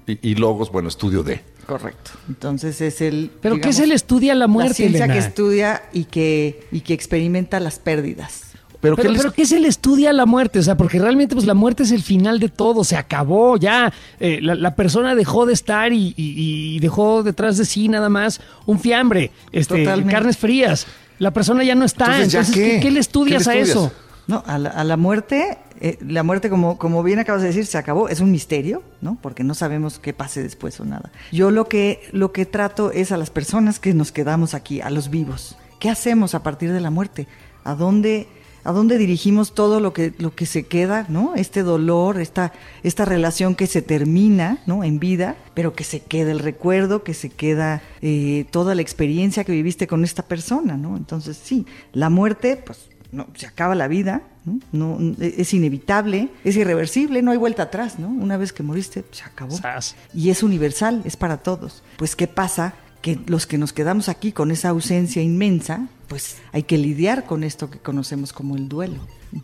y, 0.07 0.31
y 0.31 0.35
logos, 0.37 0.71
bueno, 0.73 0.89
estudio 0.89 1.23
de. 1.23 1.41
correcto. 1.67 2.13
Entonces 2.29 2.81
es 2.81 3.01
el... 3.01 3.31
¿Pero 3.41 3.61
qué 3.61 3.71
es 3.71 3.79
el 3.81 3.93
estudia 3.93 4.35
la 4.35 4.47
muerte, 4.47 4.71
La 4.71 4.75
ciencia 4.75 5.05
Elena? 5.05 5.15
que 5.15 5.19
estudia 5.27 5.83
y 5.93 6.05
que, 6.05 6.67
y 6.73 6.81
que 6.81 6.95
experimenta 6.95 7.61
las 7.61 7.79
pérdidas. 7.79 8.52
Pero, 8.83 8.97
Pero, 8.97 9.09
¿qué 9.09 9.13
les- 9.13 9.23
pero 9.23 9.33
¿qué 9.33 9.43
es 9.43 9.53
el 9.53 9.65
estudia 9.65 10.13
la 10.13 10.27
muerte? 10.27 10.59
O 10.59 10.63
sea, 10.63 10.77
porque 10.77 10.99
realmente 10.99 11.35
pues 11.35 11.47
la 11.47 11.55
muerte 11.55 11.85
es 11.85 11.93
el 11.93 12.03
final 12.03 12.39
de 12.41 12.51
todo, 12.51 12.85
se 12.85 12.97
acabó 12.97 13.57
ya. 13.57 13.91
Eh, 14.21 14.41
la, 14.43 14.55
la 14.57 14.75
persona 14.75 15.15
dejó 15.15 15.47
de 15.47 15.55
estar 15.55 15.93
y, 15.93 16.13
y- 16.17 16.75
y 16.77 16.79
dejó 16.81 17.23
detrás 17.23 17.57
de 17.57 17.65
sí 17.65 17.89
nada 17.89 18.09
más 18.11 18.41
un 18.67 18.79
fiambre, 18.81 19.31
este, 19.53 19.79
Totalmente. 19.85 20.13
carnes 20.13 20.37
frías. 20.37 20.87
La 21.19 21.31
persona 21.31 21.63
ya 21.65 21.75
no 21.77 21.85
está. 21.85 22.07
Entonces, 22.07 22.33
¿ya 22.33 22.39
Entonces, 22.41 22.55
qué? 22.63 22.71
¿qué, 22.75 22.81
qué 22.81 22.91
le 22.91 23.01
estudias 23.01 23.45
¿Qué 23.45 23.51
a 23.51 23.55
le 23.55 23.61
eso? 23.63 23.93
No, 24.27 24.43
a 24.47 24.59
la, 24.59 24.71
a 24.71 24.85
la 24.85 24.97
muerte, 24.97 25.59
eh, 25.81 25.99
la 26.07 26.23
muerte 26.23 26.49
como, 26.51 26.79
como 26.79 27.03
bien 27.03 27.19
acabas 27.19 27.43
de 27.43 27.49
decir, 27.49 27.67
se 27.67 27.77
acabó, 27.79 28.09
es 28.09 28.21
un 28.21 28.31
misterio, 28.31 28.83
¿no? 29.01 29.19
Porque 29.21 29.43
no 29.45 29.55
sabemos 29.55 29.99
qué 29.99 30.13
pase 30.13 30.43
después 30.43 30.79
o 30.81 30.85
nada. 30.85 31.11
Yo 31.33 31.51
lo 31.51 31.69
que, 31.69 32.01
lo 32.13 32.33
que 32.33 32.47
trato 32.47 32.91
es 32.93 33.11
a 33.13 33.17
las 33.17 33.31
personas 33.31 33.79
que 33.81 33.95
nos 33.95 34.11
quedamos 34.13 34.55
aquí, 34.55 34.81
a 34.81 34.91
los 34.91 35.11
vivos. 35.11 35.57
¿Qué 35.81 35.91
hacemos 35.91 36.35
a 36.37 36.43
partir 36.45 36.73
de 36.73 36.81
la 36.81 36.91
muerte? 36.91 37.27
¿A 37.65 37.75
dónde, 37.75 38.29
a 38.65 38.73
dónde 38.73 38.99
dirigimos 38.99 39.55
todo 39.55 39.81
lo 39.81 39.93
que, 39.93 40.13
lo 40.19 40.35
que 40.35 40.47
se 40.47 40.65
queda, 40.65 41.07
¿no? 41.09 41.35
Este 41.35 41.63
dolor, 41.63 42.21
esta, 42.21 42.53
esta 42.83 43.05
relación 43.05 43.55
que 43.55 43.67
se 43.67 43.83
termina, 43.83 44.59
¿no? 44.67 44.85
En 44.85 44.99
vida, 44.99 45.37
pero 45.55 45.75
que 45.75 45.85
se 45.85 46.01
queda 46.01 46.31
el 46.31 46.39
recuerdo, 46.39 47.03
que 47.03 47.15
se 47.15 47.31
queda 47.31 47.83
eh, 48.01 48.47
toda 48.51 48.75
la 48.75 48.83
experiencia 48.83 49.45
que 49.45 49.53
viviste 49.53 49.87
con 49.87 50.05
esta 50.05 50.23
persona, 50.23 50.77
¿no? 50.77 50.97
Entonces, 50.97 51.39
sí, 51.43 51.67
la 51.93 52.11
muerte, 52.11 52.63
pues 52.65 52.89
no, 53.11 53.27
se 53.35 53.47
acaba 53.47 53.75
la 53.75 53.89
vida, 53.89 54.23
¿no? 54.45 54.59
No, 54.73 55.15
es 55.21 55.53
inevitable, 55.55 56.31
es 56.45 56.57
irreversible, 56.57 57.23
no 57.23 57.31
hay 57.31 57.39
vuelta 57.39 57.65
atrás, 57.65 57.99
¿no? 57.99 58.09
Una 58.09 58.37
vez 58.37 58.53
que 58.53 58.63
moriste, 58.63 59.05
se 59.11 59.25
acabó. 59.25 59.57
Sas. 59.57 59.97
Y 60.15 60.31
es 60.31 60.43
universal, 60.43 61.03
es 61.05 61.17
para 61.17 61.37
todos. 61.39 61.83
Pues, 61.99 62.17
¿qué 62.17 62.27
pasa? 62.27 62.75
Que 63.03 63.19
los 63.27 63.47
que 63.47 63.59
nos 63.59 63.73
quedamos 63.73 64.09
aquí 64.09 64.33
con 64.33 64.51
esa 64.51 64.71
ausencia 64.71 65.23
inmensa, 65.23 65.89
pues 66.09 66.37
hay 66.53 66.63
que 66.63 66.79
lidiar 66.79 67.27
con 67.27 67.45
esto 67.45 67.69
que 67.69 67.79
conocemos 67.79 68.33
como 68.33 68.57
el 68.57 68.69
duelo. 68.69 69.01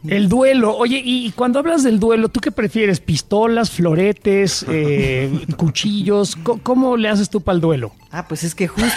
El 0.06 0.28
duelo. 0.28 0.76
Oye, 0.76 1.00
y 1.04 1.30
cuando 1.32 1.58
hablas 1.58 1.82
del 1.82 1.98
duelo, 1.98 2.28
¿tú 2.28 2.40
qué 2.40 2.52
prefieres? 2.52 3.00
¿Pistolas, 3.00 3.70
floretes, 3.70 4.64
eh, 4.68 5.46
cuchillos? 5.56 6.36
¿Cómo 6.36 6.96
le 6.96 7.08
haces 7.08 7.30
tú 7.30 7.40
para 7.40 7.54
el 7.56 7.60
duelo? 7.60 7.92
Ah, 8.10 8.26
pues 8.26 8.42
es 8.44 8.54
que 8.54 8.68
justo. 8.68 8.88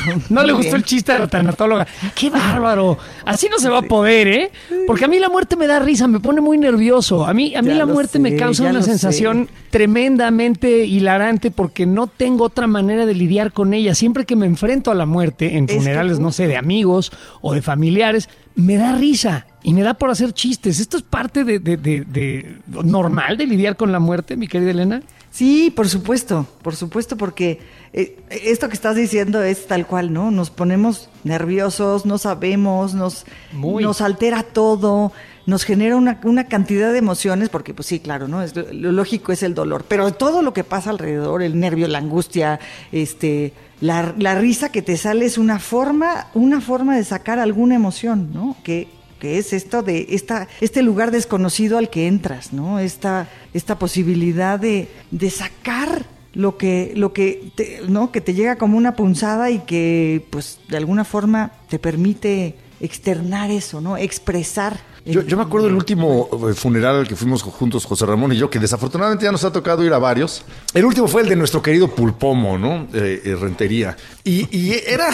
No 0.28 0.42
le 0.44 0.52
gustó 0.52 0.76
el 0.76 0.84
chiste 0.84 1.12
de 1.12 1.20
la 1.20 1.26
tanatóloga. 1.26 1.86
¡Qué 2.14 2.30
bárbaro! 2.30 2.98
Así 3.24 3.48
no 3.50 3.58
se 3.58 3.68
va 3.68 3.78
a 3.78 3.82
poder, 3.82 4.28
¿eh? 4.28 4.50
Porque 4.86 5.04
a 5.04 5.08
mí 5.08 5.18
la 5.18 5.28
muerte 5.28 5.56
me 5.56 5.66
da 5.66 5.78
risa, 5.78 6.06
me 6.06 6.20
pone 6.20 6.40
muy 6.40 6.58
nervioso. 6.58 7.26
A 7.26 7.34
mí, 7.34 7.54
a 7.54 7.62
mí 7.62 7.68
Ya 7.68 7.74
la 7.74 7.86
muerte 7.86 8.12
sé, 8.12 8.18
me 8.20 8.36
causa 8.36 8.64
una 8.64 8.82
sensación 8.82 9.46
sé. 9.46 9.68
tremendamente 9.70 10.84
hilarante 10.84 11.50
porque 11.50 11.86
no 11.86 12.06
tengo 12.06 12.44
otra 12.44 12.66
manera 12.66 13.06
de 13.06 13.14
lidiar 13.14 13.52
con 13.52 13.74
ella. 13.74 13.94
Siempre 13.94 14.24
que 14.24 14.36
me 14.36 14.46
enfrento 14.46 14.90
a 14.90 14.94
la 14.94 15.06
muerte, 15.06 15.56
en 15.56 15.64
Es 15.64 15.70
que 15.70 15.76
funerales, 15.76 16.18
no 16.20 16.32
sé, 16.32 16.46
de 16.46 16.56
amigos 16.56 17.12
o 17.40 17.54
de 17.54 17.62
familiares, 17.62 18.28
me 18.54 18.76
da 18.76 18.94
risa 18.96 19.46
y 19.62 19.74
me 19.74 19.82
da 19.82 19.94
por 19.94 20.10
hacer 20.10 20.32
chistes. 20.32 20.80
¿Esto 20.80 20.96
es 20.96 21.02
parte 21.02 21.44
de, 21.44 21.58
de- 21.58 21.76
de- 21.76 22.00
de- 22.04 22.56
normal 22.84 23.36
de 23.36 23.46
lidiar 23.46 23.76
con 23.76 23.92
la 23.92 23.98
muerte, 23.98 24.36
mi 24.36 24.48
querida 24.48 24.70
Elena? 24.70 25.02
Sí, 25.30 25.72
por 25.74 25.88
supuesto, 25.88 26.46
por 26.60 26.74
supuesto, 26.74 27.16
porque 27.16 27.60
eh, 27.92 28.18
esto 28.30 28.68
que 28.68 28.74
estás 28.74 28.96
diciendo 28.96 29.40
es 29.42 29.66
tal 29.68 29.86
cual, 29.86 30.12
¿no? 30.12 30.32
Nos 30.32 30.50
ponemos 30.50 31.08
nerviosos, 31.22 32.04
no 32.04 32.18
sabemos, 32.18 32.94
nos, 32.94 33.26
Muy. 33.52 33.84
nos 33.84 34.00
altera 34.00 34.42
todo, 34.42 35.12
nos 35.46 35.62
genera 35.62 35.94
una, 35.94 36.18
una 36.24 36.48
cantidad 36.48 36.90
de 36.92 36.98
emociones, 36.98 37.48
porque 37.48 37.74
pues 37.74 37.86
sí, 37.86 38.00
claro, 38.00 38.26
¿no? 38.26 38.42
Es, 38.42 38.56
lo 38.56 38.90
lógico 38.90 39.30
es 39.30 39.44
el 39.44 39.54
dolor, 39.54 39.84
pero 39.86 40.12
todo 40.12 40.42
lo 40.42 40.52
que 40.52 40.64
pasa 40.64 40.90
alrededor, 40.90 41.42
el 41.42 41.60
nervio, 41.60 41.86
la 41.86 41.98
angustia, 41.98 42.58
este, 42.90 43.52
la, 43.80 44.12
la 44.18 44.34
risa 44.34 44.72
que 44.72 44.82
te 44.82 44.96
sale 44.96 45.26
es 45.26 45.38
una 45.38 45.60
forma, 45.60 46.26
una 46.34 46.60
forma 46.60 46.96
de 46.96 47.04
sacar 47.04 47.38
alguna 47.38 47.76
emoción, 47.76 48.30
¿no? 48.34 48.56
Que 48.64 48.88
que 49.20 49.38
es 49.38 49.52
esto 49.52 49.84
de 49.84 50.06
esta, 50.10 50.48
este 50.60 50.82
lugar 50.82 51.12
desconocido 51.12 51.78
al 51.78 51.90
que 51.90 52.08
entras, 52.08 52.52
¿no? 52.52 52.80
Esta, 52.80 53.28
esta 53.54 53.78
posibilidad 53.78 54.58
de, 54.58 54.88
de 55.12 55.30
sacar 55.30 56.06
lo 56.32 56.56
que, 56.56 56.92
lo 56.96 57.12
que 57.12 57.52
te, 57.54 57.82
¿no? 57.88 58.12
que 58.12 58.20
te 58.20 58.34
llega 58.34 58.56
como 58.56 58.76
una 58.76 58.96
punzada 58.96 59.50
y 59.50 59.60
que 59.60 60.26
pues 60.30 60.60
de 60.68 60.76
alguna 60.76 61.04
forma 61.04 61.52
te 61.68 61.78
permite 61.78 62.56
externar 62.80 63.50
eso, 63.50 63.80
¿no? 63.80 63.96
Expresar. 63.96 64.80
Yo, 65.04 65.22
yo 65.22 65.36
me 65.36 65.42
acuerdo 65.42 65.66
del 65.66 65.76
último 65.76 66.28
eh, 66.48 66.54
funeral 66.54 66.96
al 66.96 67.08
que 67.08 67.16
fuimos 67.16 67.42
juntos, 67.42 67.84
José 67.84 68.06
Ramón 68.06 68.32
y 68.32 68.36
yo, 68.36 68.48
que 68.48 68.58
desafortunadamente 68.58 69.24
ya 69.24 69.32
nos 69.32 69.44
ha 69.44 69.52
tocado 69.52 69.84
ir 69.84 69.92
a 69.92 69.98
varios. 69.98 70.44
El 70.72 70.84
último 70.84 71.08
fue 71.08 71.22
el 71.22 71.28
de 71.28 71.36
nuestro 71.36 71.62
querido 71.62 71.88
Pulpomo, 71.88 72.58
¿no? 72.58 72.86
Eh, 72.94 73.22
eh, 73.24 73.36
Rentería. 73.38 73.96
Y, 74.24 74.46
y 74.56 74.74
era, 74.86 75.10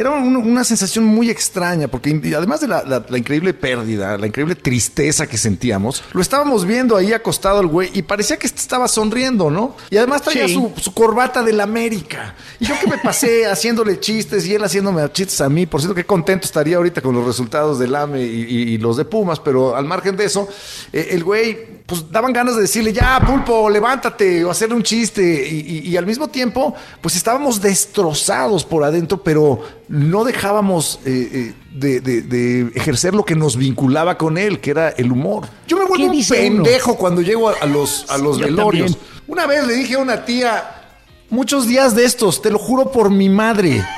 era 0.00 0.10
un- 0.12 0.36
una 0.36 0.64
sensación 0.64 1.04
muy 1.04 1.28
extraña, 1.30 1.88
porque 1.88 2.10
además 2.36 2.60
de 2.60 2.68
la, 2.68 2.82
la- 2.84 3.04
la 3.08 3.18
increíble 3.18 3.52
pérdida, 3.54 4.16
la 4.16 4.26
increíble 4.26 4.54
tristeza 4.54 5.26
que 5.26 5.36
sentíamos, 5.36 6.02
lo 6.12 6.22
estábamos 6.22 6.64
viendo 6.64 6.96
ahí 6.96 7.12
acostado 7.12 7.60
el 7.60 7.66
güey 7.66 7.90
y 7.92 8.02
parecía 8.02 8.38
que 8.38 8.46
estaba 8.46 8.88
sonriendo, 8.88 9.50
¿no? 9.50 9.76
Y 9.90 9.96
además 9.98 10.22
traía 10.22 10.46
Sí. 10.48 10.54
su, 10.54 10.72
su 10.80 10.94
corbata 10.94 11.42
del 11.42 11.60
América. 11.60 12.34
Y 12.58 12.66
yo 12.66 12.74
que 12.80 12.86
me 12.88 12.98
pasé 12.98 13.46
haciéndole 13.50 14.00
chistes 14.00 14.46
y 14.46 14.54
él 14.54 14.64
haciéndome 14.64 15.02
chistes 15.12 15.40
a 15.40 15.48
mí. 15.48 15.66
Por 15.66 15.80
cierto, 15.80 15.94
qué 15.94 16.04
contento 16.04 16.46
estaría 16.46 16.76
ahorita 16.78 17.00
con 17.02 17.14
los 17.14 17.26
resultados 17.26 17.78
del 17.78 17.94
AME 17.94 18.22
y, 18.22 18.26
y- 18.48 18.62
y 18.74 18.78
los 18.78 18.96
de 18.96 19.04
Pumas, 19.04 19.38
pero 19.40 19.76
al 19.76 19.84
margen 19.84 20.16
de 20.16 20.24
eso, 20.24 20.48
eh, 20.92 21.08
el 21.10 21.22
güey, 21.24 21.79
pues 21.90 22.10
daban 22.10 22.32
ganas 22.32 22.54
de 22.54 22.62
decirle, 22.62 22.92
ya, 22.92 23.20
pulpo, 23.26 23.68
levántate, 23.68 24.44
o 24.44 24.50
hacerle 24.50 24.76
un 24.76 24.82
chiste. 24.84 25.20
Y, 25.46 25.58
y- 25.60 25.88
y 25.90 25.96
al 25.96 26.06
mismo 26.06 26.28
tiempo, 26.28 26.72
pues 27.02 27.16
estábamos 27.16 27.60
destrozados 27.60 28.64
por 28.64 28.84
adentro, 28.84 29.22
pero 29.22 29.60
no 29.88 30.22
dejábamos 30.24 31.00
eh, 31.04 31.28
eh, 31.32 31.54
de, 31.74 32.00
de- 32.00 32.22
de 32.22 32.70
ejercer 32.76 33.12
lo 33.12 33.24
que 33.24 33.34
nos 33.34 33.56
vinculaba 33.56 34.16
con 34.16 34.38
él, 34.38 34.60
que 34.60 34.70
era 34.70 34.90
el 34.90 35.10
humor. 35.10 35.48
Yo 35.66 35.76
me 35.76 35.82
¿Qué 35.82 35.88
vuelvo 35.88 36.04
un 36.06 36.16
uno? 36.16 36.24
pendejo 36.30 36.96
cuando 36.96 37.20
llego 37.22 37.48
a, 37.50 37.54
a 37.60 37.66
los, 37.66 38.06
a 38.08 38.16
los 38.16 38.38
yo 38.38 38.44
velorios. 38.46 38.92
también. 38.92 39.10
Una 39.26 39.46
vez 39.46 39.66
le 39.66 39.74
dije 39.74 39.94
a 39.94 39.98
una 39.98 40.24
tía, 40.24 40.82
muchos 41.28 41.66
días 41.66 41.94
de 41.96 42.04
estos, 42.04 42.40
te 42.40 42.50
lo 42.50 42.58
juro 42.58 42.90
por 42.92 43.10
mi 43.10 43.28
madre. 43.28 43.84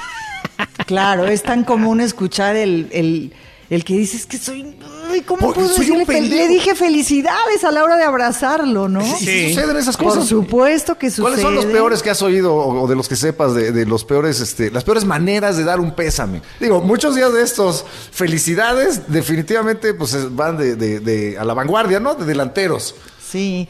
Claro, 0.86 1.26
es 1.26 1.42
tan 1.42 1.64
común 1.64 2.00
escuchar 2.00 2.56
el, 2.56 2.88
el, 2.92 3.32
el 3.74 3.84
que 3.84 3.94
dices 3.94 4.26
que 4.26 4.38
soy. 4.38 4.76
Ay, 5.10 5.22
¿Cómo 5.22 5.40
Por- 5.40 5.54
puedo 5.54 5.68
soy 5.68 5.90
un 5.90 5.98
decirle 5.98 6.04
fel- 6.04 6.20
pendejo. 6.22 6.42
Le 6.42 6.48
dije 6.48 6.74
felicidades 6.74 7.64
a 7.64 7.70
la 7.70 7.82
hora 7.84 7.96
de 7.96 8.04
abrazarlo, 8.04 8.88
¿no? 8.88 9.00
¿Y 9.00 9.10
si 9.24 9.48
suceden 9.54 9.76
esas 9.76 9.96
Por 9.96 10.08
cosas? 10.08 10.26
supuesto 10.26 10.96
que 10.98 11.10
sucede. 11.10 11.22
¿Cuáles 11.24 11.40
son 11.42 11.54
los 11.54 11.64
peores 11.66 12.02
que 12.02 12.10
has 12.10 12.22
oído 12.22 12.54
o 12.54 12.82
o 12.82 12.86
de 12.86 12.94
los 12.96 13.08
que 13.08 13.16
sepas 13.16 13.54
de, 13.54 13.72
de 13.72 13.86
los 13.86 14.04
peores, 14.04 14.40
este, 14.40 14.70
las 14.70 14.84
peores 14.84 15.04
maneras 15.04 15.56
de 15.56 15.64
dar 15.64 15.80
un 15.80 15.94
pésame? 15.94 16.42
Digo, 16.60 16.80
muchos 16.80 17.14
días 17.14 17.32
de 17.32 17.42
estos, 17.42 17.84
felicidades, 18.12 19.02
definitivamente, 19.08 19.94
pues 19.94 20.14
es- 20.14 20.34
van 20.34 20.56
de, 20.56 20.76
de- 20.76 21.00
de- 21.00 21.38
a 21.38 21.44
la 21.44 21.54
vanguardia, 21.54 21.98
¿no? 22.00 22.14
De 22.14 22.24
delanteros. 22.24 22.94
Sí, 23.32 23.66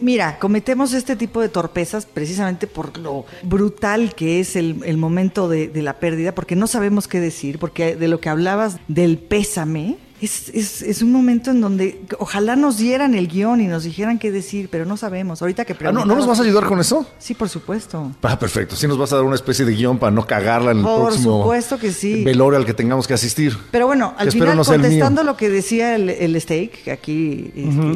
mira, 0.00 0.40
cometemos 0.40 0.92
este 0.92 1.14
tipo 1.14 1.40
de 1.40 1.48
torpezas 1.48 2.06
precisamente 2.06 2.66
por 2.66 2.98
lo 2.98 3.24
brutal 3.44 4.16
que 4.16 4.40
es 4.40 4.56
el, 4.56 4.82
el 4.84 4.96
momento 4.96 5.48
de, 5.48 5.68
de 5.68 5.82
la 5.82 6.00
pérdida, 6.00 6.34
porque 6.34 6.56
no 6.56 6.66
sabemos 6.66 7.06
qué 7.06 7.20
decir, 7.20 7.60
porque 7.60 7.94
de 7.94 8.08
lo 8.08 8.18
que 8.18 8.30
hablabas 8.30 8.78
del 8.88 9.18
pésame, 9.18 9.98
es, 10.26 10.50
es, 10.50 10.82
es 10.82 11.00
un 11.02 11.10
momento 11.10 11.50
en 11.50 11.60
donde 11.62 12.00
ojalá 12.18 12.54
nos 12.54 12.76
dieran 12.76 13.14
el 13.14 13.26
guion 13.28 13.60
y 13.62 13.66
nos 13.66 13.84
dijeran 13.84 14.18
qué 14.18 14.30
decir, 14.30 14.68
pero 14.70 14.84
no 14.84 14.96
sabemos. 14.98 15.40
Ahorita 15.40 15.64
que 15.64 15.72
Ah, 15.86 15.92
¿no, 15.92 16.04
¿No 16.04 16.14
nos 16.16 16.26
vas 16.26 16.38
a 16.40 16.42
ayudar 16.42 16.66
con 16.66 16.78
eso? 16.80 17.06
Sí, 17.18 17.34
por 17.34 17.48
supuesto. 17.48 18.12
Ah, 18.22 18.38
perfecto. 18.38 18.76
Sí 18.76 18.86
nos 18.86 18.98
vas 18.98 19.12
a 19.12 19.16
dar 19.16 19.24
una 19.24 19.34
especie 19.36 19.64
de 19.64 19.72
guion 19.74 19.98
para 19.98 20.10
no 20.12 20.26
cagarla 20.26 20.72
en 20.72 20.78
el 20.78 20.84
Por 20.84 21.06
próximo 21.08 21.38
supuesto 21.42 21.78
que 21.78 21.92
sí. 21.92 22.22
velorio 22.24 22.58
al 22.58 22.66
que 22.66 22.74
tengamos 22.74 23.06
que 23.06 23.14
asistir. 23.14 23.56
Pero 23.70 23.86
bueno, 23.86 24.14
al 24.18 24.26
Que 24.26 24.32
final, 24.32 24.56
no 24.56 24.64
contestando 24.64 25.22
lo 25.22 25.36
que 25.36 25.48
decía 25.48 25.94
el, 25.94 26.10
el 26.10 26.40
steak, 26.40 26.82
que 26.84 26.90
aquí... 26.92 27.50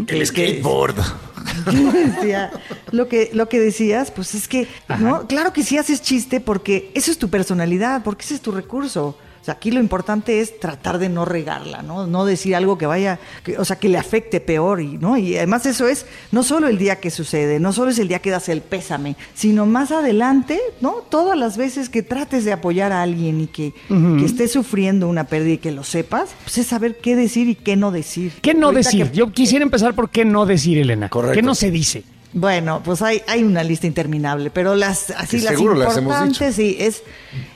que- 0.06 0.16
El 0.16 0.26
skateboard. 0.26 0.96
decía, 1.66 2.50
lo 2.92 3.08
que 3.08 3.30
lo 3.32 3.48
que 3.48 3.58
decías, 3.60 4.10
pues 4.10 4.34
es 4.34 4.46
que, 4.48 4.68
¿no? 4.98 5.26
Claro 5.26 5.52
que 5.52 5.62
sí 5.62 5.78
haces 5.78 6.02
chiste 6.02 6.40
porque 6.40 6.90
eso 6.94 7.10
es 7.10 7.18
tu 7.18 7.28
personalidad, 7.28 8.02
porque 8.02 8.24
ese 8.24 8.34
es 8.34 8.40
tu 8.40 8.52
recurso. 8.52 9.16
O 9.40 9.44
sea, 9.44 9.54
aquí 9.54 9.70
lo 9.70 9.80
importante 9.80 10.40
es 10.40 10.60
tratar 10.60 10.98
de 10.98 11.08
no 11.08 11.24
regarla, 11.24 11.80
¿no? 11.80 12.06
No 12.06 12.26
decir 12.26 12.54
algo 12.54 12.76
que 12.76 12.84
vaya, 12.84 13.18
que- 13.42 13.56
o 13.56 13.64
sea, 13.64 13.76
que 13.78 13.88
le 13.88 13.96
afecte 13.96 14.38
peor, 14.40 14.82
y, 14.82 14.98
¿no? 14.98 15.16
Y 15.16 15.36
además 15.36 15.64
eso 15.64 15.88
es 15.88 16.04
no 16.30 16.42
solo 16.42 16.68
el 16.68 16.76
día 16.76 16.96
que 17.00 17.10
sucede, 17.10 17.58
no 17.58 17.72
solo 17.72 17.90
es 17.90 17.98
el 17.98 18.08
día 18.08 18.18
que 18.18 18.30
das 18.30 18.50
el 18.50 18.60
pésame, 18.60 19.16
sino 19.34 19.64
más 19.64 19.92
adelante, 19.92 20.60
¿no? 20.82 20.96
Todas 21.08 21.38
las 21.38 21.56
veces 21.56 21.88
que 21.88 22.02
trates 22.02 22.44
de 22.44 22.52
apoyar 22.52 22.92
a 22.92 23.00
alguien 23.02 23.40
y 23.40 23.46
que, 23.46 23.72
que 23.88 24.24
esté 24.26 24.46
sufriendo 24.46 25.08
una 25.08 25.24
pérdida 25.24 25.54
y 25.54 25.58
que 25.58 25.70
lo 25.72 25.84
sepas, 25.84 26.30
pues 26.44 26.58
es 26.58 26.66
saber 26.66 26.98
qué 26.98 27.16
decir 27.16 27.48
y 27.48 27.54
qué 27.54 27.76
no 27.76 27.90
decir. 27.92 28.32
¿Qué 28.42 28.52
no 28.52 28.66
Ahorita 28.66 28.90
decir? 28.90 29.10
que- 29.10 29.16
Yo 29.16 29.32
quisiera 29.32 29.62
empezar 29.64 29.94
por 29.94 30.10
qué 30.10 30.26
no 30.26 30.44
decir, 30.44 30.76
Elena. 30.76 31.08
Correcto. 31.08 31.34
¿Qué 31.36 31.42
no 31.42 31.54
se 31.54 31.70
dice? 31.70 32.04
Bueno, 32.32 32.80
pues 32.84 33.02
hay, 33.02 33.22
hay 33.26 33.42
una 33.42 33.64
lista 33.64 33.86
interminable, 33.88 34.50
pero 34.50 34.76
las 34.76 35.10
así 35.10 35.38
Que 35.38 35.42
las 35.44 35.54
seguro 35.54 35.74
las 35.74 35.96
hemos 35.96 36.12
importantes 36.12 36.54
sí 36.54 36.76
es 36.78 37.02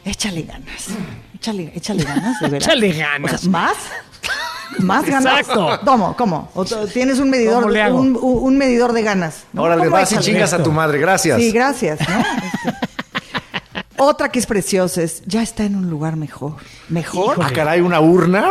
échale 0.04 0.42
ganas. 0.42 0.86
Échale, 1.44 1.72
échale 1.74 2.04
ganas, 2.04 2.40
de 2.40 2.48
verdad. 2.48 2.68
Échale 2.70 2.92
ganas. 2.94 3.34
O 3.34 3.36
sea, 3.36 3.50
¿Más? 3.50 3.76
¿Más 4.78 5.04
ganas? 5.04 5.40
Exacto. 5.40 5.78
¿Cómo? 5.84 6.16
¿Cómo? 6.16 6.50
O 6.54 6.64
tienes 6.64 7.18
un 7.18 7.28
medidor, 7.28 7.64
¿Cómo 7.64 7.68
le 7.68 7.82
hago? 7.82 8.00
un, 8.00 8.56
medidor 8.56 8.94
de 8.94 9.02
ganas. 9.02 9.44
¿no? 9.52 9.60
Ahora 9.60 9.76
le 9.76 9.84
¿Cómo 9.84 9.90
vas 9.90 10.10
y 10.12 10.16
chingas 10.20 10.54
a 10.54 10.62
tu 10.62 10.72
madre. 10.72 10.98
Gracias. 10.98 11.38
Sí, 11.38 11.52
gracias. 11.52 12.00
¿no? 12.00 12.18
Este, 12.18 12.78
Otra 13.98 14.30
que 14.30 14.38
es 14.38 14.46
preciosa 14.46 15.02
es, 15.02 15.22
ya 15.26 15.42
está 15.42 15.64
en 15.64 15.76
un 15.76 15.90
lugar 15.90 16.16
mejor. 16.16 16.54
¿Mejor? 16.88 17.36
Ah, 17.42 17.50
caray, 17.52 17.82
una 17.82 18.00
urna. 18.00 18.50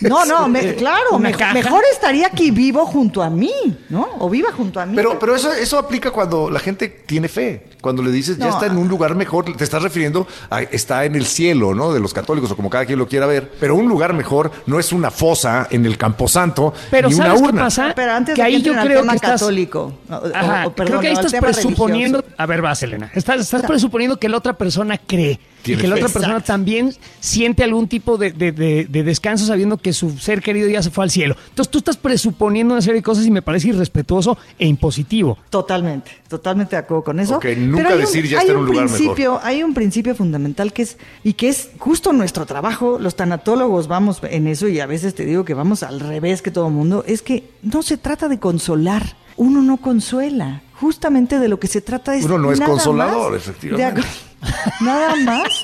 No, 0.00 0.24
no, 0.24 0.48
me- 0.48 0.74
claro, 0.74 1.18
mejor 1.18 1.82
estaría 1.92 2.26
aquí 2.26 2.50
vivo 2.50 2.84
junto 2.86 3.22
a 3.22 3.30
mí, 3.30 3.52
¿no? 3.88 4.08
O 4.18 4.28
viva 4.28 4.50
junto 4.52 4.80
a 4.80 4.86
mí. 4.86 4.94
Pero, 4.96 5.18
pero 5.18 5.34
eso, 5.34 5.52
eso 5.52 5.78
aplica 5.78 6.10
cuando 6.10 6.50
la 6.50 6.60
gente 6.60 6.88
tiene 6.88 7.28
fe. 7.28 7.66
Cuando 7.80 8.02
le 8.02 8.10
dices, 8.10 8.38
ya 8.38 8.46
No, 8.46 8.50
está 8.54 8.66
en 8.66 8.78
un 8.78 8.88
lugar 8.88 9.14
mejor, 9.14 9.44
te 9.56 9.62
estás 9.62 9.82
refiriendo 9.82 10.26
a 10.50 10.62
está 10.62 11.04
en 11.04 11.14
el 11.16 11.26
cielo, 11.26 11.74
¿no? 11.74 11.92
De 11.92 12.00
los 12.00 12.14
católicos 12.14 12.50
o 12.50 12.56
como 12.56 12.70
cada 12.70 12.86
quien 12.86 12.98
lo 12.98 13.06
quiera 13.06 13.26
ver. 13.26 13.52
Pero 13.60 13.76
un 13.76 13.88
lugar 13.88 14.14
mejor 14.14 14.50
no 14.66 14.80
es 14.80 14.90
una 14.92 15.10
fosa 15.10 15.68
en 15.70 15.84
el 15.84 15.98
camposanto 15.98 16.72
Pero 16.90 17.08
ni 17.08 17.14
una 17.14 17.26
¿sabes 17.26 17.42
qué 17.42 17.48
urna. 17.48 17.62
pasa? 17.64 17.92
Pero 17.94 18.12
antes 18.12 18.34
que 18.34 18.42
de 18.42 18.48
que 18.48 18.56
ahí 18.56 18.62
yo 18.62 18.72
creo 18.72 19.00
tema 19.00 19.12
que 19.12 19.16
estás... 19.16 19.40
católico, 19.40 19.92
o- 20.08 20.14
o- 20.14 20.30
Ajá, 20.34 20.66
o, 20.66 20.72
perdón, 20.72 20.86
creo 20.98 21.00
que 21.00 21.06
ahí 21.08 21.12
estás 21.12 21.34
presuponiendo... 21.40 22.18
religioso. 22.18 22.42
A 22.42 22.46
ver, 22.46 22.62
vas, 22.62 22.82
Elena. 22.82 23.10
Estás, 23.14 23.40
estás 23.40 23.62
presuponiendo 23.62 24.18
que 24.18 24.28
la 24.30 24.38
otra 24.38 24.54
persona 24.54 24.96
cree 24.98 25.38
y 25.72 25.76
que 25.76 25.86
la 25.88 25.94
otra 25.94 26.08
persona 26.08 26.26
Exacto. 26.34 26.46
también 26.46 26.94
siente 27.20 27.64
algún 27.64 27.88
tipo 27.88 28.18
de, 28.18 28.32
de- 28.32 28.52
de- 28.52 28.84
de 28.88 29.02
descanso 29.02 29.46
sabiendo 29.46 29.76
que 29.78 29.92
su 29.92 30.18
ser 30.18 30.40
querido 30.42 30.68
ya 30.68 30.82
se 30.82 30.90
fue 30.90 31.04
al 31.04 31.10
cielo. 31.10 31.36
Entonces 31.50 31.70
tú 31.70 31.78
estás 31.78 31.96
presuponiendo 31.96 32.74
una 32.74 32.82
serie 32.82 32.96
de 33.00 33.02
cosas 33.02 33.24
y 33.26 33.30
me 33.30 33.42
parece 33.42 33.68
irrespetuoso 33.68 34.36
e 34.58 34.66
impositivo. 34.66 35.38
Totalmente, 35.50 36.10
totalmente 36.28 36.76
de 36.76 36.80
acuerdo 36.80 37.04
con 37.04 37.20
eso. 37.20 37.36
Ok, 37.36 37.46
nunca 37.56 37.96
decir 37.96 38.26
ya 38.26 38.38
hay 38.38 38.46
está 38.46 38.52
en 38.52 38.58
un 38.58 38.66
lugar 38.66 38.86
principio, 38.86 39.40
Hay 39.42 39.62
un 39.62 39.74
principio 39.74 40.14
fundamental 40.14 40.72
que 40.72 40.82
es, 40.82 40.98
y 41.22 41.32
que 41.34 41.48
es 41.48 41.70
justo 41.78 42.12
nuestro 42.12 42.46
trabajo, 42.46 42.98
los 42.98 43.16
tanatólogos 43.16 43.88
vamos 43.88 44.20
en 44.30 44.46
eso 44.46 44.68
y 44.68 44.80
a 44.80 44.86
veces 44.86 45.14
te 45.14 45.24
digo 45.24 45.44
que 45.44 45.54
vamos 45.54 45.82
al 45.82 46.00
revés 46.00 46.42
que 46.42 46.50
todo 46.50 46.66
el 46.68 46.72
mundo, 46.74 47.04
es 47.06 47.22
que 47.22 47.44
no 47.62 47.82
se 47.82 47.96
trata 47.96 48.28
de 48.28 48.38
consolar, 48.38 49.16
uno 49.36 49.62
no 49.62 49.76
consuela, 49.78 50.62
justamente 50.80 51.38
de 51.38 51.48
lo 51.48 51.58
que 51.58 51.66
se 51.66 51.80
trata 51.80 52.14
es... 52.14 52.24
Uno 52.24 52.38
no 52.38 52.52
es 52.52 52.60
consolador, 52.60 53.32
más 53.32 53.42
efectivamente. 53.42 54.00
de 54.00 54.06
nada 54.84 55.16
más 55.16 55.62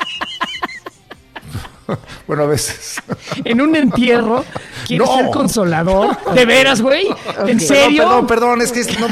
Bueno, 2.27 2.45
a 2.45 2.47
veces. 2.47 2.97
En 3.45 3.61
un 3.61 3.75
entierro, 3.75 4.45
¿quieres 4.87 5.07
No. 5.09 5.17
ser 5.17 5.27
consolador? 5.31 6.17
¿De 6.35 6.45
veras, 6.45 6.81
güey? 6.81 7.07
¿En 7.47 7.61
serio? 7.61 8.05
Perdón, 8.05 8.27
perdón, 8.27 8.61
es 8.63 8.73
que 8.73 8.81
es, 8.81 9.01
no, 9.01 9.07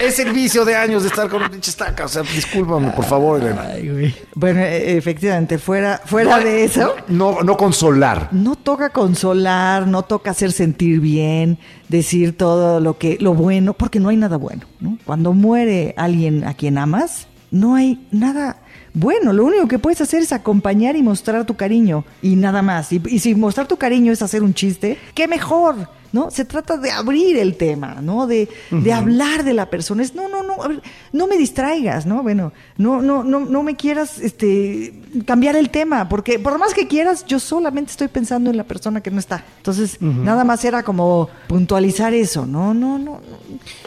es 0.00 0.18
el 0.18 0.32
vicio 0.32 0.64
de 0.64 0.74
años 0.76 1.02
de 1.02 1.08
estar 1.08 1.28
con 1.28 1.42
un 1.42 1.48
pinche 1.50 1.70
estaca. 1.70 2.04
O 2.04 2.08
sea, 2.08 2.22
discúlpame, 2.22 2.90
por 2.90 3.04
favor, 3.04 3.40
Elena. 3.40 3.66
Ay, 3.74 3.88
güey. 3.88 4.14
Bueno, 4.34 4.60
e- 4.60 4.96
efectivamente, 4.96 5.58
fuera, 5.58 6.00
fuera 6.04 6.38
No, 6.38 6.44
de 6.44 6.64
eso... 6.64 6.94
No, 7.08 7.42
no 7.42 7.56
consolar. 7.56 8.28
No 8.32 8.56
toca 8.56 8.90
consolar, 8.90 9.86
no 9.86 10.02
toca 10.02 10.30
hacer 10.30 10.52
sentir 10.52 11.00
bien, 11.00 11.58
decir 11.88 12.36
todo 12.36 12.80
lo 12.80 12.98
que 12.98 13.18
lo 13.20 13.34
bueno, 13.34 13.74
porque 13.74 14.00
no 14.00 14.08
hay 14.08 14.16
nada 14.16 14.36
bueno. 14.36 14.62
¿no? 14.80 14.98
Cuando 15.04 15.32
muere 15.32 15.94
alguien 15.96 16.44
a 16.44 16.54
quien 16.54 16.78
amas, 16.78 17.26
no 17.50 17.74
hay 17.74 18.06
nada 18.10 18.58
bueno. 18.94 19.32
Lo 19.32 19.44
único 19.44 19.68
que 19.68 19.78
puedes 19.78 20.00
hacer 20.00 20.22
es 20.22 20.32
acompañar 20.32 20.96
y 20.96 21.02
mostrar 21.02 21.44
tu 21.44 21.56
cariño 21.56 22.04
y 22.22 22.36
nada 22.36 22.62
más. 22.62 22.92
Y, 22.92 23.02
y 23.06 23.18
si 23.18 23.34
mostrar 23.34 23.66
tu 23.66 23.76
cariño 23.76 24.12
es 24.12 24.22
hacer 24.22 24.42
un 24.42 24.54
chiste, 24.54 24.98
qué 25.14 25.28
mejor. 25.28 25.97
¿No? 26.12 26.30
Se 26.30 26.44
trata 26.44 26.76
de 26.76 26.90
abrir 26.90 27.36
el 27.36 27.56
tema, 27.56 27.98
¿no? 28.02 28.26
De, 28.26 28.48
de 28.70 28.92
hablar 28.92 29.44
de 29.44 29.54
la 29.54 29.70
persona. 29.70 30.02
Es, 30.02 30.14
no, 30.14 30.28
no, 30.28 30.42
no, 30.42 30.62
a 30.62 30.68
ver, 30.68 30.82
no 31.12 31.26
me 31.26 31.36
distraigas, 31.36 32.06
¿no? 32.06 32.22
Bueno, 32.22 32.52
no, 32.76 33.02
no, 33.02 33.24
no, 33.24 33.40
no 33.40 33.62
me 33.62 33.76
quieras 33.76 34.18
este, 34.18 34.94
cambiar 35.26 35.56
el 35.56 35.70
tema, 35.70 36.08
porque 36.08 36.38
por 36.38 36.58
más 36.58 36.74
que 36.74 36.86
quieras, 36.88 37.24
yo 37.26 37.38
solamente 37.38 37.90
estoy 37.90 38.08
pensando 38.08 38.50
en 38.50 38.56
la 38.56 38.64
persona 38.64 39.00
que 39.00 39.10
no 39.10 39.18
está. 39.18 39.44
Entonces, 39.58 40.00
nada 40.00 40.44
más 40.44 40.64
era 40.64 40.82
como 40.82 41.28
puntualizar 41.46 42.14
eso, 42.14 42.46
¿no? 42.46 42.74
No, 42.74 42.98
no, 42.98 43.20
no, 43.20 43.20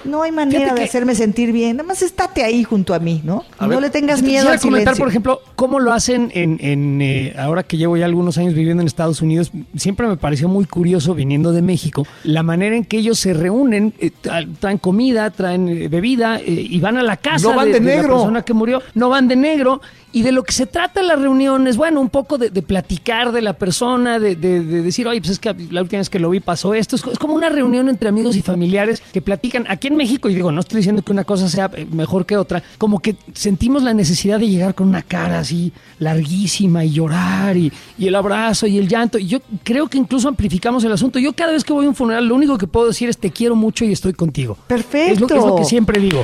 no 0.06 0.22
hay 0.24 0.32
manera 0.32 0.60
Fíjate 0.60 0.74
de 0.76 0.84
que- 0.84 0.90
hacerme 0.90 1.16
sentir 1.16 1.52
bien. 1.52 1.78
Nada 1.78 1.88
más 1.88 2.02
estate 2.02 2.44
ahí 2.44 2.64
junto 2.64 2.94
a 2.94 3.00
mí, 3.00 3.22
¿no? 3.24 3.44
A 3.58 3.64
no 3.66 3.70
ver, 3.70 3.82
le 3.82 3.90
tengas 3.90 4.20
te 4.20 4.26
miedo 4.28 4.38
quisiera 4.44 4.54
al 4.54 4.60
comentar, 4.62 4.96
silencio. 4.96 5.04
por 5.04 5.10
ejemplo, 5.10 5.40
cómo 5.56 5.80
lo 5.80 5.94
hacen 5.94 6.32
en, 6.34 6.58
en, 6.62 7.02
eh, 7.02 7.34
ahora 7.38 7.64
que 7.64 7.78
llevo 7.78 7.98
ya 7.98 8.06
algunos 8.06 8.38
años 8.38 8.54
viviendo 8.54 8.82
en 8.82 8.88
Estados 8.88 9.22
Unidos, 9.22 9.52
siempre 9.76 10.08
me 10.08 10.18
pareció 10.18 10.48
muy 10.48 10.66
curioso 10.66 11.14
viniendo 11.16 11.52
de 11.52 11.62
México, 11.62 12.06
la 12.24 12.44
manera 12.44 12.76
en 12.76 12.86
que 12.86 12.98
ellos 12.98 13.20
se 13.20 13.34
reúnen, 13.34 13.94
eh, 14.00 14.12
tra- 14.24 14.48
traen 14.60 14.78
comida, 14.78 15.30
traen 15.32 15.68
eh, 15.68 15.88
bebida 15.88 16.40
eh, 16.40 16.44
y 16.48 16.80
van 16.80 16.98
a 16.98 17.04
la 17.04 17.18
casa 17.18 17.50
No 17.50 17.56
van 17.56 17.72
de, 17.72 17.80
de 17.80 17.80
de 17.80 17.96
la 17.96 18.02
persona 18.04 18.42
que 18.44 18.54
murió, 18.54 18.82
no 18.94 19.10
van 19.10 19.28
de 19.28 19.36
negro. 19.36 19.82
Y 20.14 20.24
de 20.24 20.32
lo 20.34 20.44
que 20.44 20.52
se 20.52 20.66
trata 20.66 21.02
la 21.02 21.16
reunión 21.16 21.68
es, 21.68 21.78
bueno, 21.78 22.02
un 22.02 22.10
poco 22.10 22.38
de, 22.38 22.50
de 22.50 22.62
platicar 22.62 23.32
de 23.32 23.42
la 23.42 23.54
persona, 23.54 24.20
de, 24.20 24.36
de- 24.36 24.62
de 24.64 24.82
decir, 24.82 25.08
oye, 25.08 25.22
pues 25.22 25.32
es 25.32 25.40
que 25.40 25.56
la 25.72 25.82
última 25.82 26.00
vez 26.00 26.10
que 26.10 26.20
lo 26.20 26.30
vi 26.30 26.42
pasó 26.42 26.74
esto. 26.74 26.96
Es 26.98 27.02
como 27.18 27.34
una 27.34 27.48
reunión 27.50 27.88
entre 27.88 28.10
amigos 28.10 28.36
y 28.36 28.42
familiares 28.42 29.02
que 29.14 29.22
platican. 29.22 29.66
Aquí 29.70 29.88
en 29.88 29.96
México, 29.96 30.30
y 30.30 30.36
digo, 30.36 30.52
no 30.52 30.60
estoy 30.60 30.78
diciendo 30.78 31.02
que 31.02 31.12
una 31.14 31.24
cosa 31.24 31.48
sea 31.48 31.72
eh, 31.76 31.88
mejor 31.90 32.26
que 32.26 32.36
otra, 32.36 32.62
como 32.78 33.00
que 33.00 33.16
sentimos 33.34 33.84
la 33.84 33.94
necesidad 33.94 34.38
de 34.40 34.50
llegar 34.50 34.76
con 34.76 34.90
una 34.90 35.02
cara 35.02 35.40
así 35.40 35.72
larguísima 36.00 36.84
y 36.84 36.92
llorar 36.92 37.56
y, 37.56 37.72
y 37.98 38.08
el 38.08 38.16
abrazo 38.16 38.68
y 38.68 38.78
el 38.78 38.88
llanto. 38.90 39.18
Y 39.18 39.28
yo 39.28 39.40
creo 39.64 39.88
que 39.88 39.98
incluso 39.98 40.28
amplificamos 40.28 40.84
el 40.84 40.92
asunto. 40.92 41.20
Yo 41.20 41.34
cada 41.34 41.54
vez 41.54 41.64
que 41.64 41.72
voy 41.74 41.86
a 41.86 41.90
un 41.90 41.96
funeral, 41.96 42.28
lo 42.28 42.36
único 42.36 42.58
que 42.58 42.68
puedo 42.68 42.88
decir 42.88 43.08
es 43.08 43.18
te 43.18 43.32
quiero 43.32 43.56
mucho 43.56 43.86
y 43.86 43.92
estoy 43.94 44.12
contigo. 44.14 44.58
Perfecto. 44.68 45.14
Es 45.14 45.20
lo, 45.22 45.28
es 45.28 45.46
lo 45.46 45.56
que 45.56 45.64
siempre 45.66 46.00
digo. 46.02 46.22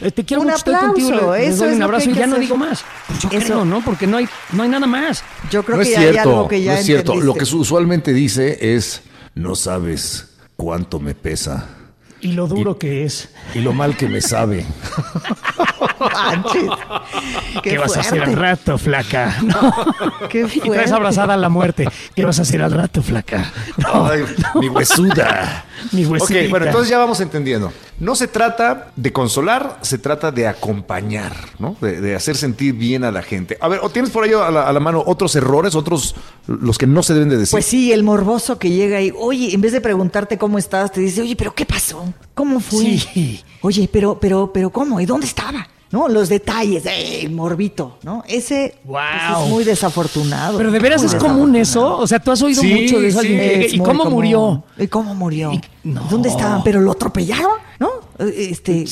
Eh, 0.00 0.10
Te 0.12 0.24
quiero 0.24 0.42
Un 0.42 0.46
mucho, 0.46 0.58
estoy 0.58 0.74
aplauso, 0.74 0.94
contigo. 0.94 1.32
le- 1.34 1.46
eso 1.48 1.56
doy 1.64 1.68
es 1.68 1.74
un 1.74 1.78
lo 1.78 1.78
que 1.78 1.82
abrazo 1.84 2.04
hay 2.04 2.10
y 2.10 2.14
que 2.14 2.20
ya 2.20 2.26
no 2.28 2.36
digo 2.38 2.56
más. 2.56 2.84
Pues 3.08 3.20
yo 3.22 3.28
Eso. 3.32 3.46
creo, 3.46 3.64
¿no? 3.64 3.80
Porque 3.84 4.06
no 4.06 4.16
hay, 4.18 4.28
no 4.52 4.62
hay 4.62 4.68
nada 4.68 4.86
más. 4.86 5.24
Yo 5.50 5.64
creo 5.64 5.76
no 5.78 5.82
que 5.82 5.88
es 5.88 5.94
ya 5.94 6.00
hay 6.02 6.12
cierto, 6.12 6.30
algo 6.30 6.48
que 6.48 6.62
ya 6.62 6.72
no 6.74 6.78
es 6.78 6.86
cierto. 6.86 7.12
Lo 7.12 7.18
entendiste. 7.18 7.38
que 7.40 7.46
su- 7.46 7.58
usualmente 7.60 8.12
dice 8.12 8.74
es, 8.76 9.02
no 9.34 9.54
sabes 9.56 10.28
cuánto 10.56 11.00
me 11.00 11.14
pesa 11.14 11.66
Y 12.20 12.32
lo 12.32 12.46
duro 12.46 12.78
que 12.78 13.04
es. 13.04 13.28
y 13.54 13.58
lo 13.60 13.72
mal 13.72 13.96
que 13.96 14.08
me 14.08 14.20
sabe. 14.20 14.64
Manches. 16.00 16.70
¿Qué, 17.62 17.70
Qué 17.70 17.78
vas 17.78 17.96
a 17.96 18.00
hacer 18.00 18.22
al 18.22 18.34
rato, 18.34 18.78
flaca? 18.78 19.36
No. 19.42 20.28
Qué 20.28 20.46
Y 20.52 20.60
traes 20.60 20.92
abrazada 20.92 21.34
a 21.34 21.36
la 21.36 21.48
muerte. 21.48 21.88
¿Qué 22.14 22.24
vas 22.24 22.38
a 22.38 22.42
hacer 22.42 22.62
al 22.62 22.72
rato, 22.72 23.02
flaca? 23.02 23.50
No, 23.76 24.06
Ay, 24.06 24.24
mi 24.54 24.68
huesuda. 24.68 25.64
Mi 25.92 26.04
huesita. 26.04 26.40
Ok, 26.40 26.50
bueno, 26.50 26.66
entonces 26.66 26.90
ya 26.90 26.98
vamos 26.98 27.20
entendiendo. 27.20 27.72
No 28.00 28.14
se 28.14 28.28
trata 28.28 28.88
de 28.96 29.12
consolar, 29.12 29.78
se 29.82 29.98
trata 29.98 30.30
de 30.30 30.46
acompañar, 30.46 31.32
¿no? 31.58 31.76
De, 31.80 32.00
de 32.00 32.14
hacer 32.14 32.36
sentir 32.36 32.74
bien 32.74 33.04
a 33.04 33.10
la 33.12 33.22
gente. 33.22 33.56
A 33.60 33.68
ver, 33.68 33.80
¿o 33.82 33.88
tienes 33.90 34.10
por 34.10 34.24
ahí 34.24 34.32
a 34.32 34.50
la, 34.50 34.68
a 34.68 34.72
la 34.72 34.80
mano 34.80 35.02
otros 35.06 35.34
errores, 35.36 35.74
otros 35.74 36.14
los 36.46 36.78
que 36.78 36.86
no 36.86 37.02
se 37.02 37.14
deben 37.14 37.28
de 37.28 37.36
decir? 37.38 37.52
Pues 37.52 37.66
sí, 37.66 37.92
el 37.92 38.02
morboso 38.02 38.58
que 38.58 38.70
llega 38.70 39.00
y, 39.00 39.12
oye, 39.16 39.54
en 39.54 39.60
vez 39.60 39.72
de 39.72 39.80
preguntarte 39.80 40.38
cómo 40.38 40.58
estás, 40.58 40.92
te 40.92 41.00
dice, 41.00 41.22
oye, 41.22 41.36
pero 41.36 41.54
¿qué 41.54 41.64
pasó? 41.64 42.12
¿Cómo 42.34 42.60
fue? 42.60 42.80
Sí. 42.80 43.44
Oye, 43.60 43.88
pero, 43.92 44.18
pero, 44.20 44.50
pero 44.52 44.70
¿cómo? 44.70 45.00
¿Y 45.00 45.06
dónde 45.06 45.26
estaba? 45.26 45.66
¿No? 45.90 46.06
Los 46.06 46.28
detalles, 46.28 46.84
¡eh! 46.84 47.22
el 47.22 47.30
morbito, 47.32 47.96
¿no? 48.02 48.22
Ese 48.28 48.74
pues, 48.84 48.84
Guau. 48.84 49.44
es 49.44 49.50
muy 49.50 49.64
desafortunado. 49.64 50.58
Pero 50.58 50.70
de 50.70 50.78
veras 50.80 51.02
es 51.02 51.14
común 51.14 51.56
eso. 51.56 51.96
O 51.96 52.06
sea, 52.06 52.18
tú 52.18 52.30
has 52.30 52.42
oído 52.42 52.60
Sí, 52.60 52.74
mucho 52.74 53.00
de 53.00 53.08
eso. 53.08 53.20
sí. 53.22 53.26
alguien 53.28 53.40
que- 53.60 53.66
Es 53.66 53.72
¿Y 53.72 53.78
cómo 53.78 54.00
común. 54.04 54.12
murió? 54.12 54.62
¿Y 54.76 54.86
cómo 54.88 55.14
murió? 55.14 55.52
Y- 55.52 55.60
no. 55.84 56.02
¿Dónde 56.10 56.28
estaban? 56.28 56.62
¿Pero 56.62 56.80
lo 56.82 56.92
atropellaron? 56.92 57.52
¿No? 57.80 57.88
Este. 58.18 58.84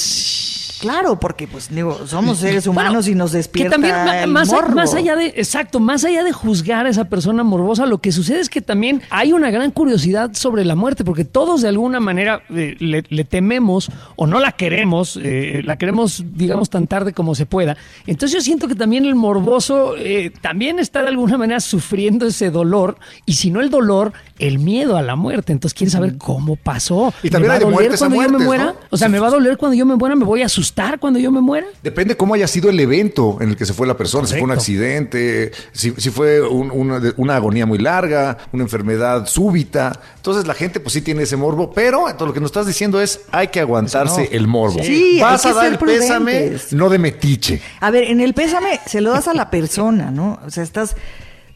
Claro, 0.81 1.19
porque 1.19 1.47
pues 1.47 1.75
digo, 1.75 2.07
somos 2.07 2.39
seres 2.39 2.67
humanos 2.67 3.07
Bueno, 3.07 3.13
y 3.13 3.15
nos 3.15 3.33
despierta 3.33 3.77
Que 3.77 3.83
también, 3.83 4.23
el 4.23 4.31
más, 4.31 4.49
morbo. 4.49 4.75
más 4.75 4.95
allá 4.95 5.17
de, 5.17 5.27
exacto, 5.37 5.81
más 5.81 6.05
allá 6.05 6.23
de 6.23 6.33
juzgar 6.33 6.87
a 6.87 6.91
esa 6.91 7.07
persona 7.07 7.45
morbosa, 7.45 7.87
lo 7.87 7.99
que 7.99 8.13
sucede 8.13 8.41
es 8.41 8.51
que 8.51 8.61
también 8.61 9.03
hay 9.11 9.33
una 9.33 9.51
gran 9.51 9.71
curiosidad 9.71 10.31
sobre 10.35 10.65
la 10.65 10.75
muerte, 10.75 11.05
porque 11.05 11.25
todos 11.25 11.63
de 11.63 11.69
alguna 11.69 11.99
manera 12.01 12.43
eh, 12.51 12.77
le, 12.79 13.05
le 13.09 13.25
tememos 13.25 13.91
o 14.17 14.27
no 14.27 14.39
la 14.39 14.53
queremos, 14.53 15.19
eh, 15.23 15.63
la 15.65 15.77
queremos, 15.77 16.25
digamos, 16.35 16.69
tan 16.69 16.87
tarde 16.87 17.13
como 17.13 17.35
se 17.35 17.47
pueda. 17.47 17.77
Entonces 18.07 18.35
yo 18.35 18.41
siento 18.43 18.69
que 18.69 18.75
también 18.75 19.07
el 19.07 19.15
morboso 19.15 19.95
eh, 19.97 20.31
también 20.43 20.79
está 20.79 21.03
de 21.03 21.09
alguna 21.09 21.39
manera 21.39 21.61
sufriendo 21.61 22.27
ese 22.27 22.51
dolor, 22.51 22.99
y 23.25 23.35
si 23.35 23.51
no 23.51 23.61
el 23.61 23.71
dolor, 23.71 24.13
el 24.39 24.59
miedo 24.59 24.97
a 24.97 25.03
la 25.03 25.17
muerte. 25.17 25.53
Entonces 25.53 25.77
quiere 25.77 25.91
saber 25.91 26.19
cómo 26.19 26.57
pasó. 26.57 27.15
Y 27.23 27.31
también 27.31 27.43
¿Me 27.43 27.49
va 27.49 27.55
a 27.55 27.61
doler 27.61 27.75
muertes 27.75 27.99
cuando 27.99 28.23
yo 28.23 28.29
me 28.39 28.45
muera? 28.45 28.65
¿no? 28.67 28.75
O 28.91 28.97
sea, 28.97 29.09
¿me 29.09 29.19
va 29.19 29.29
a 29.29 29.31
doler 29.31 29.57
cuando 29.57 29.75
yo 29.75 29.87
me 29.87 29.97
muera? 29.97 30.15
¿Me 30.15 30.25
voy 30.25 30.43
a 30.43 30.47
asustar 30.47 30.66
cuando 31.01 31.19
yo 31.19 31.31
me 31.33 31.41
muera? 31.41 31.67
Depende 31.83 32.17
cómo 32.17 32.35
haya 32.35 32.47
sido 32.47 32.71
el 32.71 32.79
evento 32.81 33.39
en 33.41 33.51
el 33.51 33.57
que 33.57 33.65
se 33.67 33.73
fue 33.73 33.87
la 33.87 33.97
persona, 33.97 34.27
si 34.27 34.35
fue 34.35 34.43
un 34.43 34.51
accidente, 34.51 35.53
si, 35.73 35.93
si 35.97 36.11
fue 36.11 36.41
un- 36.41 36.71
una, 37.17 37.37
agonía 37.37 37.67
muy 37.67 37.79
larga, 37.79 38.39
una 38.53 38.63
enfermedad 38.65 39.27
súbita. 39.27 40.01
Entonces 40.17 40.47
la 40.47 40.55
gente 40.55 40.81
pues 40.81 40.93
sí 40.93 41.01
tiene 41.03 41.23
ese 41.23 41.37
morbo, 41.37 41.71
pero 41.73 42.07
lo 42.19 42.33
que 42.33 42.41
nos 42.41 42.49
estás 42.49 42.67
diciendo 42.67 43.01
es 43.01 43.21
hay 43.33 43.49
que 43.49 43.61
aguantarse 43.61 44.23
no. 44.25 44.29
el 44.37 44.47
morbo. 44.47 44.83
Sí, 44.83 45.19
Vas 45.21 45.45
hay 45.45 45.51
a 45.51 45.55
que 45.55 45.57
dar 45.57 45.65
ser 45.65 45.73
el 45.73 45.79
pésame, 45.79 46.53
no 46.73 46.89
de 46.89 46.99
metiche. 46.99 47.61
A 47.81 47.91
ver, 47.91 48.05
en 48.05 48.21
el 48.21 48.35
pésame 48.35 48.81
se 48.87 49.01
lo 49.01 49.11
das 49.11 49.29
a 49.29 49.35
la 49.35 49.51
persona, 49.51 50.11
¿no? 50.11 50.39
O 50.47 50.51
sea, 50.51 50.63
estás 50.63 50.97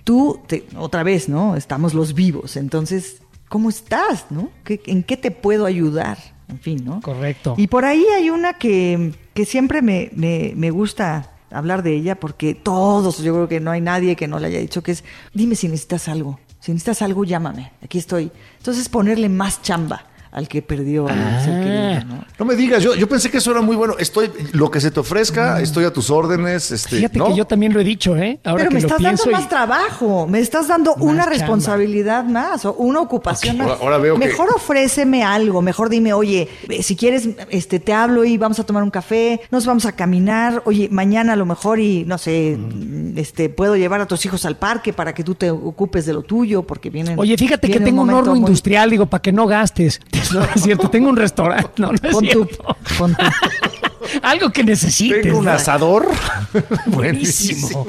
tú, 0.05 0.41
te- 0.47 0.65
otra 0.77 1.03
vez, 1.03 1.29
¿no? 1.29 1.57
Estamos 1.57 1.95
los 1.95 2.15
vivos. 2.15 2.57
Entonces, 2.57 3.17
¿cómo 3.49 3.69
estás, 3.69 4.27
no? 4.31 4.51
¿Qué- 4.65 4.81
¿En 4.87 5.03
qué 5.03 5.17
te 5.17 5.31
puedo 5.31 5.67
ayudar? 5.67 6.19
En 6.51 6.59
fin, 6.59 6.85
¿no? 6.85 7.01
Correcto. 7.01 7.55
Y 7.57 7.67
por 7.69 7.85
ahí 7.85 8.05
hay 8.17 8.31
una 8.31 8.55
que, 8.55 9.13
que 9.35 9.45
siempre 9.45 9.83
me, 9.83 10.11
me, 10.15 10.53
me 10.57 10.71
gusta 10.71 11.31
hablar 11.51 11.83
de 11.83 11.95
ella 11.95 12.15
porque 12.15 12.55
todos, 12.55 13.19
yo 13.19 13.33
creo 13.35 13.49
que 13.49 13.61
no 13.61 13.71
hay 13.71 13.81
nadie 13.81 14.17
que 14.17 14.29
no 14.29 14.39
le 14.39 14.49
haya 14.49 14.59
dicho 14.59 14.83
que 14.83 14.93
es, 14.93 15.05
dime 15.33 15.55
si 15.55 15.69
necesitas 15.69 16.09
algo. 16.09 16.39
Si 16.61 16.73
necesitas 16.73 17.01
algo, 17.03 17.25
llámame. 17.25 17.73
Aquí 17.83 17.99
estoy. 17.99 18.31
Entonces, 18.59 18.89
ponerle 18.89 19.29
más 19.31 19.63
chamba 19.63 20.10
al 20.33 20.49
que 20.49 20.63
perdió 20.63 21.09
al 21.09 21.15
ser 21.45 21.55
Ah. 21.55 21.61
querido, 22.01 22.15
¿no? 22.17 22.25
No 22.39 22.45
me 22.47 22.55
digas, 22.57 22.83
yo, 22.83 22.95
yo 22.95 23.09
pensé 23.09 23.31
que 23.31 23.39
eso 23.39 23.51
era 23.51 23.61
muy 23.61 23.77
bueno. 23.77 23.95
Estoy, 23.99 24.31
lo 24.53 24.71
que 24.71 24.81
se 24.81 24.91
te 24.91 25.01
ofrezca, 25.01 25.61
estoy 25.61 25.85
a 25.85 25.93
tus 25.93 26.09
órdenes. 26.11 26.71
Este, 26.71 26.97
Fíjate 26.97 27.19
¿no? 27.19 27.27
que 27.27 27.37
yo 27.37 27.47
también 27.47 27.73
lo 27.75 27.81
he 27.81 27.85
dicho, 27.85 28.17
¿eh? 28.17 28.39
Ahora 28.45 28.65
Pero 28.65 28.69
que 28.71 28.75
me 28.77 28.81
lo 28.81 28.87
estás 28.87 29.03
dando 29.03 29.23
y- 29.27 29.33
más 29.33 29.49
trabajo, 29.49 30.27
me 30.27 30.39
estás 30.41 30.69
dando 30.69 30.95
una 30.95 31.25
chamba. 31.25 31.37
responsabilidad 31.39 32.25
más 32.25 32.65
o 32.65 32.73
una 32.75 33.01
ocupación 33.01 33.59
más. 33.59 33.67
ahora- 33.69 33.79
ahora 33.83 33.99
veo 33.99 34.15
que- 34.19 34.27
mejor 34.27 34.49
ofréceme 34.55 35.23
algo, 35.23 35.61
mejor 35.63 35.89
dime, 35.91 36.13
oye, 36.13 36.49
eh, 36.69 36.83
si 36.83 36.97
quieres, 36.97 37.29
este, 37.51 37.79
te 37.81 37.93
hablo 37.93 38.25
y 38.25 38.39
vamos 38.39 38.59
a 38.59 38.65
tomar 38.65 38.83
un 38.83 38.91
café, 38.91 39.41
nos 39.51 39.67
vamos 39.67 39.85
a 39.85 39.93
caminar, 39.93 40.63
oye, 40.65 40.89
mañana 40.91 41.35
a 41.35 41.37
lo 41.37 41.45
mejor 41.47 41.79
y 41.81 42.05
no 42.05 42.17
sé, 42.19 42.57
Mm. 42.59 43.19
este, 43.19 43.49
puedo 43.51 43.77
llevar 43.77 44.01
a 44.01 44.07
tus 44.07 44.25
hijos 44.25 44.45
al 44.47 44.57
parque 44.57 44.93
para 44.93 45.13
que 45.13 45.25
tú 45.25 45.35
te 45.35 45.51
ocupes 45.51 46.07
de 46.07 46.13
lo 46.15 46.23
tuyo, 46.23 46.63
porque 46.63 46.89
vienen. 46.91 47.19
Oye, 47.19 47.37
fíjate 47.37 47.69
que 47.69 47.81
tengo 47.81 48.01
un 48.03 48.07
momento 48.09 48.19
horno 48.21 48.31
muy- 48.33 48.41
industrial, 48.41 48.89
digo, 48.91 49.07
para 49.07 49.21
que 49.23 49.33
no 49.33 49.47
gastes. 49.47 50.01
No 50.33 50.45
es 50.55 50.63
cierto, 50.63 50.91
tengo 50.91 51.09
un 51.09 51.17
restaurante. 51.17 51.71
No, 51.77 51.89
no 51.89 51.95
es 51.95 52.01
Pon 52.15 52.27
tú, 52.29 52.45
cierto. 52.45 52.77
pon 52.99 53.15
tú. 53.15 53.25
Algo 54.23 54.51
que 54.51 54.65
necesites. 54.65 55.23
Tengo 55.23 55.39
un 55.39 55.45
¿no? 55.45 55.53
asador. 55.53 56.09
Buenísimo. 56.87 57.87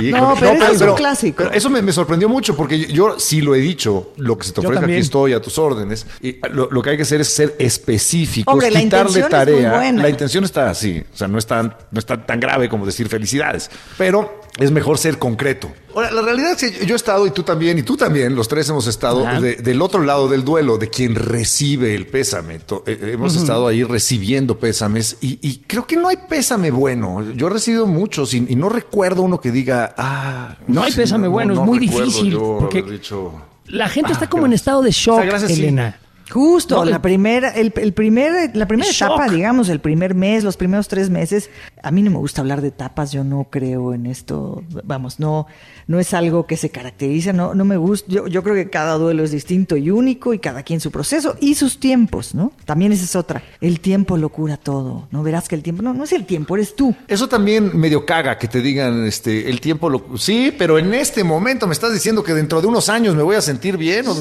No, 0.00 0.34
pero 0.38 0.52
ese 0.52 0.72
es 0.74 0.80
un 0.80 0.94
clásico. 0.94 1.36
pero 1.38 1.52
eso 1.52 1.70
me, 1.70 1.82
me 1.82 1.92
sorprendió 1.92 2.28
mucho 2.28 2.56
porque 2.56 2.78
yo, 2.78 2.86
yo 2.88 3.20
sí 3.20 3.40
lo 3.40 3.54
he 3.54 3.58
dicho, 3.58 4.12
lo 4.16 4.36
que 4.38 4.46
se 4.46 4.52
te 4.52 4.60
Yo 4.62 4.68
ofrezca 4.68 4.86
aquí 4.86 4.94
estoy 4.96 5.32
a 5.32 5.40
tus 5.42 5.58
órdenes. 5.58 6.06
Y 6.20 6.36
lo, 6.50 6.70
lo 6.70 6.82
que 6.82 6.90
hay 6.90 6.96
que 6.96 7.02
hacer 7.02 7.20
es 7.20 7.28
ser 7.28 7.54
específicos, 7.58 8.52
Hombre, 8.52 8.68
quitarle 8.68 8.84
intención 8.84 9.24
es 9.24 9.24
muy 9.24 9.30
tarea. 9.30 9.74
buena. 9.76 10.02
La 10.02 10.08
intención 10.08 10.44
está 10.44 10.70
así, 10.70 11.02
o 11.12 11.16
sea, 11.16 11.28
no 11.28 11.38
es, 11.38 11.46
tan, 11.46 11.74
no 11.90 11.98
es 11.98 12.06
tan, 12.06 12.26
tan 12.26 12.40
grave 12.40 12.68
como 12.68 12.86
decir 12.86 13.08
felicidades, 13.08 13.70
pero 13.96 14.40
es 14.58 14.70
mejor 14.70 14.98
ser 14.98 15.18
concreto. 15.18 15.70
Ahora, 15.94 16.10
la 16.12 16.22
realidad 16.22 16.52
es 16.52 16.58
que 16.72 16.86
yo 16.86 16.94
he 16.94 16.96
estado 16.96 17.26
y 17.26 17.30
tú 17.30 17.42
también, 17.42 17.78
y 17.78 17.82
tú 17.82 17.96
también, 17.96 18.34
los 18.36 18.46
tres 18.46 18.68
hemos 18.68 18.86
estado 18.86 19.24
de- 19.40 19.56
del 19.56 19.82
otro 19.82 20.02
lado 20.02 20.28
del 20.28 20.44
duelo, 20.44 20.78
de 20.78 20.88
quien 20.90 21.14
recibe 21.14 21.94
el 21.94 22.06
pésame. 22.06 22.58
To- 22.60 22.84
eh, 22.86 23.10
hemos 23.14 23.34
estado 23.36 23.66
ahí 23.66 23.82
recibiendo 23.82 24.58
pésames 24.58 25.16
y, 25.20 25.38
y 25.42 25.58
creo 25.66 25.86
que 25.86 25.96
no 25.96 26.08
hay 26.08 26.18
pésame 26.28 26.70
bueno. 26.70 27.24
Yo 27.34 27.46
he 27.48 27.50
recibido 27.50 27.86
muchos 27.86 28.32
y, 28.34 28.46
y 28.48 28.54
no 28.54 28.68
recuerdo 28.68 29.22
uno 29.22 29.40
que 29.40 29.50
diga, 29.50 29.87
ah, 29.96 30.56
No 30.66 30.82
hay 30.82 30.92
pésame 30.92 31.28
bueno, 31.28 31.54
es 31.54 31.60
muy 31.60 31.78
difícil, 31.78 32.30
yo 32.32 32.58
porque- 32.60 32.82
dicho, 32.82 33.32
La 33.66 33.88
gente 33.88 34.12
está 34.12 34.24
Ah, 34.26 34.30
como 34.30 34.46
en 34.46 34.52
estado 34.52 34.82
de 34.82 34.90
shock, 34.90 35.14
O 35.14 35.20
sea, 35.20 35.26
gracias, 35.26 35.52
sí. 35.52 35.60
Elena. 35.62 35.98
Justo, 36.30 36.76
No, 36.76 36.84
la 36.84 36.96
el- 36.96 37.02
primera, 37.02 37.50
el, 37.50 37.72
el 37.76 37.92
primer, 37.94 38.54
la 38.54 38.66
primera 38.66 38.88
el 38.90 38.94
etapa, 38.94 39.26
shock. 39.26 39.34
digamos, 39.34 39.68
el 39.70 39.80
primer 39.80 40.14
mes, 40.14 40.44
los 40.44 40.56
primeros 40.58 40.86
tres 40.88 41.08
meses, 41.08 41.48
A 41.82 41.90
mí 41.90 42.02
no 42.02 42.10
me 42.10 42.18
gusta 42.18 42.40
hablar 42.40 42.60
de 42.60 42.68
etapas, 42.68 43.12
yo 43.12 43.24
no 43.24 43.46
creo 43.50 43.94
en 43.94 44.06
esto, 44.06 44.62
vamos, 44.84 45.20
no, 45.20 45.46
no 45.86 45.98
es 45.98 46.14
algo 46.14 46.46
que 46.46 46.56
se 46.56 46.70
caracteriza, 46.70 47.32
no, 47.32 47.54
no 47.54 47.64
me 47.64 47.76
gusta, 47.76 48.06
yo, 48.10 48.26
yo 48.26 48.42
creo 48.42 48.54
que 48.54 48.70
cada 48.70 48.94
duelo 48.94 49.24
es 49.24 49.30
distinto 49.30 49.76
y 49.76 49.90
único 49.90 50.34
y 50.34 50.38
cada 50.38 50.62
quien 50.62 50.80
su 50.80 50.90
proceso 50.90 51.36
y 51.40 51.54
sus 51.54 51.78
tiempos, 51.78 52.34
¿no? 52.34 52.52
También 52.64 52.92
esa 52.92 53.04
es 53.04 53.16
otra, 53.16 53.42
el 53.60 53.80
tiempo 53.80 54.16
lo 54.16 54.28
cura 54.28 54.56
todo, 54.56 55.08
¿no? 55.10 55.22
Verás 55.22 55.48
que 55.48 55.54
el 55.54 55.62
tiempo, 55.62 55.82
no, 55.82 55.94
no 55.94 56.04
es 56.04 56.12
el 56.12 56.26
tiempo, 56.26 56.56
eres 56.56 56.74
tú. 56.74 56.94
Eso 57.06 57.28
también 57.28 57.76
medio 57.78 58.04
caga 58.04 58.38
que 58.38 58.48
te 58.48 58.60
digan, 58.60 59.04
este, 59.06 59.48
el 59.50 59.60
tiempo 59.60 59.88
lo... 59.88 60.04
Sí, 60.16 60.54
pero 60.56 60.78
en 60.78 60.94
este 60.94 61.24
momento 61.24 61.66
me 61.66 61.72
estás 61.72 61.92
diciendo 61.92 62.22
que 62.22 62.34
dentro 62.34 62.60
de 62.60 62.66
unos 62.66 62.88
años 62.88 63.14
me 63.14 63.22
voy 63.22 63.36
a 63.36 63.40
sentir 63.40 63.76
bien. 63.76 64.06
O, 64.06 64.12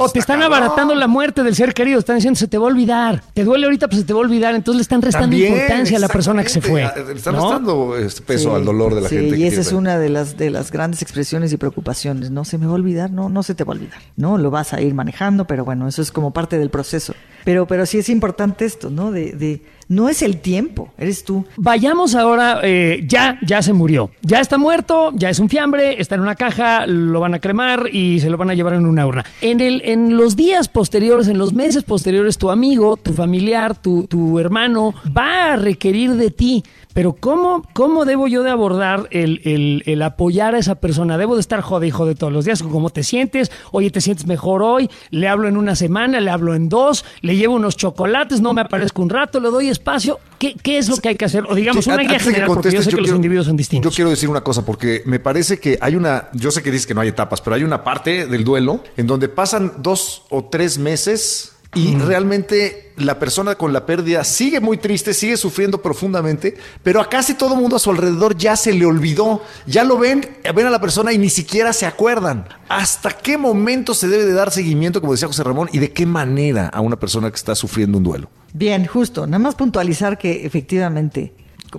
o 0.00 0.08
te 0.08 0.18
están 0.18 0.42
abaratando 0.42 0.94
la 0.94 1.06
muerte 1.06 1.42
del 1.42 1.54
ser 1.54 1.74
querido, 1.74 1.98
están 1.98 2.16
diciendo 2.16 2.38
se 2.38 2.48
te 2.48 2.58
va 2.58 2.64
a 2.64 2.68
olvidar, 2.68 3.22
te 3.34 3.44
duele 3.44 3.66
ahorita, 3.66 3.88
pues 3.88 4.00
se 4.00 4.06
te 4.06 4.12
va 4.12 4.20
a 4.20 4.22
olvidar, 4.22 4.54
entonces 4.54 4.78
le 4.78 4.82
están 4.82 5.02
restando 5.02 5.28
También, 5.28 5.52
importancia 5.52 5.96
a 5.96 6.00
la 6.00 6.08
persona 6.08 6.42
que 6.42 6.48
se 6.48 6.60
fue. 6.60 6.82
Le 7.06 7.12
están 7.14 7.34
¿no? 7.34 7.42
restando 7.42 7.96
este 7.96 8.22
peso 8.22 8.50
Sí, 8.50 8.56
al 8.56 8.64
dolor 8.64 8.94
de 8.94 9.02
la 9.02 9.08
sí, 9.08 9.16
gente. 9.16 9.36
Y 9.38 9.44
esa 9.44 9.60
es 9.60 9.72
una 9.72 9.98
de 9.98 10.08
las, 10.08 10.36
de 10.36 10.50
las 10.50 10.70
grandes 10.70 11.02
expresiones 11.02 11.52
y 11.52 11.56
preocupaciones. 11.56 12.30
No 12.30 12.44
se 12.44 12.58
me 12.58 12.66
va 12.66 12.72
a 12.72 12.74
olvidar, 12.76 13.10
no, 13.10 13.28
no 13.28 13.42
se 13.42 13.54
te 13.54 13.64
va 13.64 13.72
a 13.72 13.76
olvidar. 13.76 13.98
No, 14.16 14.38
lo 14.38 14.50
vas 14.50 14.72
a 14.72 14.80
ir 14.80 14.94
manejando, 14.94 15.46
pero 15.46 15.64
bueno, 15.64 15.88
eso 15.88 16.02
es 16.02 16.12
como 16.12 16.32
parte 16.32 16.58
del 16.58 16.70
proceso. 16.70 17.14
Pero, 17.44 17.66
pero 17.66 17.86
sí 17.86 17.98
es 17.98 18.08
importante 18.08 18.64
esto, 18.64 18.90
¿no? 18.90 19.10
De, 19.10 19.32
de 19.32 19.62
no 19.88 20.08
es 20.08 20.22
el 20.22 20.38
tiempo, 20.38 20.92
eres 20.96 21.24
tú. 21.24 21.44
Vayamos 21.56 22.14
ahora, 22.14 22.60
eh, 22.62 23.04
ya, 23.06 23.38
ya 23.46 23.60
se 23.62 23.72
murió. 23.72 24.10
Ya 24.22 24.40
está 24.40 24.56
muerto, 24.56 25.12
ya 25.14 25.28
es 25.28 25.38
un 25.38 25.48
fiambre, 25.48 26.00
está 26.00 26.14
en 26.14 26.22
una 26.22 26.34
caja, 26.34 26.86
lo 26.86 27.20
van 27.20 27.34
a 27.34 27.40
cremar 27.40 27.88
y 27.92 28.20
se 28.20 28.30
lo 28.30 28.38
van 28.38 28.50
a 28.50 28.54
llevar 28.54 28.74
en 28.74 28.86
una 28.86 29.06
urna. 29.06 29.24
En, 29.40 29.60
el, 29.60 29.82
en 29.84 30.16
los 30.16 30.34
días 30.36 30.68
posteriores, 30.68 31.28
en 31.28 31.36
los 31.36 31.52
meses 31.52 31.82
posteriores, 31.82 32.38
tu 32.38 32.50
amigo, 32.50 32.96
tu 32.96 33.12
familiar, 33.12 33.76
tu, 33.76 34.06
tu 34.06 34.38
hermano 34.38 34.94
va 35.16 35.52
a 35.52 35.56
requerir 35.56 36.12
de 36.14 36.30
ti. 36.30 36.62
Pero 36.94 37.14
¿cómo, 37.14 37.66
cómo 37.72 38.04
debo 38.04 38.28
yo 38.28 38.42
de 38.42 38.50
abordar 38.50 39.08
el, 39.10 39.40
el- 39.44 39.82
el 39.86 40.02
apoyar 40.02 40.54
a 40.54 40.58
esa 40.58 40.74
persona? 40.76 41.16
¿Debo 41.18 41.34
de 41.34 41.40
estar 41.40 41.60
jode 41.60 41.86
y 41.86 41.90
jode 41.90 42.14
todos 42.14 42.32
los 42.32 42.44
días? 42.44 42.62
¿Cómo 42.62 42.90
te 42.90 43.02
sientes? 43.02 43.50
Oye, 43.70 43.90
¿te 43.90 44.00
sientes 44.00 44.26
mejor 44.26 44.62
hoy? 44.62 44.90
¿Le 45.10 45.28
hablo 45.28 45.48
en 45.48 45.56
una 45.56 45.74
semana? 45.76 46.20
¿Le 46.20 46.30
hablo 46.30 46.54
en 46.54 46.68
dos? 46.68 47.04
¿Le 47.22 47.36
llevo 47.36 47.54
unos 47.56 47.76
chocolates? 47.76 48.40
¿No 48.40 48.52
me 48.52 48.60
aparezco 48.60 49.02
un 49.02 49.10
rato? 49.10 49.40
¿Le 49.40 49.48
doy 49.50 49.68
espacio? 49.68 50.18
¿Qué, 50.38 50.54
qué 50.62 50.78
es 50.78 50.88
lo 50.88 50.96
que 50.96 51.10
hay 51.10 51.14
que 51.16 51.24
hacer? 51.24 51.44
O 51.48 51.54
digamos, 51.54 51.84
Sí, 51.84 51.90
una 51.90 52.02
guía 52.02 52.18
que 52.18 52.24
general, 52.24 52.48
porque 52.48 52.70
yo 52.70 52.82
sé 52.82 52.90
que 52.90 53.00
los 53.00 53.10
individuos 53.10 53.46
son 53.46 53.56
distintos. 53.56 53.92
Yo 53.92 53.96
quiero 53.96 54.10
decir 54.10 54.28
una 54.28 54.42
cosa, 54.42 54.64
porque 54.64 55.02
me 55.06 55.18
parece 55.20 55.58
que 55.58 55.78
hay 55.80 55.96
una. 55.96 56.28
Yo 56.32 56.50
sé 56.50 56.62
que 56.62 56.70
dices 56.70 56.86
que 56.86 56.94
no 56.94 57.00
hay 57.00 57.08
etapas, 57.08 57.40
pero 57.40 57.56
hay 57.56 57.64
una 57.64 57.84
parte 57.84 58.26
del 58.26 58.44
duelo 58.44 58.80
en 58.96 59.06
donde 59.06 59.28
pasan 59.28 59.72
dos 59.78 60.24
o 60.30 60.44
tres 60.44 60.78
meses 60.78 61.51
y 61.74 61.96
realmente 61.96 62.92
la 62.96 63.18
persona 63.18 63.54
con 63.54 63.72
la 63.72 63.86
pérdida 63.86 64.24
sigue 64.24 64.60
muy 64.60 64.76
triste, 64.76 65.14
sigue 65.14 65.38
sufriendo 65.38 65.80
profundamente, 65.80 66.54
pero 66.82 67.00
a 67.00 67.08
casi 67.08 67.32
todo 67.34 67.56
mundo 67.56 67.76
a 67.76 67.78
su 67.78 67.90
alrededor 67.90 68.36
ya 68.36 68.56
se 68.56 68.74
le 68.74 68.84
olvidó. 68.84 69.42
Ya 69.66 69.82
lo 69.82 69.96
ven, 69.98 70.26
ven 70.54 70.66
a 70.66 70.70
la 70.70 70.80
persona 70.80 71.12
y 71.14 71.18
ni 71.18 71.30
siquiera 71.30 71.72
se 71.72 71.86
acuerdan. 71.86 72.44
¿Hasta 72.68 73.10
qué 73.10 73.38
momento 73.38 73.94
se 73.94 74.08
debe 74.08 74.26
de 74.26 74.34
dar 74.34 74.50
seguimiento, 74.50 75.00
como 75.00 75.12
decía 75.12 75.28
José 75.28 75.42
Ramón, 75.44 75.70
y 75.72 75.78
de 75.78 75.92
qué 75.92 76.04
manera 76.04 76.68
a 76.68 76.80
una 76.82 76.96
persona 77.00 77.30
que 77.30 77.36
está 77.36 77.54
sufriendo 77.54 77.96
un 77.98 78.04
duelo? 78.04 78.28
Bien, 78.52 78.84
justo. 78.86 79.26
Nada 79.26 79.38
más 79.38 79.54
puntualizar 79.54 80.18
que 80.18 80.44
efectivamente, 80.44 81.32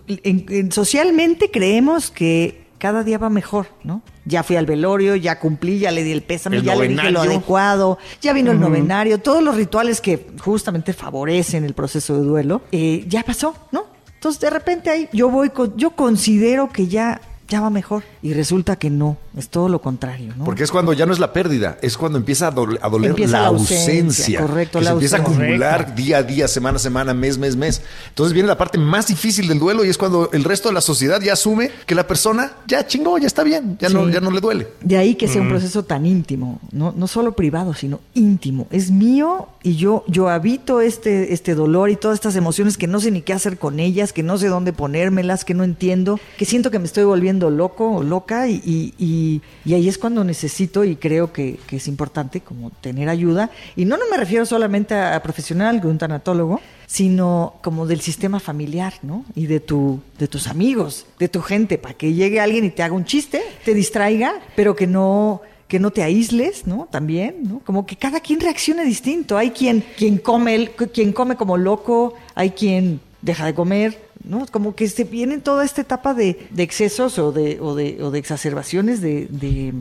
en- 0.08 0.46
en- 0.50 0.72
socialmente 0.72 1.52
creemos 1.52 2.10
que 2.10 2.63
cada 2.84 3.02
día 3.06 3.18
va 3.18 3.30
mejor, 3.30 3.68
¿no? 3.86 4.02
Ya 4.26 4.44
fui 4.44 4.58
al 4.58 4.66
velorio, 4.66 5.16
ya 5.16 5.40
cumplí, 5.40 5.80
ya 5.80 5.90
le 5.92 6.04
di 6.04 6.12
el 6.12 6.22
pésame, 6.22 6.58
El 6.58 6.64
ya 6.64 6.76
le 6.76 6.82
dije 6.90 7.12
lo 7.12 7.22
adecuado, 7.38 7.98
ya 8.22 8.34
vino 8.34 8.52
el 8.52 8.60
novenario, 8.60 9.20
todos 9.20 9.42
los 9.42 9.56
rituales 9.56 10.02
que 10.02 10.28
justamente 10.44 10.92
favorecen 10.92 11.64
el 11.64 11.74
proceso 11.76 12.14
de 12.18 12.24
duelo, 12.26 12.62
eh, 12.74 13.06
ya 13.08 13.24
pasó, 13.24 13.56
¿no? 13.72 13.86
Entonces 14.16 14.42
de 14.42 14.50
repente 14.50 14.90
ahí 14.90 15.08
yo 15.14 15.30
voy, 15.30 15.50
con- 15.52 15.78
yo 15.78 15.92
considero 15.92 16.68
que 16.70 16.88
ya, 16.88 17.22
ya 17.50 17.62
va 17.62 17.70
mejor 17.70 18.04
y 18.22 18.34
resulta 18.34 18.76
que 18.78 18.90
no, 18.90 19.18
es 19.38 19.50
todo 19.50 19.70
lo 19.70 19.82
contrario, 19.82 20.34
¿no? 20.38 20.46
Porque 20.46 20.64
es 20.64 20.72
cuando 20.72 20.94
ya 20.94 21.06
no 21.06 21.14
es 21.14 21.20
la 21.20 21.34
pérdida, 21.34 21.78
es 21.82 21.98
cuando 21.98 22.18
empieza 22.18 22.48
a, 22.48 22.52
dole- 22.56 22.80
a 22.82 22.90
doler 22.90 23.12
Empieza 23.12 23.34
la, 23.34 23.42
la 23.44 23.48
ausencia. 23.50 23.86
ausencia, 23.86 24.40
correcto, 24.40 24.80
que 24.80 24.86
la 24.86 24.92
se 24.92 24.94
empieza 24.94 25.18
a 25.18 25.20
acumular 25.22 25.78
Correcto. 25.82 26.02
día 26.02 26.18
a 26.18 26.24
día, 26.24 26.48
semana 26.48 26.78
a 26.78 26.80
semana, 26.80 27.14
mes, 27.14 27.38
mes, 27.38 27.56
mes. 27.56 27.82
Entonces 28.10 28.34
viene 28.34 28.48
la 28.48 28.58
parte 28.58 28.78
más 28.78 29.08
difícil 29.08 29.48
del 29.48 29.60
duelo 29.60 29.84
y 29.86 29.90
es 29.90 29.98
cuando 29.98 30.30
el 30.32 30.44
resto 30.44 30.70
de 30.70 30.74
la 30.74 30.82
sociedad 30.82 31.22
ya 31.22 31.34
asume 31.34 31.70
que 31.86 31.96
la 31.96 32.08
persona 32.08 32.54
ya 32.68 32.86
chingó, 32.88 33.18
ya 33.18 33.28
está 33.28 33.44
bien, 33.44 33.78
ya, 33.80 33.90
no, 33.90 34.10
ya 34.10 34.20
no 34.22 34.32
le 34.32 34.40
duele. 34.42 34.68
De 34.82 34.98
ahí 34.98 35.16
que 35.16 35.28
sea 35.28 35.42
un 35.42 35.50
proceso 35.50 35.84
tan 35.84 36.06
íntimo, 36.06 36.60
no, 36.72 36.94
no 36.96 37.08
solo 37.08 37.36
privado, 37.36 37.74
sino 37.74 38.00
íntimo. 38.14 38.68
Es 38.72 38.90
mío 38.92 39.48
y 39.62 39.76
yo, 39.76 40.04
yo 40.08 40.30
habito 40.30 40.82
este, 40.82 41.34
este 41.34 41.56
dolor 41.56 41.90
y 41.90 41.96
todas 41.96 42.16
estas 42.16 42.36
emociones 42.36 42.78
que 42.78 42.88
no 42.88 43.00
sé 43.00 43.12
ni 43.12 43.22
qué 43.22 43.34
hacer 43.34 43.58
con 43.58 43.80
ellas, 43.80 44.14
que 44.14 44.24
no 44.24 44.38
sé 44.38 44.48
dónde 44.48 44.74
ponérmelas, 44.74 45.46
que 45.46 45.54
no 45.54 45.64
entiendo, 45.64 46.20
que 46.38 46.46
siento 46.46 46.72
que 46.72 46.80
me 46.80 46.86
estoy 46.86 47.04
volviendo 47.04 47.33
loco 47.50 47.90
o 47.92 48.04
loca 48.04 48.48
y, 48.48 48.62
y, 48.98 49.42
y- 49.66 49.74
ahí 49.74 49.88
es 49.88 49.98
cuando 49.98 50.24
necesito 50.24 50.84
y 50.84 50.96
creo 50.96 51.34
que, 51.34 51.58
que 51.68 51.78
es 51.78 51.88
importante 51.88 52.42
como 52.42 52.70
tener 52.70 53.10
ayuda. 53.10 53.50
Y 53.76 53.86
no, 53.86 53.98
no 53.98 54.04
me 54.12 54.18
refiero 54.18 54.46
solamente 54.46 54.94
a, 54.96 55.16
a 55.16 55.24
profesional, 55.24 55.82
de 55.82 55.88
un 55.88 55.98
tanatólogo, 55.98 56.60
sino 56.88 57.56
como 57.64 57.88
del 57.88 58.02
sistema 58.02 58.40
familiar, 58.40 58.94
¿no? 59.02 59.26
Y 59.36 59.48
de 59.48 59.60
tu, 59.60 60.00
de 60.20 60.28
tus 60.28 60.48
amigos, 60.48 61.06
de 61.20 61.28
tu 61.28 61.42
gente, 61.42 61.78
para 61.78 61.96
que 61.96 62.14
llegue 62.14 62.40
alguien 62.40 62.66
y 62.66 62.70
te 62.70 62.84
haga 62.84 62.94
un 62.94 63.06
chiste, 63.06 63.42
te 63.66 63.74
distraiga, 63.74 64.34
pero 64.56 64.76
que 64.76 64.88
no 64.88 65.42
que 65.68 65.80
no 65.80 65.90
te 65.90 66.04
aísles, 66.04 66.68
¿no? 66.68 66.88
También, 66.92 67.38
¿no? 67.50 67.60
Como 67.66 67.88
que 67.88 67.96
cada 67.96 68.20
quien 68.20 68.40
reaccione 68.40 68.84
distinto. 68.86 69.38
Hay 69.40 69.50
quien 69.50 69.84
quien 69.98 70.20
come 70.20 70.70
quien 70.94 71.14
come 71.14 71.36
como 71.36 71.58
loco, 71.58 72.14
hay 72.36 72.52
quien 72.52 73.00
deja 73.24 73.46
de 73.48 73.56
comer, 73.56 74.00
¿no? 74.24 74.46
Como 74.48 74.76
que 74.76 74.88
se 74.88 75.04
viene 75.04 75.38
toda 75.40 75.66
esta 75.66 75.82
etapa 75.82 76.14
de, 76.14 76.48
de 76.50 76.64
excesos 76.64 77.20
o 77.20 77.32
de, 77.32 77.60
o 77.60 77.76
de, 77.76 78.02
o 78.02 78.12
de 78.12 78.20
exacerbaciones 78.20 79.02
de, 79.02 79.28
de, 79.30 79.74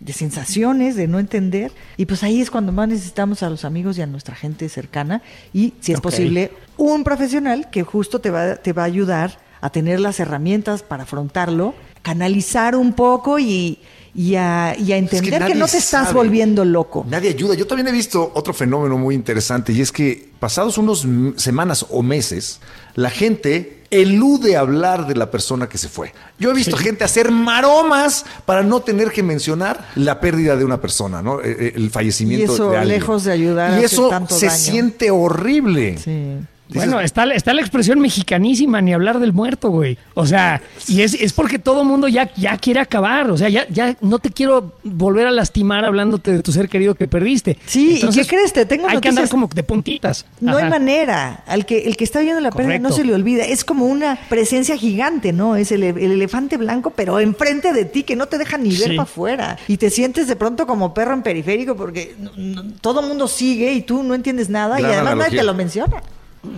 de 0.00 0.12
sensaciones, 0.12 0.96
de 0.96 1.06
no 1.06 1.18
entender. 1.18 1.72
Y 1.96 2.06
pues 2.06 2.22
ahí 2.22 2.40
es 2.40 2.50
cuando 2.50 2.72
más 2.72 2.88
necesitamos 2.88 3.42
a 3.42 3.50
los 3.50 3.64
amigos 3.64 3.98
y 3.98 4.02
a 4.02 4.06
nuestra 4.06 4.34
gente 4.34 4.68
cercana. 4.68 5.22
Y 5.52 5.74
si 5.80 5.92
es 5.92 6.00
posible, 6.00 6.52
un 6.76 7.04
profesional 7.04 7.70
que 7.70 7.82
justo 7.82 8.20
te 8.20 8.30
va, 8.30 8.56
te 8.56 8.72
va 8.72 8.82
a 8.82 8.86
ayudar 8.86 9.38
a 9.60 9.70
tener 9.70 10.00
las 10.00 10.20
herramientas 10.20 10.82
para 10.82 11.02
afrontarlo, 11.02 11.74
canalizar 12.02 12.74
un 12.74 12.94
poco 12.94 13.38
y, 13.38 13.78
y, 14.14 14.36
a, 14.36 14.74
y 14.78 14.92
a 14.92 14.96
entender 14.96 15.44
que, 15.44 15.54
no 15.54 15.66
te 15.66 15.76
estás 15.76 16.06
sabe. 16.06 16.14
volviendo 16.14 16.64
loco. 16.64 17.04
Nadie 17.08 17.28
ayuda. 17.28 17.54
Yo 17.54 17.66
también 17.66 17.88
he 17.88 17.92
visto 17.92 18.32
otro 18.34 18.54
fenómeno 18.54 18.96
muy 18.96 19.14
interesante 19.14 19.74
y 19.74 19.82
es 19.82 19.92
que 19.92 20.30
pasados 20.38 20.78
unos 20.78 21.06
semanas 21.36 21.84
o 21.90 22.02
meses, 22.02 22.60
la 22.94 23.10
gente 23.10 23.79
elude 23.90 24.56
hablar 24.56 25.06
de 25.06 25.14
la 25.16 25.30
persona 25.30 25.68
que 25.68 25.76
se 25.78 25.88
fue. 25.88 26.12
Yo 26.38 26.50
he 26.50 26.54
visto 26.54 26.76
gente 26.76 27.02
hacer 27.04 27.30
maromas 27.30 28.24
para 28.46 28.62
no 28.62 28.80
tener 28.80 29.10
que 29.10 29.22
mencionar 29.22 29.88
la 29.96 30.20
pérdida 30.20 30.56
de 30.56 30.64
una 30.64 30.80
persona, 30.80 31.22
¿no? 31.22 31.40
Eh, 31.40 31.56
eh, 31.58 31.72
El 31.74 31.90
fallecimiento 31.90 32.52
Y 32.52 32.54
eso, 32.54 32.70
de 32.70 32.76
alguien. 32.78 32.98
lejos 33.00 33.24
de 33.24 33.32
ayudar, 33.32 33.80
Y 33.80 33.84
eso 33.84 34.08
tanto 34.08 34.36
se 34.38 34.46
daño. 34.46 34.58
siente 34.58 35.10
horrible. 35.10 35.98
Sí. 35.98 36.36
Dices, 36.70 36.86
Bueno, 36.88 37.00
está, 37.00 37.24
está 37.34 37.52
la 37.52 37.60
expresión 37.62 37.98
mexicanísima, 38.00 38.80
ni 38.80 38.92
hablar 38.92 39.18
del 39.18 39.32
muerto, 39.32 39.70
güey. 39.70 39.98
O 40.14 40.26
sea, 40.26 40.62
y 40.86 41.02
es, 41.02 41.14
es 41.14 41.32
porque 41.32 41.58
todo 41.58 41.84
mundo 41.84 42.06
ya, 42.08 42.30
ya 42.36 42.56
quiere 42.58 42.80
acabar. 42.80 43.30
O 43.30 43.36
sea, 43.36 43.48
ya, 43.48 43.66
ya 43.68 43.96
no 44.00 44.18
te 44.20 44.30
quiero 44.30 44.72
volver 44.84 45.26
a 45.26 45.30
lastimar 45.32 45.84
hablándote 45.84 46.32
de 46.32 46.42
tu 46.42 46.52
ser 46.52 46.68
querido 46.68 46.94
que 46.94 47.08
perdiste. 47.08 47.58
Sí, 47.66 48.00
¿y 48.02 48.08
qué 48.14 48.26
crees? 48.26 48.52
Te 48.52 48.66
tengo 48.66 48.88
Hay 48.88 48.98
que 49.00 49.08
andar 49.08 49.28
como 49.28 49.48
de 49.48 49.62
puntitas. 49.62 50.26
No 50.40 50.56
hay 50.56 50.68
manera. 50.70 51.42
Al 51.46 51.66
que 51.66 51.80
el 51.80 51.96
que 51.96 52.04
está 52.04 52.20
viendo 52.20 52.40
la 52.40 52.50
pérdida 52.50 52.78
no 52.78 52.92
se 52.92 53.04
le 53.04 53.14
olvida. 53.14 53.44
Es 53.44 53.64
como 53.64 53.86
una 53.86 54.18
presencia 54.28 54.76
gigante, 54.76 55.32
¿no? 55.32 55.56
Es 55.56 55.72
el, 55.72 55.82
el 55.82 55.98
elefante 56.12 56.56
blanco, 56.56 56.90
pero 56.90 57.18
enfrente 57.20 57.72
de 57.72 57.84
ti 57.84 58.02
que 58.04 58.16
no 58.16 58.26
te 58.26 58.38
deja 58.38 58.58
ni 58.58 58.70
ver 58.70 58.78
Sí. 58.90 58.96
para 58.96 59.02
afuera. 59.02 59.58
Y 59.68 59.76
te 59.76 59.90
sientes 59.90 60.28
de 60.28 60.36
pronto 60.36 60.66
como 60.66 60.94
perro 60.94 61.14
en 61.14 61.22
periférico 61.22 61.74
porque 61.76 62.14
no- 62.18 62.30
no- 62.36 62.72
todo 62.80 63.02
mundo 63.02 63.26
sigue 63.28 63.72
y 63.72 63.82
tú 63.82 64.02
no 64.02 64.14
entiendes 64.14 64.48
nada 64.48 64.80
y 64.80 64.84
además 64.84 65.02
nadie 65.04 65.12
analogía. 65.12 65.40
te 65.40 65.46
lo 65.46 65.54
menciona. 65.54 66.02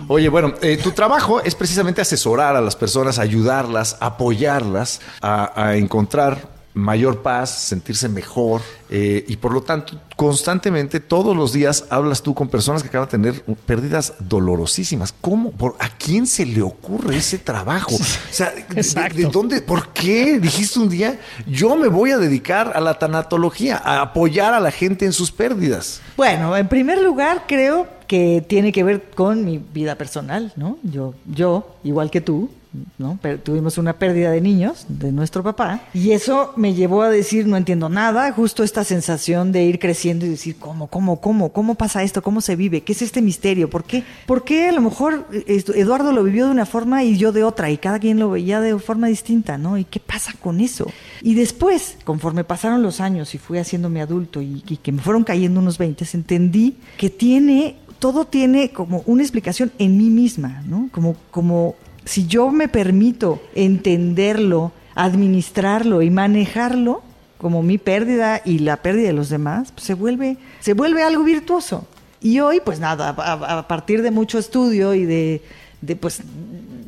Oye, 0.07 0.29
bueno, 0.29 0.53
eh, 0.61 0.77
tu 0.81 0.91
trabajo 0.91 1.41
es 1.41 1.55
precisamente 1.55 2.01
asesorar 2.01 2.55
a 2.55 2.61
las 2.61 2.75
personas, 2.75 3.19
ayudarlas, 3.19 3.97
apoyarlas 3.99 5.01
a, 5.21 5.51
a 5.61 5.75
encontrar 5.75 6.53
mayor 6.75 7.21
paz, 7.21 7.51
sentirse 7.51 8.09
mejor 8.09 8.59
eh, 8.89 9.23
y 9.27 9.35
por 9.37 9.53
lo 9.53 9.61
tanto 9.61 9.99
constantemente 10.15 10.99
todos 10.99 11.37
los 11.37 11.53
días 11.53 11.85
hablas 11.91 12.23
tú 12.23 12.33
con 12.33 12.47
personas 12.49 12.81
que 12.81 12.89
acaban 12.89 13.07
de 13.07 13.11
tener 13.11 13.43
pérdidas 13.67 14.13
dolorosísimas. 14.19 15.13
¿Cómo? 15.21 15.51
¿Por, 15.51 15.75
¿A 15.79 15.89
quién 15.89 16.25
se 16.25 16.47
le 16.47 16.63
ocurre 16.63 17.17
ese 17.17 17.37
trabajo? 17.37 17.93
O 17.95 17.99
sea, 18.33 18.51
de- 18.51 18.81
de 19.13 19.25
dónde? 19.31 19.61
¿Por 19.61 19.89
qué 19.89 20.39
dijiste 20.39 20.79
un 20.79 20.89
día 20.89 21.19
yo 21.45 21.75
me 21.75 21.89
voy 21.89 22.09
a 22.09 22.17
dedicar 22.17 22.71
a 22.75 22.81
la 22.81 22.97
tanatología, 22.97 23.77
a 23.83 24.01
apoyar 24.01 24.55
a 24.55 24.59
la 24.59 24.71
gente 24.71 25.05
en 25.05 25.13
sus 25.13 25.31
pérdidas? 25.31 26.01
Bueno, 26.17 26.57
en 26.57 26.67
primer 26.67 26.99
lugar, 27.03 27.43
creo 27.47 27.87
que 28.13 28.45
tiene 28.47 28.71
que 28.71 28.83
ver 28.83 29.09
con 29.15 29.43
mi 29.43 29.57
vida 29.57 29.95
personal, 29.95 30.53
¿no? 30.55 30.77
Yo, 30.83 31.15
yo 31.25 31.77
igual 31.83 32.11
que 32.11 32.21
tú, 32.21 32.51
¿no? 32.99 33.17
Pero 33.23 33.39
tuvimos 33.39 33.79
una 33.79 33.93
pérdida 33.93 34.29
de 34.29 34.39
niños 34.39 34.85
de 34.87 35.11
nuestro 35.11 35.41
papá 35.41 35.81
y 35.95 36.11
eso 36.11 36.53
me 36.55 36.75
llevó 36.75 37.01
a 37.01 37.09
decir 37.09 37.47
no 37.47 37.57
entiendo 37.57 37.89
nada, 37.89 38.31
justo 38.31 38.61
esta 38.61 38.83
sensación 38.83 39.51
de 39.51 39.63
ir 39.63 39.79
creciendo 39.79 40.27
y 40.27 40.29
decir 40.29 40.57
cómo, 40.57 40.85
cómo, 40.85 41.21
cómo, 41.21 41.51
cómo 41.51 41.73
pasa 41.73 42.03
esto, 42.03 42.21
cómo 42.21 42.39
se 42.39 42.55
vive, 42.55 42.81
qué 42.81 42.91
es 42.91 43.01
este 43.01 43.19
misterio, 43.19 43.67
por 43.67 43.83
qué, 43.83 44.03
por 44.27 44.43
qué 44.43 44.69
a 44.69 44.73
lo 44.73 44.81
mejor 44.81 45.27
Eduardo 45.47 46.11
lo 46.11 46.23
vivió 46.23 46.45
de 46.45 46.51
una 46.51 46.67
forma 46.67 47.03
y 47.03 47.17
yo 47.17 47.31
de 47.31 47.43
otra 47.43 47.71
y 47.71 47.79
cada 47.79 47.97
quien 47.97 48.19
lo 48.19 48.29
veía 48.29 48.61
de 48.61 48.77
forma 48.77 49.07
distinta, 49.07 49.57
¿no? 49.57 49.79
¿Y 49.79 49.85
qué 49.85 49.99
pasa 49.99 50.33
con 50.39 50.59
eso? 50.59 50.85
Y 51.23 51.33
después, 51.33 51.97
conforme 52.03 52.43
pasaron 52.43 52.83
los 52.83 53.01
años 53.01 53.33
y 53.33 53.39
fui 53.39 53.57
haciéndome 53.57 54.01
adulto 54.01 54.39
y, 54.39 54.63
y 54.67 54.77
que 54.77 54.91
me 54.91 55.01
fueron 55.01 55.23
cayendo 55.23 55.59
unos 55.59 55.79
20, 55.79 56.05
entendí 56.13 56.77
que 56.97 57.09
tiene 57.09 57.77
todo 58.03 58.25
tiene 58.25 58.71
como 58.71 59.01
una 59.05 59.23
explicación 59.23 59.71
en 59.79 59.95
mí 59.95 60.09
misma, 60.09 60.61
¿no? 60.67 60.89
Como, 60.91 61.15
como 61.31 61.75
si 62.03 62.27
yo 62.27 62.51
me 62.51 62.67
permito 62.67 63.41
entenderlo, 63.55 64.73
administrarlo 64.93 66.01
y 66.01 66.09
manejarlo, 66.09 67.01
como 67.37 67.63
mi 67.63 67.77
pérdida 67.77 68.41
y 68.43 68.59
la 68.59 68.75
pérdida 68.81 69.07
de 69.07 69.13
los 69.13 69.29
demás, 69.29 69.71
pues 69.71 69.85
se 69.85 69.93
vuelve, 69.93 70.35
se 70.59 70.73
vuelve 70.73 71.01
algo 71.01 71.23
virtuoso. 71.23 71.87
Y 72.19 72.41
hoy, 72.41 72.59
pues 72.59 72.81
nada, 72.81 73.15
a, 73.17 73.67
partir 73.69 74.01
de 74.01 74.11
mucho 74.11 74.37
estudio 74.37 74.93
y 74.93 75.05
de, 75.05 75.41
de 75.79 75.95
pues 75.95 76.23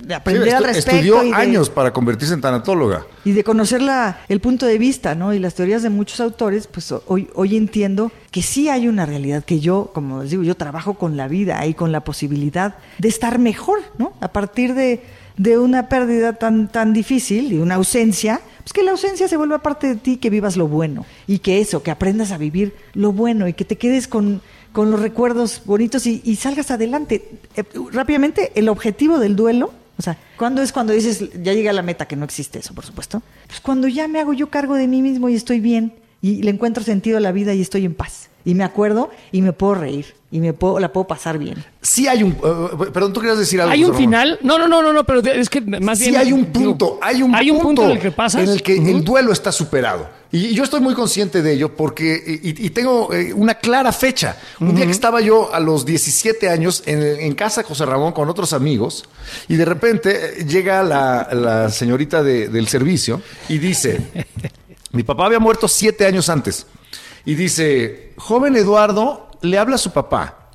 de 0.06 0.14
aprender 0.14 0.56
al 0.56 0.64
respecto. 0.64 0.92
Estudió 0.92 1.24
y 1.24 1.30
de, 1.30 1.36
años 1.36 1.70
para 1.70 1.92
convertirse 1.92 2.34
en 2.34 2.42
tanatóloga. 2.42 3.06
Y 3.24 3.32
de 3.32 3.44
conocer 3.44 3.82
la, 3.82 4.20
el 4.30 4.40
punto 4.40 4.66
de 4.66 4.78
vista, 4.78 5.16
¿no? 5.16 5.34
Y 5.34 5.40
las 5.40 5.56
teorías 5.56 5.82
de 5.84 5.90
muchos 5.90 6.20
autores, 6.20 6.68
pues 6.68 6.94
hoy, 7.08 7.30
hoy 7.34 7.58
entiendo 7.58 8.12
que 8.32 8.42
sí 8.42 8.70
hay 8.70 8.88
una 8.88 9.06
realidad, 9.06 9.44
que 9.44 9.60
yo, 9.60 9.92
como 9.94 10.22
les 10.22 10.32
digo, 10.32 10.44
yo 10.44 10.56
trabajo 10.56 10.94
con 10.94 11.18
la 11.18 11.28
vida 11.28 11.66
y 11.66 11.74
con 11.74 11.92
la 11.92 12.02
posibilidad 12.02 12.76
de 13.00 13.08
estar 13.08 13.40
mejor, 13.40 13.80
¿no? 13.98 14.14
A 14.22 14.28
partir 14.28 14.76
de, 14.76 15.02
de 15.38 15.58
una 15.58 15.90
pérdida 15.90 16.34
tan, 16.34 16.68
tan 16.72 16.94
difícil 16.94 17.52
y 17.52 17.58
una 17.58 17.76
ausencia, 17.76 18.42
pues 18.60 18.74
que 18.74 18.84
la 18.84 18.92
ausencia 18.92 19.28
se 19.28 19.38
vuelva 19.38 19.60
parte 19.60 19.88
de 19.88 19.96
ti, 19.96 20.18
que 20.18 20.30
vivas 20.30 20.56
lo 20.56 20.68
bueno. 20.68 21.06
Y 21.26 21.40
que 21.40 21.62
eso, 21.62 21.82
que 21.82 21.92
aprendas 21.92 22.32
a 22.32 22.38
vivir 22.38 22.76
lo 22.94 23.12
bueno 23.12 23.48
y 23.48 23.54
que 23.54 23.66
te 23.66 23.78
quedes 23.78 24.08
con 24.08 24.42
con 24.76 24.92
los 24.92 25.00
recuerdos 25.00 25.62
bonitos 25.64 26.06
y, 26.06 26.22
y 26.26 26.36
salgas 26.36 26.70
adelante. 26.70 27.30
Eh, 27.56 27.64
rápidamente, 27.94 28.52
el 28.56 28.68
objetivo 28.68 29.20
del 29.20 29.38
duelo, 29.38 29.72
o 29.98 30.02
sea, 30.02 30.18
¿cuándo 30.38 30.62
es 30.62 30.72
cuando 30.72 30.94
dices, 30.94 31.30
ya 31.42 31.54
llega 31.54 31.72
a 31.72 31.74
la 31.74 31.82
meta, 31.82 32.08
que 32.08 32.16
no 32.16 32.26
existe 32.26 32.60
eso, 32.60 32.74
por 32.74 32.86
supuesto? 32.86 33.22
Pues 33.48 33.62
cuando 33.62 33.88
ya 33.88 34.08
me 34.08 34.20
hago 34.20 34.34
yo 34.34 34.50
cargo 34.50 34.76
de 34.76 34.88
mí 34.88 35.02
mismo 35.02 35.30
y 35.30 35.36
estoy 35.36 35.60
bien 35.60 35.94
y 36.22 36.44
le 36.44 36.52
encuentro 36.52 36.84
sentido 36.84 37.18
a 37.18 37.22
la 37.22 37.32
vida 37.32 37.54
y 37.54 37.62
estoy 37.62 37.86
en 37.86 37.96
paz. 37.96 38.30
Y 38.46 38.54
me 38.54 38.64
acuerdo 38.64 39.10
y 39.32 39.42
me 39.42 39.54
puedo 39.54 39.76
reír 39.76 40.14
y 40.32 40.40
me 40.40 40.54
puedo, 40.54 40.80
la 40.80 40.92
puedo 40.94 41.08
pasar 41.08 41.38
bien. 41.40 41.64
Sí 41.82 42.08
hay 42.08 42.22
un... 42.22 42.32
Uh, 42.34 42.92
perdón, 42.92 43.14
¿tú 43.14 43.22
querías 43.22 43.40
decir 43.40 43.60
algo? 43.62 43.74
¿Hay 43.74 43.84
un 43.84 43.96
final? 43.96 44.38
No, 44.44 44.58
no, 44.60 44.68
no, 44.68 44.82
no, 44.82 44.92
no, 44.94 45.04
pero 45.04 45.20
es 45.22 45.50
que 45.50 45.62
más 45.62 45.98
sí 45.98 46.10
bien... 46.10 46.18
hay 46.22 46.32
un 46.32 46.46
punto, 46.48 46.86
digo, 46.86 47.00
hay 47.02 47.22
un, 47.24 47.34
¿hay 47.36 47.50
un 47.52 47.58
punto, 47.62 47.82
punto 47.82 47.86
en 47.86 47.92
el 47.98 48.00
que 48.00 48.12
pasas. 48.12 48.44
En 48.44 48.50
el 48.50 48.62
que 48.62 48.76
Uh 48.76 48.84
-huh. 48.84 48.90
el 48.98 49.04
duelo 49.04 49.32
está 49.32 49.52
superado. 49.52 50.08
Y 50.32 50.54
yo 50.54 50.64
estoy 50.64 50.82
muy 50.82 50.94
consciente 50.94 51.42
de 51.42 51.54
ello 51.54 51.76
porque, 51.76 52.40
y, 52.44 52.66
y 52.66 52.70
tengo 52.72 53.14
eh, 53.14 53.32
una 53.34 53.56
clara 53.56 53.92
fecha. 53.94 54.38
Un 54.60 54.68
uh 54.68 54.72
-huh. 54.72 54.76
día 54.76 54.86
que 54.86 54.92
estaba 54.92 55.22
yo 55.22 55.54
a 55.54 55.60
los 55.60 55.86
17 55.86 56.50
años 56.50 56.84
en, 56.86 57.02
en, 57.02 57.34
casa 57.36 57.62
de 57.62 57.68
José 57.68 57.86
Ramón 57.86 58.12
con 58.12 58.28
otros 58.30 58.52
amigos 58.52 59.06
y 59.48 59.56
de 59.56 59.66
repente 59.66 60.10
eh, 60.42 60.46
llega 60.46 60.84
la, 60.84 61.30
la 61.32 61.70
señorita 61.70 62.22
de, 62.22 62.50
del 62.50 62.68
servicio 62.68 63.22
y 63.48 63.58
dice, 63.60 64.02
mi 64.92 65.04
papá 65.04 65.26
había 65.28 65.40
muerto 65.40 65.68
siete 65.68 66.06
años 66.06 66.28
antes. 66.30 66.66
Y 67.26 67.36
dice, 67.36 68.14
joven 68.18 68.56
Eduardo, 68.56 69.30
le 69.42 69.58
habla 69.58 69.76
a 69.76 69.80
su 69.80 69.92
papá. 69.92 70.52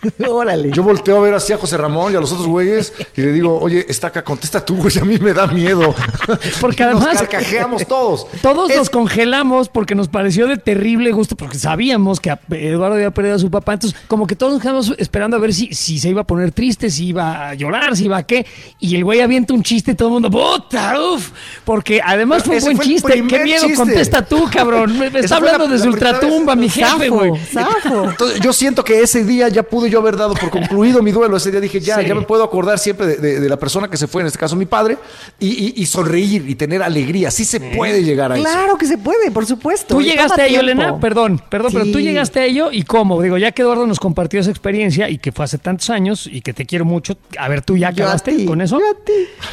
Órale. 0.28 0.70
Yo 0.72 0.82
volteo 0.82 1.18
a 1.18 1.20
ver 1.20 1.34
así 1.34 1.52
a 1.52 1.58
José 1.58 1.76
Ramón 1.76 2.12
y 2.12 2.16
a 2.16 2.20
los 2.20 2.30
otros 2.32 2.46
güeyes 2.46 2.92
y 3.16 3.20
le 3.20 3.32
digo, 3.32 3.58
oye, 3.58 3.84
Estaca, 3.88 4.22
contesta 4.22 4.64
tú, 4.64 4.76
güey, 4.76 4.96
a 4.98 5.04
mí 5.04 5.18
me 5.18 5.32
da 5.32 5.46
miedo. 5.46 5.94
Porque 6.60 6.84
además. 6.84 7.06
Nos 7.06 7.22
carcajeamos 7.22 7.86
todos. 7.88 8.26
Todos 8.42 8.70
es... 8.70 8.76
nos 8.76 8.90
congelamos 8.90 9.68
porque 9.68 9.94
nos 9.94 10.08
pareció 10.08 10.46
de 10.46 10.56
terrible 10.56 11.10
gusto, 11.12 11.36
porque 11.36 11.58
sabíamos 11.58 12.20
que 12.20 12.36
Eduardo 12.50 12.96
había 12.96 13.10
perdido 13.10 13.36
a 13.36 13.38
su 13.38 13.50
papá. 13.50 13.74
Entonces, 13.74 13.98
como 14.06 14.26
que 14.26 14.36
todos 14.36 14.52
nos 14.52 14.62
quedamos 14.62 14.94
esperando 14.98 15.36
a 15.36 15.40
ver 15.40 15.52
si, 15.52 15.74
si 15.74 15.98
se 15.98 16.08
iba 16.10 16.22
a 16.22 16.26
poner 16.26 16.52
triste, 16.52 16.90
si 16.90 17.08
iba 17.08 17.48
a 17.48 17.54
llorar, 17.54 17.96
si 17.96 18.04
iba 18.04 18.18
a 18.18 18.22
qué. 18.24 18.46
Y 18.78 18.96
el 18.96 19.04
güey 19.04 19.20
avienta 19.20 19.54
un 19.54 19.62
chiste 19.62 19.92
y 19.92 19.94
todo 19.94 20.08
el 20.08 20.14
mundo, 20.14 20.30
¡puta! 20.30 21.00
¡Uf! 21.00 21.30
Porque 21.64 22.00
además 22.04 22.44
fue 22.44 22.56
un 22.56 22.62
buen 22.62 22.76
fue 22.76 22.86
chiste. 22.86 23.24
¡Qué 23.26 23.44
miedo! 23.44 23.62
Chiste. 23.62 23.76
Contesta 23.76 24.24
tú, 24.24 24.48
cabrón. 24.52 24.98
Me, 24.98 25.10
me 25.10 25.20
está 25.20 25.36
hablando 25.36 25.66
la, 25.66 25.72
de 25.72 25.78
su 25.78 25.88
ultratumba, 25.88 26.54
mi 26.54 26.68
jefe, 26.68 27.08
güey. 27.08 27.32
Entonces, 27.52 28.40
yo 28.40 28.52
siento 28.52 28.84
que 28.84 29.02
ese 29.02 29.24
día 29.24 29.48
ya 29.48 29.62
pude 29.62 29.87
yo 29.88 30.00
haber 30.00 30.16
dado 30.16 30.34
por 30.34 30.50
concluido 30.50 31.02
mi 31.02 31.12
duelo. 31.12 31.36
Ese 31.36 31.50
día 31.50 31.60
dije, 31.60 31.80
ya, 31.80 31.96
sí. 31.98 32.06
ya 32.06 32.14
me 32.14 32.22
puedo 32.22 32.44
acordar 32.44 32.78
siempre 32.78 33.06
de, 33.06 33.16
de, 33.16 33.40
de, 33.40 33.48
la 33.48 33.58
persona 33.58 33.88
que 33.88 33.96
se 33.96 34.06
fue, 34.06 34.22
en 34.22 34.26
este 34.26 34.38
caso 34.38 34.56
mi 34.56 34.66
padre, 34.66 34.98
y, 35.38 35.48
y, 35.48 35.82
y 35.82 35.86
sonreír 35.86 36.48
y 36.48 36.54
tener 36.54 36.82
alegría. 36.82 37.30
Sí 37.30 37.44
se 37.44 37.60
puede 37.60 38.02
llegar 38.02 38.32
a 38.32 38.34
claro 38.36 38.50
eso. 38.50 38.58
Claro 38.58 38.78
que 38.78 38.86
se 38.86 38.98
puede, 38.98 39.30
por 39.30 39.46
supuesto. 39.46 39.94
Tú 39.94 40.02
llegaste 40.02 40.42
a 40.42 40.46
ello, 40.46 40.60
Elena, 40.60 40.98
perdón, 40.98 41.40
perdón, 41.48 41.70
sí. 41.70 41.78
pero 41.78 41.92
tú 41.92 42.00
llegaste 42.00 42.40
a 42.40 42.44
ello 42.44 42.70
y 42.72 42.82
cómo. 42.82 43.20
Digo, 43.22 43.38
ya 43.38 43.52
que 43.52 43.62
Eduardo 43.62 43.86
nos 43.86 44.00
compartió 44.00 44.40
esa 44.40 44.50
experiencia 44.50 45.08
y 45.08 45.18
que 45.18 45.32
fue 45.32 45.44
hace 45.44 45.58
tantos 45.58 45.90
años 45.90 46.28
y 46.30 46.40
que 46.40 46.52
te 46.52 46.66
quiero 46.66 46.84
mucho, 46.84 47.16
a 47.38 47.48
ver, 47.48 47.62
¿tú 47.62 47.76
ya 47.76 47.88
acabaste 47.88 48.44
con 48.44 48.60
eso? 48.60 48.80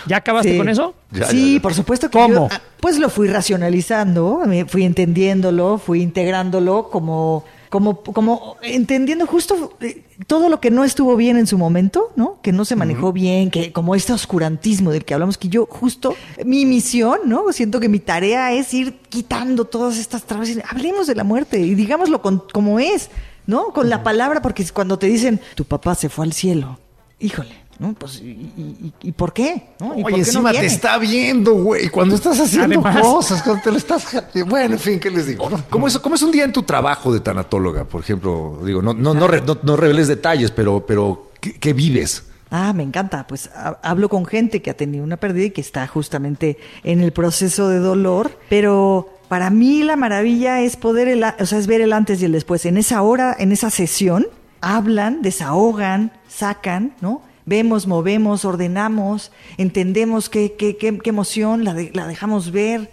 ¿Ya 0.07 0.17
acabaste 0.17 0.51
sí. 0.51 0.57
con 0.57 0.69
eso? 0.69 0.95
Ya, 1.11 1.27
sí, 1.27 1.55
ya, 1.55 1.61
por 1.61 1.73
supuesto 1.73 2.09
que 2.09 2.17
¿Cómo? 2.17 2.49
Yo, 2.49 2.57
pues 2.79 2.99
lo 2.99 3.09
fui 3.09 3.27
racionalizando, 3.27 4.41
fui 4.67 4.83
entendiéndolo, 4.83 5.77
fui 5.77 6.01
integrándolo 6.01 6.89
como 6.89 7.43
como, 7.69 8.01
como 8.01 8.57
entendiendo 8.61 9.25
justo 9.27 9.77
eh, 9.81 10.03
todo 10.27 10.49
lo 10.49 10.59
que 10.59 10.71
no 10.71 10.83
estuvo 10.83 11.15
bien 11.15 11.37
en 11.37 11.47
su 11.47 11.57
momento, 11.57 12.11
¿no? 12.15 12.39
Que 12.41 12.51
no 12.51 12.65
se 12.65 12.75
manejó 12.75 13.07
uh 13.07 13.09
-huh. 13.09 13.13
bien, 13.13 13.51
que 13.51 13.71
como 13.71 13.95
este 13.95 14.13
oscurantismo 14.13 14.91
del 14.91 15.05
que 15.05 15.13
hablamos, 15.13 15.37
que 15.37 15.49
yo 15.49 15.65
justo, 15.65 16.15
mi 16.45 16.65
misión, 16.65 17.19
¿no? 17.25 17.51
Siento 17.51 17.79
que 17.79 17.89
mi 17.89 17.99
tarea 17.99 18.53
es 18.53 18.73
ir 18.73 18.99
quitando 19.09 19.65
todas 19.65 19.97
estas 19.97 20.23
trabas 20.23 20.49
y 20.49 20.59
hablemos 20.69 21.07
de 21.07 21.15
la 21.15 21.23
muerte 21.23 21.59
y 21.59 21.75
digámoslo 21.75 22.21
con, 22.21 22.43
como 22.51 22.79
es, 22.79 23.09
¿no? 23.47 23.73
Con 23.73 23.85
uh 23.85 23.87
-huh. 23.87 23.89
la 23.89 24.03
palabra, 24.03 24.41
porque 24.41 24.65
cuando 24.73 24.97
te 24.97 25.07
dicen, 25.07 25.41
tu 25.55 25.65
papá 25.65 25.95
se 25.95 26.09
fue 26.09 26.25
al 26.25 26.33
cielo, 26.33 26.79
híjole, 27.19 27.64
¿no? 27.79 27.93
Pues, 27.93 28.21
¿y, 28.21 28.25
y, 28.25 28.93
y 29.01 29.11
por 29.11 29.33
qué? 29.33 29.69
¿no? 29.79 29.87
¿Y 29.87 29.91
Oye, 29.91 30.01
por 30.03 30.13
qué 30.13 30.19
encima 30.19 30.53
no 30.53 30.59
te 30.59 30.65
está 30.65 30.97
viendo, 30.97 31.53
güey, 31.55 31.89
cuando 31.89 32.15
estás 32.15 32.39
haciendo 32.39 32.79
Además. 32.79 33.01
cosas, 33.01 33.43
cuando 33.43 33.63
te 33.63 33.71
lo 33.71 33.77
estás... 33.77 34.05
Bueno, 34.47 34.75
en 34.75 34.79
fin, 34.79 34.99
¿qué 34.99 35.09
les 35.09 35.27
digo? 35.27 35.49
¿Cómo 35.69 35.87
es, 35.87 35.97
cómo 35.99 36.15
es 36.15 36.21
un 36.21 36.31
día 36.31 36.43
en 36.43 36.53
tu 36.53 36.63
trabajo 36.63 37.13
de 37.13 37.19
tanatóloga, 37.19 37.85
por 37.85 38.01
ejemplo? 38.01 38.59
Digo, 38.63 38.81
no, 38.81 38.93
no, 38.93 39.13
no, 39.13 39.27
no, 39.27 39.57
no 39.61 39.75
reveles 39.75 40.07
detalles, 40.07 40.51
pero, 40.51 40.85
pero 40.85 41.31
¿qué, 41.41 41.53
qué 41.59 41.73
vives? 41.73 42.23
Ah, 42.51 42.73
me 42.73 42.83
encanta. 42.83 43.27
Pues 43.27 43.49
ha, 43.55 43.79
hablo 43.83 44.09
con 44.09 44.25
gente 44.25 44.61
que 44.61 44.69
ha 44.69 44.77
tenido 44.77 45.03
una 45.03 45.17
pérdida 45.17 45.45
y 45.45 45.51
que 45.51 45.61
está 45.61 45.85
justamente 45.87 46.57
en 46.83 47.01
el 47.01 47.11
proceso 47.11 47.69
de 47.69 47.79
dolor, 47.79 48.39
pero 48.49 49.09
para 49.27 49.49
mí 49.49 49.83
la 49.83 49.95
maravilla 49.95 50.61
es 50.61 50.75
poder, 50.77 51.07
el, 51.07 51.23
o 51.23 51.45
sea, 51.45 51.57
es 51.57 51.67
ver 51.67 51.81
el 51.81 51.93
antes 51.93 52.21
y 52.21 52.25
el 52.25 52.31
después. 52.31 52.65
En 52.65 52.77
esa 52.77 53.01
hora, 53.01 53.35
en 53.37 53.51
esa 53.51 53.69
sesión, 53.69 54.27
hablan, 54.61 55.21
desahogan, 55.21 56.11
sacan, 56.27 56.95
¿no? 57.01 57.21
Vemos, 57.45 57.87
movemos, 57.87 58.45
ordenamos, 58.45 59.31
entendemos 59.57 60.29
qué, 60.29 60.53
qué, 60.53 60.77
qué, 60.77 60.97
qué 60.97 61.09
emoción, 61.09 61.63
la, 61.63 61.75
la 61.93 62.07
dejamos 62.07 62.51
ver, 62.51 62.91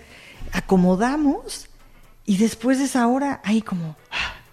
acomodamos 0.53 1.69
y 2.27 2.37
después 2.37 2.79
de 2.79 2.85
esa 2.85 3.07
hora 3.07 3.41
hay 3.45 3.63
como 3.63 3.97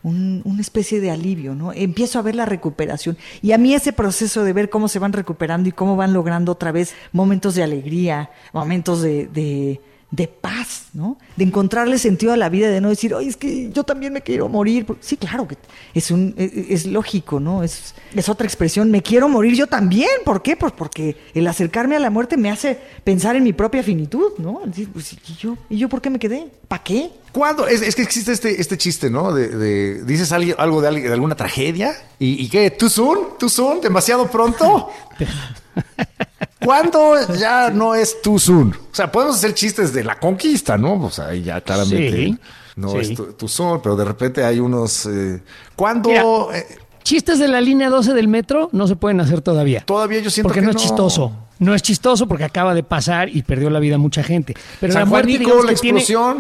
un, 0.03 0.41
una 0.45 0.61
especie 0.61 0.99
de 1.01 1.11
alivio, 1.11 1.55
¿no? 1.55 1.73
Empiezo 1.73 2.19
a 2.19 2.21
ver 2.21 2.35
la 2.35 2.45
recuperación 2.45 3.17
y 3.41 3.51
a 3.51 3.57
mí 3.57 3.73
ese 3.73 3.93
proceso 3.93 4.43
de 4.43 4.53
ver 4.53 4.69
cómo 4.69 4.87
se 4.87 4.99
van 4.99 5.13
recuperando 5.13 5.69
y 5.69 5.73
cómo 5.73 5.95
van 5.95 6.13
logrando 6.13 6.53
otra 6.53 6.71
vez 6.71 6.95
momentos 7.11 7.55
de 7.55 7.63
alegría, 7.63 8.31
momentos 8.53 9.01
de, 9.01 9.27
de 9.27 9.81
de 10.12 10.28
paz, 10.28 10.86
¿no? 10.93 11.18
De 11.36 11.43
encontrarle 11.43 11.99
sentido 11.99 12.34
a 12.34 12.38
la 12.38 12.49
vida, 12.49 12.68
de 12.70 12.82
no 12.82 12.89
decir, 12.89 13.14
oye, 13.14 13.30
es 13.30 13.38
que 13.38 13.70
yo 13.72 13.84
también 13.84 14.12
me 14.12 14.22
quiero 14.22 14.49
morir. 14.49 14.88
Sí, 15.01 15.18
claro 15.18 15.47
que 15.47 15.55
es 15.93 16.10
un, 16.10 16.34
es, 16.36 16.51
es, 16.53 16.86
lógico, 16.88 17.39
¿no? 17.39 17.64
Es, 17.64 17.93
es 18.16 18.28
otra 18.28 18.47
expresión, 18.47 18.89
me 18.89 19.03
quiero 19.03 19.30
morir 19.30 19.53
yo 19.53 19.68
también. 19.68 20.10
¿Por 20.26 20.41
qué? 20.41 20.55
Pues 20.55 20.74
porque 20.74 21.16
el 21.36 21.45
acercarme 21.47 21.95
a 21.95 21.99
la 21.99 22.10
muerte 22.10 22.38
me 22.38 22.49
hace 22.49 22.80
pensar 23.03 23.36
en 23.36 23.43
mi 23.43 23.53
propia 23.53 23.84
finitud, 23.84 24.32
¿no? 24.39 24.62
Decir, 24.66 24.89
pues, 24.91 25.14
¿y 25.14 25.36
yo? 25.36 25.57
¿Y 25.70 25.78
yo 25.78 25.89
por 25.89 26.01
qué 26.01 26.10
me 26.10 26.18
quedé? 26.18 26.47
¿Para 26.68 26.84
qué? 26.84 27.12
¿Cuándo? 27.32 27.68
Es, 27.68 27.84
es, 27.84 27.95
que 27.95 28.01
existe 28.01 28.32
este, 28.32 28.60
este 28.60 28.78
chiste, 28.78 29.12
¿no? 29.12 29.32
De, 29.32 29.49
de 29.49 30.03
dices 30.05 30.32
algo, 30.32 30.55
algo 30.57 30.82
de, 30.82 31.01
de, 31.01 31.14
alguna 31.14 31.36
tragedia 31.36 31.95
y, 32.18 32.43
y 32.43 32.49
¿qué? 32.49 32.72
¿Too 32.72 32.89
soon? 32.89 33.20
¿Too 33.38 33.49
soon? 33.49 33.82
¿Demasiado 33.82 34.30
pronto? 34.30 34.89
¿Cuándo 36.64 37.16
ya 37.36 37.70
no 37.70 37.95
es 37.95 38.22
too 38.22 38.38
soon? 38.38 38.76
O 38.91 38.95
sea, 38.95 39.12
podemos 39.12 39.38
hacer 39.38 39.53
chistes 39.53 39.93
de 39.93 40.03
la 40.03 40.20
conquista, 40.20 40.78
¿no? 40.78 40.93
O 41.05 41.10
sea, 41.10 41.34
ya 41.34 41.62
claramente 41.62 42.12
sí, 42.12 42.38
no 42.76 42.91
sí. 42.91 42.97
es 42.97 43.16
too, 43.16 43.34
too, 43.34 43.47
soon, 43.47 43.82
pero 43.82 43.95
de 43.95 44.05
repente 44.05 44.43
hay 44.43 44.60
unos... 44.60 45.05
Eh, 45.05 45.41
¿Cuándo...? 45.76 46.10
Mira, 46.10 46.24
eh, 46.57 46.66
chistes 47.03 47.39
de 47.39 47.47
la 47.47 47.62
línea 47.62 47.89
12 47.89 48.14
del 48.14 48.28
metro 48.28 48.70
no 48.72 48.88
se 48.88 48.95
pueden 48.95 49.20
hacer 49.22 49.41
todavía. 49.41 49.84
Todavía 49.86 50.20
yo 50.20 50.30
siento 50.30 50.49
porque 50.49 50.60
que 50.60 50.66
no 50.66 50.72
es 50.72 50.78
chistoso. 50.78 51.34
No 51.60 51.76
es 51.76 51.82
chistoso 51.82 52.28
porque 52.28 52.45
acaba 52.45 52.74
de 52.74 52.84
pasar 52.84 53.30
y 53.30 53.41
perdió 53.43 53.70
la 53.70 53.80
vida 53.80 53.97
mucha 53.97 54.24
gente. 54.24 54.53
Pero 54.80 54.93
San 54.93 55.01
la 55.01 55.05
muerte, 55.05 55.32
Juanico, 55.34 55.49
digamos, 55.51 55.66
la 55.72 55.78
tiene- 55.80 55.99
explosión. 55.99 56.39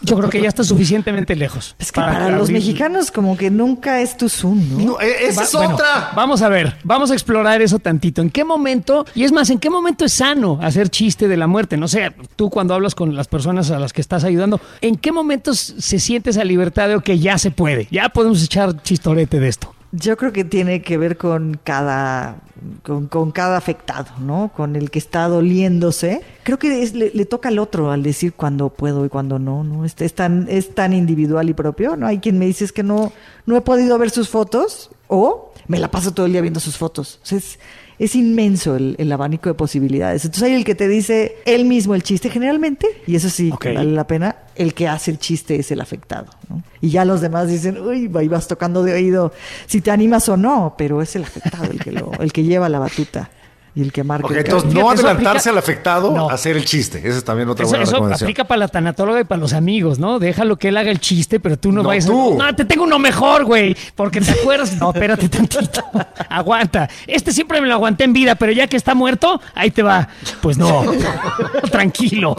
Yo 0.00 0.16
creo 0.16 0.30
que 0.30 0.40
ya 0.40 0.48
está 0.48 0.64
suficientemente 0.64 1.36
lejos. 1.36 1.76
Es 1.78 1.92
que 1.92 2.00
para, 2.00 2.30
los 2.30 2.50
mexicanos 2.50 3.10
como 3.10 3.36
que 3.36 3.50
nunca 3.50 4.00
es 4.00 4.16
tu 4.16 4.28
Zoom, 4.28 4.66
¿no? 4.70 4.78
No, 4.92 5.00
e- 5.00 5.26
esa 5.28 5.40
Va- 5.40 5.46
es 5.46 5.52
bueno, 5.52 5.74
otra. 5.74 6.12
Vamos 6.16 6.40
a 6.40 6.48
ver, 6.48 6.76
vamos 6.82 7.10
a 7.10 7.14
explorar 7.14 7.60
eso 7.60 7.78
tantito. 7.78 8.22
¿En 8.22 8.30
qué 8.30 8.42
momento, 8.44 9.04
y 9.14 9.24
es 9.24 9.32
más, 9.32 9.50
en 9.50 9.58
qué 9.58 9.68
momento 9.68 10.04
es 10.06 10.14
sano 10.14 10.58
hacer 10.62 10.88
chiste 10.88 11.28
de 11.28 11.36
la 11.36 11.46
muerte? 11.46 11.76
No 11.76 11.86
sé, 11.88 12.10
tú 12.36 12.48
cuando 12.48 12.72
hablas 12.74 12.94
con 12.94 13.14
las 13.14 13.28
personas 13.28 13.70
a 13.70 13.78
las 13.78 13.92
que 13.92 14.00
estás 14.00 14.24
ayudando, 14.24 14.60
¿en 14.80 14.96
qué 14.96 15.12
momentos 15.12 15.74
se 15.78 15.98
siente 15.98 16.30
esa 16.30 16.44
libertad 16.44 16.88
de 16.88 17.00
que 17.00 17.18
ya 17.18 17.36
se 17.36 17.50
puede? 17.50 17.86
Ya 17.90 18.08
podemos 18.08 18.42
echar 18.42 18.82
chistorete 18.82 19.40
de 19.40 19.48
esto. 19.48 19.74
Yo 19.92 20.16
creo 20.18 20.32
que 20.32 20.44
tiene 20.44 20.82
que 20.82 20.98
ver 20.98 21.16
con 21.16 21.58
cada, 21.64 22.36
con, 22.88 23.06
con 23.06 23.30
cada 23.30 23.56
afectado, 23.56 24.08
¿no? 24.20 24.50
Con 24.56 24.74
el 24.74 24.90
que 24.90 24.98
está 24.98 25.28
doliéndose. 25.28 26.22
Creo 26.42 26.58
que 26.58 26.82
es- 26.82 26.94
le, 26.94 27.12
le 27.14 27.24
toca 27.24 27.50
al 27.50 27.58
otro 27.60 27.92
al 27.92 28.02
decir 28.02 28.32
cuándo 28.32 28.70
puedo 28.70 29.04
y 29.04 29.08
cuándo 29.08 29.38
no, 29.38 29.62
¿no? 29.62 29.84
Este, 29.84 30.04
es, 30.04 30.14
tan, 30.14 30.46
es 30.48 30.74
tan 30.74 30.92
individual 30.92 31.48
y 31.48 31.54
propio, 31.54 31.96
¿no? 31.96 32.06
Hay 32.06 32.18
quien 32.18 32.38
me 32.38 32.46
dice 32.46 32.64
es 32.64 32.72
que 32.72 32.82
no, 32.82 33.12
no 33.46 33.56
he 33.56 33.60
podido 33.60 33.96
ver 33.98 34.10
sus 34.10 34.28
fotos 34.28 34.90
o 35.06 35.52
me 35.68 35.78
la 35.78 35.90
paso 35.90 36.12
todo 36.12 36.26
el 36.26 36.32
día 36.32 36.40
viendo 36.40 36.60
sus 36.60 36.76
fotos. 36.76 37.20
O 37.22 37.26
sea, 37.26 37.38
es, 37.38 37.58
es 37.98 38.14
inmenso 38.16 38.76
el, 38.76 38.94
el 38.98 39.12
abanico 39.12 39.48
de 39.48 39.54
posibilidades. 39.54 40.24
Entonces 40.24 40.44
hay 40.48 40.54
el 40.54 40.64
que 40.64 40.74
te 40.74 40.88
dice 40.88 41.36
él 41.44 41.64
mismo 41.66 41.94
el 41.94 42.02
chiste 42.02 42.30
generalmente, 42.30 42.86
y 43.06 43.16
eso 43.16 43.28
sí, 43.28 43.50
vale 43.74 43.92
la 43.92 44.06
pena, 44.06 44.36
el 44.58 44.74
que 44.74 44.88
hace 44.88 45.10
el 45.10 45.18
chiste 45.18 45.56
es 45.56 45.70
el 45.70 45.80
afectado. 45.80 46.26
¿no? 46.48 46.62
Y 46.80 46.90
ya 46.90 47.04
los 47.04 47.20
demás 47.20 47.48
dicen, 47.48 47.78
uy, 47.80 48.10
ahí 48.14 48.28
vas 48.28 48.48
tocando 48.48 48.82
de 48.82 48.92
oído 48.92 49.32
si 49.66 49.80
te 49.80 49.90
animas 49.90 50.28
o 50.28 50.36
no, 50.36 50.74
pero 50.76 51.00
es 51.00 51.16
el 51.16 51.24
afectado 51.24 51.64
el 51.70 51.78
que, 51.78 51.92
lo, 51.92 52.12
el 52.20 52.32
que 52.32 52.42
lleva 52.44 52.68
la 52.68 52.78
batuta 52.78 53.30
y 53.78 53.82
el 53.82 53.92
que 53.92 54.02
marca. 54.02 54.26
Ok, 54.26 54.32
el 54.32 54.38
entonces 54.38 54.74
no 54.74 54.90
adelantarse 54.90 55.48
aplica- 55.48 55.50
al 55.50 55.58
afectado 55.58 56.10
No. 56.12 56.30
a 56.30 56.34
hacer 56.34 56.56
el 56.56 56.64
chiste. 56.64 56.98
Esa 56.98 57.18
es 57.18 57.24
también 57.24 57.48
otra 57.48 57.62
Eso, 57.64 57.70
buena 57.70 57.84
eso 57.84 57.92
recomendación. 57.92 58.26
aplica 58.26 58.44
para 58.44 58.58
la 58.58 58.68
tanatóloga 58.68 59.20
y 59.20 59.24
para 59.24 59.40
los 59.40 59.52
amigos, 59.52 59.98
¿no? 59.98 60.18
Déjalo 60.18 60.56
que 60.56 60.68
él 60.68 60.76
haga 60.76 60.90
el 60.90 61.00
chiste, 61.00 61.38
pero 61.40 61.56
tú 61.58 61.70
no, 61.72 61.82
No, 61.82 61.88
vayas 61.88 62.06
tú. 62.06 62.40
a... 62.42 62.46
No, 62.46 62.54
te 62.56 62.64
tengo 62.64 62.84
uno 62.84 62.98
mejor, 62.98 63.44
güey, 63.44 63.76
porque 63.94 64.20
te 64.20 64.32
acuerdas... 64.32 64.76
No, 64.76 64.90
espérate 64.90 65.28
tantito. 65.28 65.82
Aguanta. 66.28 66.88
Este 67.06 67.32
siempre 67.32 67.60
me 67.60 67.68
lo 67.68 67.74
aguanté 67.74 68.04
en 68.04 68.12
vida, 68.12 68.34
pero 68.34 68.52
ya 68.52 68.66
que 68.66 68.76
está 68.76 68.94
muerto, 68.94 69.40
ahí 69.54 69.70
te 69.70 69.82
va. 69.82 70.08
Pues 70.42 70.58
no. 70.58 70.82
Tranquilo. 71.70 72.36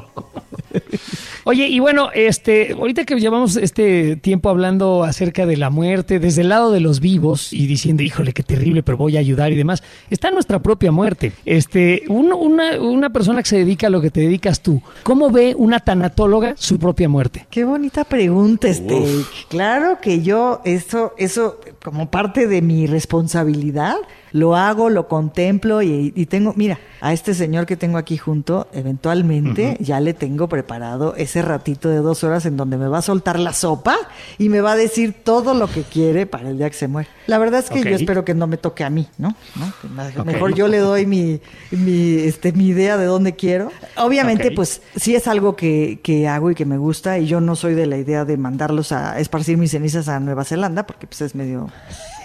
Oye, 1.46 1.68
y 1.68 1.80
bueno, 1.80 2.10
este, 2.14 2.74
ahorita 2.74 3.06
que 3.06 3.16
llevamos 3.16 3.56
este 3.56 4.18
tiempo 4.18 4.50
hablando 4.50 5.04
acerca 5.04 5.46
de 5.48 5.58
la 5.58 5.70
muerte, 5.72 6.20
desde 6.20 6.42
el 6.42 6.50
lado 6.50 6.72
de 6.72 6.80
los 6.80 7.00
vivos 7.00 7.54
y 7.54 7.66
diciendo, 7.66 8.04
híjole, 8.04 8.34
qué 8.34 8.44
terrible, 8.44 8.84
pero 8.84 8.98
voy 8.98 9.18
a 9.18 9.20
ayudar 9.20 9.52
y 9.52 9.56
demás, 9.56 9.82
está 10.12 10.30
nuestra 10.32 10.60
propia 10.60 10.92
muerte. 10.92 11.29
Este, 11.46 12.04
un- 12.10 12.32
una, 12.34 12.80
una 12.80 13.10
persona 13.10 13.42
que 13.44 13.50
se 13.50 13.58
dedica 13.58 13.88
a 13.88 13.90
lo 13.90 14.02
que 14.02 14.12
te 14.12 14.22
dedicas 14.22 14.62
tú, 14.62 14.82
¿cómo 15.04 15.30
ve 15.30 15.56
una 15.58 15.80
tanatóloga 15.80 16.54
su 16.58 16.78
propia 16.80 17.10
muerte? 17.10 17.46
Qué 17.50 17.64
bonita 17.64 18.04
pregunta, 18.04 18.72
Steak. 18.74 19.26
Claro 19.50 20.00
que 20.02 20.22
yo, 20.22 20.62
eso, 20.66 21.14
eso, 21.18 21.60
como 21.84 22.10
parte 22.12 22.48
de 22.48 22.62
mi 22.62 22.88
responsabilidad, 22.88 23.96
lo 24.32 24.56
hago, 24.56 24.90
lo 24.90 25.08
contemplo 25.08 25.82
y, 25.82 26.14
y 26.16 26.26
tengo, 26.26 26.54
mira, 26.56 26.80
a 27.02 27.14
este 27.14 27.34
señor 27.34 27.66
que 27.66 27.78
tengo 27.78 27.98
aquí 27.98 28.18
junto, 28.18 28.68
eventualmente 28.74 29.78
ya 29.80 30.00
le 30.00 30.14
tengo 30.14 30.50
preparado 30.50 31.16
ese 31.16 31.42
ratito 31.42 31.90
de 31.90 31.98
dos 31.98 32.24
horas 32.24 32.46
en 32.46 32.58
donde 32.58 32.78
me 32.78 32.88
va 32.88 33.00
a 33.00 33.02
soltar 33.02 33.40
la 33.40 33.54
sopa 33.54 33.96
y 34.38 34.50
me 34.50 34.62
va 34.62 34.74
a 34.74 34.76
decir 34.76 35.14
todo 35.24 35.54
lo 35.54 35.68
que 35.68 35.84
quiere 35.84 36.26
para 36.26 36.50
el 36.50 36.58
día 36.58 36.70
que 36.70 36.76
se 36.76 36.88
muere. 36.88 37.10
La 37.28 37.38
verdad 37.38 37.62
es 37.64 37.70
que 37.70 37.84
yo 37.84 37.96
espero 37.96 38.26
que 38.26 38.34
no 38.34 38.48
me 38.48 38.58
toque 38.58 38.84
a 38.84 38.90
mí, 38.90 39.08
¿no? 39.18 39.36
¿No? 39.56 40.24
Mejor 40.26 40.56
yo 40.56 40.68
le 40.68 40.80
doy 40.80 41.06
mi, 41.06 41.40
mi, 41.72 42.16
este, 42.16 42.52
mi 42.52 42.68
idea 42.68 42.98
de 42.98 43.06
dónde 43.06 43.36
quiero. 43.36 43.72
Obviamente, 43.98 44.52
pues 44.52 44.82
sí 44.96 45.16
es 45.16 45.28
algo 45.28 45.56
que, 45.56 46.00
que 46.04 46.28
hago 46.28 46.52
y 46.52 46.56
que 46.56 46.66
me 46.66 46.78
gusta 46.78 47.18
y 47.20 47.28
yo 47.28 47.40
no 47.40 47.56
soy 47.56 47.76
de 47.76 47.86
la 47.86 47.98
idea 47.98 48.26
de 48.26 48.38
mandarlos 48.38 48.92
a 48.92 49.20
esparcir 49.20 49.58
mis 49.58 49.72
cenizas 49.72 50.08
a 50.10 50.20
Nueva 50.20 50.44
Zelanda 50.44 50.86
porque 50.86 51.08
pues 51.08 51.22
es 51.22 51.36
medio... 51.36 51.70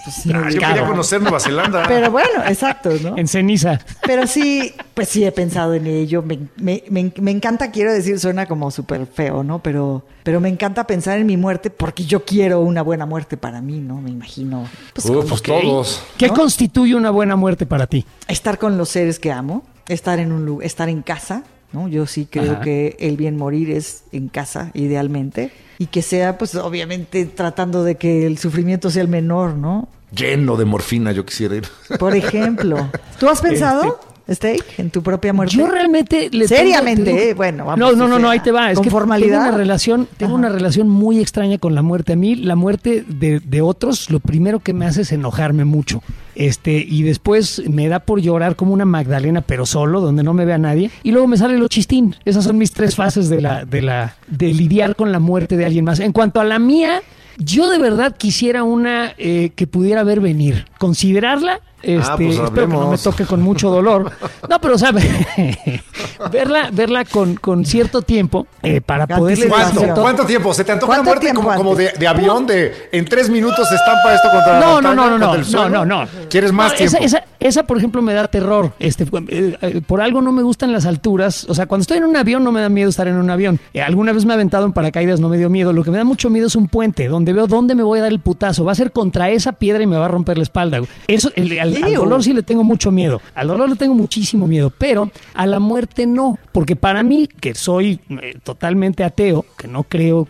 pues, 0.05 0.27
Ah, 0.35 0.49
yo 0.51 0.61
quería 0.61 0.87
conocer 0.87 1.21
Nueva 1.23 1.41
Zelanda. 1.41 1.85
Pero 1.89 2.11
bueno, 2.11 2.45
exacto, 2.47 2.91
¿no? 3.03 3.17
En 3.17 3.27
ceniza. 3.27 3.79
Pero 4.07 4.27
sí, 4.27 4.73
pues 4.95 5.09
sí 5.09 5.25
he 5.25 5.33
pensado 5.33 5.75
en 5.75 5.87
ello. 5.87 6.23
Me, 6.23 6.39
me- 6.57 6.85
me- 6.91 7.13
me 7.21 7.31
encanta, 7.31 7.71
quiero 7.71 7.93
decir, 7.93 8.19
suena 8.21 8.47
como 8.47 8.71
súper 8.71 9.07
feo, 9.07 9.43
¿no? 9.43 9.61
Pero, 9.63 10.05
pero 10.23 10.41
me 10.41 10.49
encanta 10.49 10.87
pensar 10.87 11.19
en 11.19 11.27
mi 11.27 11.37
muerte 11.37 11.71
porque 11.71 12.05
yo 12.05 12.25
quiero 12.25 12.61
una 12.61 12.83
buena 12.83 13.07
muerte 13.07 13.37
para 13.37 13.61
mí, 13.61 13.81
¿no? 13.81 14.01
Me 14.01 14.11
imagino 14.11 14.69
pues, 14.95 15.07
pues 15.29 15.43
que 15.43 15.53
todos. 15.63 16.03
¿Qué 16.17 16.29
constituye 16.29 16.95
una 16.95 17.11
buena 17.11 17.37
muerte 17.37 17.67
para 17.67 17.87
ti? 17.87 18.05
estar 18.29 18.59
con 18.59 18.77
los 18.79 18.89
seres 18.89 19.19
que 19.19 19.31
amo, 19.33 19.65
estar 19.89 20.19
en 20.19 20.33
un 20.33 20.45
lu- 20.47 20.63
estar 20.63 20.89
en 20.89 21.03
casa, 21.03 21.43
¿no? 21.75 21.89
Yo 21.89 22.07
sí 22.07 22.27
creo 22.31 22.53
Ajá. 22.53 22.61
que 22.63 22.97
el 23.01 23.17
bien 23.17 23.37
morir 23.37 23.71
es 23.71 24.05
en 24.13 24.29
casa, 24.29 24.71
idealmente, 24.75 25.51
y 25.79 25.87
que 25.87 26.01
sea, 26.03 26.39
pues, 26.39 26.55
obviamente, 26.55 27.27
tratando 27.27 27.83
de 27.85 27.97
que 27.97 28.27
el 28.27 28.39
sufrimiento 28.39 28.91
sea 28.91 29.03
el 29.03 29.09
menor, 29.09 29.55
¿no? 29.55 29.89
Lleno 30.17 30.57
de 30.57 30.65
morfina, 30.65 31.11
yo 31.11 31.27
quisiera 31.27 31.57
ir. 31.57 31.65
Por 31.99 32.15
ejemplo, 32.15 32.89
¿tú 33.19 33.29
has 33.29 33.43
pensado, 33.43 33.99
Steak, 34.31 34.79
en 34.79 34.91
tu 34.91 35.03
propia 35.03 35.33
muerte? 35.35 35.55
Yo 35.55 35.67
realmente 35.67 36.31
le 36.33 36.49
Seriamente, 36.49 37.05
tengo- 37.05 37.19
eh, 37.19 37.35
bueno, 37.35 37.67
vamos, 37.67 37.79
No, 37.97 38.09
no, 38.09 38.19
no, 38.19 38.31
ahí 38.31 38.41
te 38.41 38.51
va. 38.53 38.71
Es 38.71 38.77
con 38.77 38.85
que 38.85 38.91
formalidad. 38.91 39.39
Tengo 39.41 39.49
una 39.51 39.57
relación, 39.59 40.09
tengo 40.17 40.35
una 40.35 40.49
relación 40.49 40.89
muy 40.89 41.21
extraña 41.21 41.59
con 41.59 41.75
la 41.75 41.83
muerte. 41.83 42.15
A 42.15 42.17
mí, 42.17 42.35
la 42.35 42.57
muerte 42.57 43.05
de, 43.07 43.41
de 43.41 43.61
otros, 43.61 44.09
lo 44.11 44.21
primero 44.21 44.61
que 44.61 44.73
me 44.73 44.87
hace 44.87 45.03
es 45.03 45.13
enojarme 45.13 45.65
mucho. 45.67 46.03
Este, 46.37 46.79
y 46.79 47.03
después 47.03 47.63
me 47.69 47.87
da 47.89 48.01
por 48.01 48.21
llorar 48.21 48.57
como 48.57 48.73
una 48.73 48.85
Magdalena, 48.87 49.43
pero 49.43 49.67
solo, 49.67 50.01
donde 50.01 50.23
no 50.23 50.33
me 50.33 50.45
vea 50.47 50.59
nadie. 50.59 50.91
Y 51.03 51.11
luego 51.13 51.27
me 51.29 51.37
sale 51.37 51.59
lo 51.59 51.69
chistín. 51.69 52.17
Esas 52.25 52.45
son 52.45 52.57
mis 52.59 52.73
tres 52.73 52.97
fases 52.97 53.29
de 53.29 53.41
la, 53.43 53.65
de 53.67 53.83
la, 53.83 54.17
de 54.29 54.55
lidiar 54.55 54.97
con 54.97 55.13
la 55.13 55.19
muerte 55.21 55.57
de 55.57 55.67
alguien 55.67 55.85
más. 55.85 56.01
En 56.01 56.13
cuanto 56.13 56.41
a 56.41 56.45
la 56.45 56.59
mía, 56.59 57.03
yo 57.39 57.69
de 57.69 57.79
verdad 57.79 58.17
quisiera 58.17 58.65
una 58.65 59.13
eh, 59.19 59.51
que 59.55 59.67
pudiera 59.67 60.03
ver 60.03 60.21
venir. 60.21 60.65
Considerarla. 60.79 61.61
Este, 61.87 62.11
Ah, 62.13 62.17
pues 62.17 62.39
espero 62.39 62.69
que 62.69 62.75
no 62.75 62.91
me 62.91 62.99
toque 62.99 63.25
con 63.27 63.41
mucho 63.43 63.71
dolor. 63.71 64.11
No, 64.49 64.61
pero 64.61 64.77
sabe, 64.79 65.03
verla, 66.31 66.69
verla 66.73 67.05
con, 67.05 67.35
con 67.37 67.65
cierto 67.65 68.03
tiempo 68.03 68.47
eh, 68.63 68.81
para 68.81 69.05
a 69.05 69.07
¿Cuánto, 69.07 69.81
todo- 69.81 70.03
¿Cuánto 70.03 70.25
tiempo? 70.27 70.53
¿Se 70.55 70.65
te 70.65 70.73
antoja 70.73 70.93
una 70.93 71.03
¿Cuánto 71.05 71.11
muerte 71.23 71.35
como, 71.35 71.55
como 71.55 71.75
de, 71.75 72.07
avión? 72.07 72.47
De 72.47 72.73
en 72.93 73.05
tres 73.05 73.31
minutos 73.31 73.69
se 73.69 73.75
estampa 73.75 74.15
esto 74.15 74.29
contra 74.31 74.53
la 74.55 74.61
No, 74.61 74.67
no, 74.81 74.89
montaña, 74.95 74.95
no, 74.95 75.19
no, 75.19 75.27
no, 75.27 75.35
el 75.35 75.41
no, 75.41 75.47
suelo? 75.47 75.85
no, 75.85 75.85
no. 76.05 76.09
¿Quieres 76.29 76.53
más 76.53 76.73
No, 76.73 76.77
tiempo? 76.79 76.97
Esa, 76.99 77.05
esa, 77.19 77.25
esa, 77.41 77.63
por 77.67 77.79
ejemplo, 77.79 78.03
me 78.03 78.13
da 78.15 78.29
terror. 78.29 78.73
Este, 78.79 79.05
eh, 79.29 79.57
eh, 79.61 79.81
por 79.87 80.01
algo 80.01 80.21
no 80.23 80.33
me 80.33 80.43
gustan 80.43 80.73
las 80.73 80.87
alturas. 80.87 81.47
O 81.49 81.55
sea, 81.55 81.67
cuando 81.67 81.83
estoy 81.83 81.99
en 81.99 82.05
un 82.05 82.17
avión 82.17 82.45
no 82.45 82.53
me 82.53 82.61
da 82.61 82.69
miedo 82.69 82.89
estar 82.91 83.09
en 83.09 83.17
un 83.17 83.31
avión. 83.31 83.59
Eh, 83.73 83.83
alguna 83.83 84.13
vez 84.13 84.25
me 84.25 84.33
he 84.33 84.35
aventado 84.35 84.67
en 84.67 84.73
paracaídas, 84.73 85.21
no 85.21 85.29
me 85.29 85.39
dio 85.39 85.51
miedo. 85.51 85.73
Lo 85.73 85.83
que 85.85 85.91
me 85.91 85.99
da 85.99 86.05
mucho 86.05 86.31
miedo 86.31 86.47
es 86.47 86.57
un 86.57 86.69
puente 86.69 87.09
donde 87.09 87.33
veo 87.33 87.47
dónde 87.47 87.75
me 87.75 87.83
voy 87.83 87.99
a 87.99 88.03
dar 88.03 88.13
el 88.13 88.21
putazo. 88.21 88.65
Va 88.65 88.73
a 88.73 88.77
ser 88.77 88.93
contra 88.93 89.31
esa 89.31 89.53
piedra 89.53 89.83
y 89.83 89.87
me 89.87 89.97
va 89.97 90.07
a 90.07 90.09
romper 90.09 90.37
la 90.37 90.43
espalda. 90.43 90.81
Eso, 91.09 91.31
el- 91.35 91.53
al, 91.83 91.95
dolor 91.95 92.23
sí 92.23 92.33
le 92.33 92.43
tengo 92.43 92.65
mucho 92.65 92.91
miedo. 92.91 93.21
Al 93.35 93.49
dolor 93.49 93.69
le 93.69 93.77
tengo 93.77 93.95
muchísimo 93.95 94.47
miedo, 94.47 94.73
pero 94.77 95.11
a 95.35 95.47
la 95.47 95.59
muerte 95.59 96.07
no. 96.07 96.39
Porque 96.53 96.77
para 96.77 97.03
mí, 97.03 97.29
que 97.41 97.55
soy 97.55 98.01
eh, 98.09 98.39
totalmente 98.43 99.05
ateo, 99.05 99.45
que 99.57 99.69
no 99.69 99.85
creo 99.85 100.29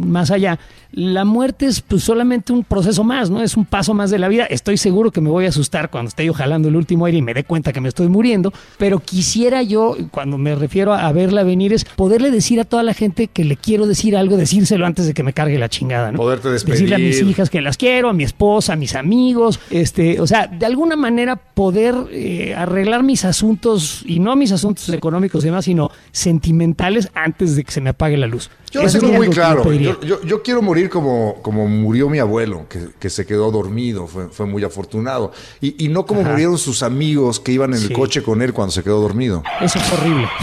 más 0.00 0.30
allá, 0.30 0.58
la 0.92 1.24
muerte 1.24 1.66
es 1.66 1.80
pues, 1.80 2.02
solamente 2.02 2.52
un 2.52 2.64
proceso 2.64 3.04
más, 3.04 3.30
¿no? 3.30 3.42
Es 3.42 3.56
un 3.56 3.64
paso 3.64 3.94
más 3.94 4.10
de 4.10 4.18
la 4.18 4.28
vida. 4.28 4.44
Estoy 4.44 4.78
seguro 4.78 5.10
que 5.10 5.20
me 5.20 5.28
voy 5.28 5.44
a 5.46 5.50
asustar 5.50 5.90
cuando 5.90 6.08
esté 6.08 6.24
yo 6.24 6.32
jalando 6.32 6.68
el 6.68 6.76
último 6.76 7.04
aire 7.04 7.18
y 7.18 7.22
me 7.22 7.34
dé 7.34 7.44
cuenta 7.44 7.72
que 7.72 7.80
me 7.80 7.88
estoy 7.88 8.08
muriendo, 8.08 8.52
pero 8.78 8.98
quisiera 9.00 9.62
yo, 9.62 9.96
cuando 10.10 10.38
me 10.38 10.54
refiero 10.54 10.94
a 10.94 11.12
verla 11.12 11.42
venir, 11.42 11.72
es 11.72 11.84
poderle 11.84 12.30
decir 12.30 12.60
a 12.60 12.64
toda 12.64 12.82
la 12.82 12.94
gente 12.94 13.28
que 13.28 13.44
le 13.44 13.56
quiero 13.56 13.86
decir 13.86 14.16
algo, 14.16 14.36
decírselo 14.36 14.86
antes 14.86 15.06
de 15.06 15.14
que 15.14 15.22
me 15.22 15.32
cargue 15.32 15.58
la 15.58 15.68
chingada, 15.68 16.10
¿no? 16.10 16.16
Poderte 16.16 16.48
Decirle 16.50 16.94
a 16.94 16.98
mis 16.98 17.08
despedir. 17.08 17.30
hijas 17.30 17.50
que 17.50 17.60
las 17.60 17.76
quiero, 17.76 18.08
a 18.08 18.12
mi 18.12 18.24
esposa, 18.24 18.72
a 18.72 18.76
mis 18.76 18.94
amigos, 18.94 19.60
este, 19.70 20.20
o 20.20 20.26
sea, 20.26 20.47
de 20.52 20.66
alguna 20.66 20.96
manera 20.96 21.36
poder 21.36 21.94
eh, 22.10 22.54
arreglar 22.56 23.02
mis 23.02 23.24
asuntos, 23.24 24.02
y 24.06 24.18
no 24.20 24.36
mis 24.36 24.52
asuntos 24.52 24.88
económicos 24.90 25.42
y 25.44 25.46
demás, 25.48 25.64
sino 25.64 25.90
sentimentales 26.12 27.10
antes 27.14 27.56
de 27.56 27.64
que 27.64 27.72
se 27.72 27.80
me 27.80 27.90
apague 27.90 28.16
la 28.16 28.26
luz. 28.26 28.50
Yo 28.70 28.82
lo 28.82 28.86
Eso 28.86 28.98
es 28.98 29.04
muy 29.04 29.28
claro. 29.30 29.72
Yo, 29.72 30.00
yo- 30.02 30.22
yo 30.22 30.42
quiero 30.42 30.60
morir 30.62 30.90
como, 30.90 31.36
como 31.42 31.66
murió 31.66 32.08
mi 32.10 32.18
abuelo, 32.18 32.66
que, 32.68 32.88
que 32.98 33.08
se 33.10 33.24
quedó 33.26 33.50
dormido, 33.50 34.06
fue, 34.06 34.28
fue 34.28 34.46
muy 34.46 34.62
afortunado. 34.64 35.32
Y, 35.60 35.84
y 35.84 35.88
no 35.88 36.04
como 36.06 36.20
Ajá. 36.20 36.30
murieron 36.30 36.58
sus 36.58 36.82
amigos 36.82 37.40
que 37.40 37.52
iban 37.52 37.72
en 37.74 37.82
el 37.82 37.92
coche 37.92 38.22
con 38.22 38.42
él 38.42 38.52
cuando 38.52 38.72
se 38.72 38.82
quedó 38.82 39.00
dormido. 39.00 39.42
Eso 39.60 39.78
es 39.78 39.92
horrible. 39.92 40.28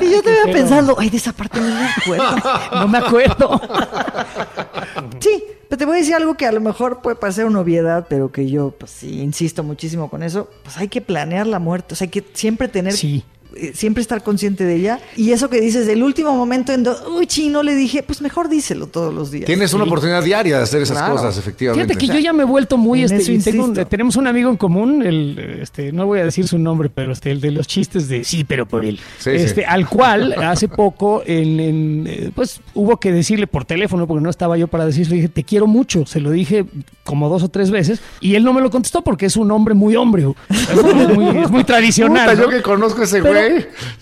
Y 0.00 0.10
yo 0.10 0.22
te 0.22 0.30
iba 0.32 0.52
pensando, 0.52 0.96
ay, 0.98 1.08
de 1.08 1.16
esa 1.16 1.32
parte 1.32 1.58
no 1.60 1.66
me 1.68 1.86
acuerdo. 1.88 2.42
No 2.74 2.88
me 2.88 2.98
acuerdo. 2.98 3.60
Sí, 5.24 5.42
pero 5.70 5.78
te 5.78 5.86
voy 5.86 5.96
a 5.96 5.98
decir 6.00 6.14
algo 6.14 6.34
que 6.34 6.44
a 6.44 6.52
lo 6.52 6.60
mejor 6.60 7.00
puede 7.00 7.16
parecer 7.16 7.46
una 7.46 7.60
obviedad, 7.60 8.06
pero 8.10 8.30
que 8.30 8.50
yo, 8.50 8.72
pues 8.72 8.90
sí, 8.90 9.22
insisto 9.22 9.62
muchísimo 9.62 10.10
con 10.10 10.22
eso. 10.22 10.50
Pues 10.62 10.76
hay 10.76 10.88
que 10.88 11.00
planear 11.00 11.46
la 11.46 11.58
muerte, 11.58 11.94
o 11.94 11.96
sea, 11.96 12.04
hay 12.04 12.10
que 12.10 12.22
siempre 12.34 12.68
tener 12.68 12.92
Sí. 12.92 13.24
Eh, 13.56 13.72
siempre 13.74 14.00
estar 14.02 14.22
consciente 14.22 14.64
de 14.64 14.74
ella. 14.76 15.00
Y 15.16 15.32
eso 15.32 15.48
que 15.50 15.60
dices, 15.60 15.86
del 15.86 16.02
último 16.02 16.32
momento 16.34 16.72
en, 16.72 16.82
do- 16.84 16.96
uy, 17.16 17.26
chino, 17.26 17.62
le 17.62 17.74
dije, 17.74 18.02
pues 18.02 18.20
mejor 18.20 18.48
díselo 18.48 18.86
todos 18.86 19.12
los 19.14 19.30
días. 19.30 19.46
Tienes 19.46 19.72
una 19.74 19.84
oportunidad 19.84 20.22
diaria 20.22 20.58
de 20.58 20.62
hacer 20.62 20.82
esas 20.82 20.98
Claro. 20.98 21.14
cosas, 21.14 21.36
efectivamente. 21.38 21.94
Fíjate 21.94 22.06
que 22.06 22.12
yo 22.18 22.20
ya 22.22 22.32
me 22.32 22.42
he 22.42 22.46
vuelto 22.46 22.76
muy 22.76 23.00
En 23.00 23.12
este, 23.12 23.38
tengo 23.38 23.64
un- 23.64 23.70
insisto. 23.70 23.88
tenemos 23.88 24.16
un 24.16 24.26
amigo 24.26 24.50
en 24.50 24.56
común, 24.56 25.02
el 25.04 25.58
este, 25.60 25.92
no 25.92 26.06
voy 26.06 26.20
a 26.20 26.24
decir 26.24 26.46
su 26.48 26.58
nombre, 26.58 26.90
pero 26.94 27.12
este, 27.12 27.30
el 27.30 27.40
de 27.40 27.50
los 27.50 27.66
chistes 27.66 28.08
de 28.08 28.24
sí, 28.24 28.44
pero 28.44 28.66
por 28.66 28.84
él. 28.84 28.98
Sí, 29.18 29.30
este, 29.30 29.62
sí. 29.62 29.66
al 29.66 29.88
cual 29.88 30.32
hace 30.42 30.68
poco 30.68 31.22
en, 31.26 31.60
en, 31.60 32.06
eh, 32.06 32.30
pues 32.34 32.60
hubo 32.74 32.98
que 32.98 33.12
decirle 33.12 33.46
por 33.46 33.64
teléfono 33.64 34.06
porque 34.06 34.22
no 34.22 34.30
estaba 34.30 34.56
yo 34.56 34.68
para 34.68 34.86
decirle, 34.86 35.16
dije, 35.16 35.28
te 35.28 35.44
quiero 35.44 35.66
mucho, 35.66 36.06
se 36.06 36.20
lo 36.20 36.30
dije 36.30 36.64
como 37.04 37.28
dos 37.28 37.42
o 37.42 37.48
tres 37.48 37.70
veces 37.70 38.00
y 38.20 38.34
él 38.34 38.44
no 38.44 38.52
me 38.52 38.60
lo 38.60 38.70
contestó 38.70 39.02
porque 39.02 39.26
es 39.26 39.36
un 39.36 39.50
hombre 39.50 39.74
muy 39.74 39.96
hombre, 39.96 40.24
es 40.50 40.82
muy, 41.14 41.38
es 41.42 41.50
muy 41.50 41.64
tradicional. 41.64 42.30
Puta, 42.30 42.34
¿no? 42.34 42.42
yo 42.50 42.56
que 42.56 42.62
conozco 42.62 43.00
a 43.02 43.04
ese 43.04 43.20
Pero 43.22 43.34
güey, 43.34 43.43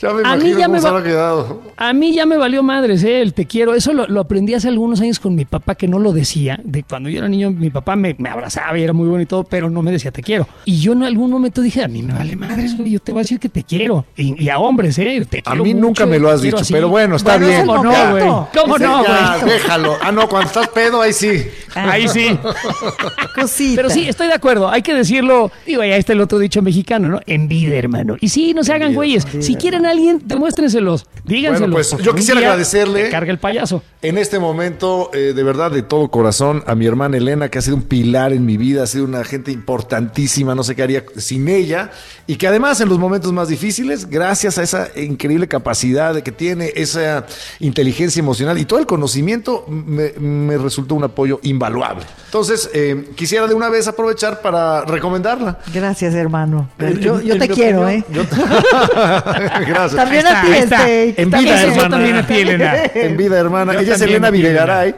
ya 0.01 0.13
me 0.13 0.23
a 0.25 0.37
mí 0.37 0.51
imagino 0.51 0.59
ya 0.59 0.67
cómo 0.67 0.75
me 0.75 0.81
se 0.81 1.09
quedado. 1.09 1.63
A 1.77 1.93
mí 1.93 2.15
ya 2.15 2.27
me 2.27 2.37
valió 2.37 2.63
madres, 2.63 3.03
¿eh? 3.05 3.21
el 3.23 3.35
te 3.35 3.47
quiero. 3.47 3.75
Eso 3.75 3.93
lo, 3.93 4.07
lo 4.07 4.21
aprendí 4.21 4.55
hace 4.55 4.69
algunos 4.69 5.01
años 5.01 5.19
con 5.21 5.35
mi 5.35 5.45
papá, 5.45 5.75
que 5.75 5.89
no 5.89 5.99
lo 5.99 6.13
decía. 6.13 6.61
De 6.65 6.83
cuando 6.83 7.09
yo 7.09 7.19
era 7.19 7.29
niño, 7.29 7.51
mi 7.51 7.71
papá 7.71 7.97
me, 7.97 8.15
me 8.19 8.29
abrazaba 8.29 8.79
y 8.79 8.83
era 8.83 8.93
muy 8.93 9.09
bueno 9.09 9.23
y 9.23 9.27
todo, 9.27 9.45
pero 9.45 9.71
no 9.71 9.83
me 9.83 9.91
decía 9.93 10.11
te 10.11 10.23
quiero. 10.23 10.47
Y 10.65 10.81
yo 10.81 10.93
en 10.93 11.03
algún 11.05 11.31
momento 11.31 11.61
dije, 11.63 11.83
a 11.83 11.89
mí 11.89 12.03
me 12.03 12.13
vale 12.13 12.37
madres, 12.37 12.77
güey, 12.77 12.93
yo 12.93 13.01
te 13.01 13.13
voy 13.13 13.21
a 13.21 13.23
decir 13.23 13.39
que 13.41 13.49
te 13.49 13.63
quiero. 13.65 14.05
Y, 14.17 14.43
y 14.43 14.49
a 14.49 14.59
hombres, 14.59 14.99
¿eh? 14.99 15.27
Te 15.29 15.39
A 15.39 15.43
quiero 15.43 15.65
mí 15.65 15.75
mucho, 15.75 15.87
nunca 15.87 16.07
me 16.07 16.19
lo 16.19 16.31
has 16.31 16.43
dicho, 16.43 16.59
así. 16.59 16.73
pero 16.73 16.89
bueno, 16.89 17.17
está 17.17 17.37
Bueno, 17.39 17.47
bien. 17.47 17.67
¿Cómo 17.67 17.83
no, 17.85 18.11
güey? 18.11 18.25
¿Cómo 18.55 18.79
no, 18.79 19.05
ya, 19.05 19.39
güey? 19.39 19.53
déjalo. 19.55 19.97
Ah, 20.03 20.13
no, 20.13 20.29
cuando 20.29 20.47
estás 20.49 20.69
pedo, 20.69 21.01
ahí 21.01 21.13
sí. 21.13 21.45
Ahí 21.75 22.09
sí. 22.09 22.39
Cosita. 23.35 23.77
Pero 23.77 23.91
sí, 23.91 24.09
estoy 24.09 24.29
de 24.29 24.35
acuerdo. 24.35 24.69
Hay 24.69 24.83
que 24.83 24.95
decirlo. 24.95 25.51
Digo, 25.67 25.83
ya 25.83 25.97
está 25.97 26.13
el 26.13 26.21
otro 26.21 26.39
dicho 26.39 26.63
mexicano, 26.63 27.09
¿no? 27.09 27.21
En 27.27 27.49
vida, 27.49 27.77
hermano. 27.77 28.17
Y 28.21 28.29
sí, 28.29 28.53
no 28.55 28.63
se 28.65 28.73
hagan 28.73 28.95
güeyes. 28.95 29.27
Si 29.41 29.55
quieren 29.57 29.87
a 29.87 29.91
alguien, 29.91 30.21
demuéstrenselos. 30.25 31.07
Díganselos. 31.25 31.71
Bueno, 31.71 31.75
pues, 31.75 32.05
yo 32.05 32.15
quisiera 32.15 32.41
agradecerle- 32.41 33.11
Carga 33.11 33.31
el 33.33 33.39
payaso. 33.39 33.83
En 34.03 34.19
este 34.19 34.39
momento, 34.39 35.11
eh, 35.15 35.33
de 35.35 35.43
verdad, 35.43 35.71
de 35.71 35.83
todo 35.83 36.09
corazón, 36.11 36.63
a 36.67 36.75
mi 36.75 36.87
hermana 36.87 37.17
Elena, 37.17 37.49
que 37.49 37.59
ha 37.59 37.63
sido 37.63 37.77
un 37.77 37.83
pilar 37.83 38.33
en 38.33 38.45
mi 38.45 38.57
vida, 38.57 38.83
ha 38.83 38.87
sido 38.87 39.05
una 39.05 39.23
gente 39.25 39.53
importantísima, 39.53 40.55
no 40.55 40.63
sé 40.65 40.75
qué 40.75 40.83
haría 40.83 41.05
sin 41.17 41.49
ella, 41.49 41.91
y 42.33 42.37
que 42.37 42.47
además 42.47 42.81
en 42.81 42.89
los 42.89 42.99
momentos 42.99 43.31
más 43.31 43.49
difíciles, 43.49 44.09
gracias 44.09 44.57
a 44.57 44.63
esa 44.63 44.89
increíble 44.97 45.49
capacidad 45.49 46.15
de 46.15 46.23
que 46.23 46.33
tiene, 46.33 46.73
esa 46.75 47.27
inteligencia 47.61 48.21
emocional 48.21 48.57
y 48.57 48.65
todo 48.65 48.79
el 48.79 48.87
conocimiento, 48.87 49.67
me, 49.69 50.13
me 50.19 50.57
resultó 50.57 50.95
un 50.95 51.05
apoyo 51.05 51.41
invaluable. 51.43 52.05
Entonces, 52.25 52.71
eh, 52.73 53.11
quisiera 53.17 53.47
de 53.47 53.53
una 53.53 53.69
vez 53.69 53.87
aprovechar 53.87 54.41
para 54.41 54.81
recomendarla. 54.87 55.59
Gracias, 55.75 56.15
hermano. 56.15 56.71
Yo, 56.79 57.19
En- 57.19 57.27
yo 57.27 57.35
en 57.35 57.39
te 57.41 57.49
quiero, 57.49 57.83
opinión, 57.83 58.05
¿eh? 58.11 58.25
Gracias. 59.69 59.97
También 59.97 60.27
a 60.27 60.41
ti, 60.43 60.49
este. 60.53 61.23
En 61.23 61.31
También 61.31 61.55
vida, 61.55 61.63
hermana. 61.65 61.89
también 61.91 62.17
a 62.17 62.27
ti, 62.27 62.35
Elena. 62.35 62.75
En 62.95 63.17
vida, 63.19 63.39
hermana. 63.39 63.73
Yo 63.75 63.81
Ella 63.81 63.95
es 63.95 64.01
Elena 64.01 64.31
mi 64.31 64.39
Videgaray, 64.39 64.95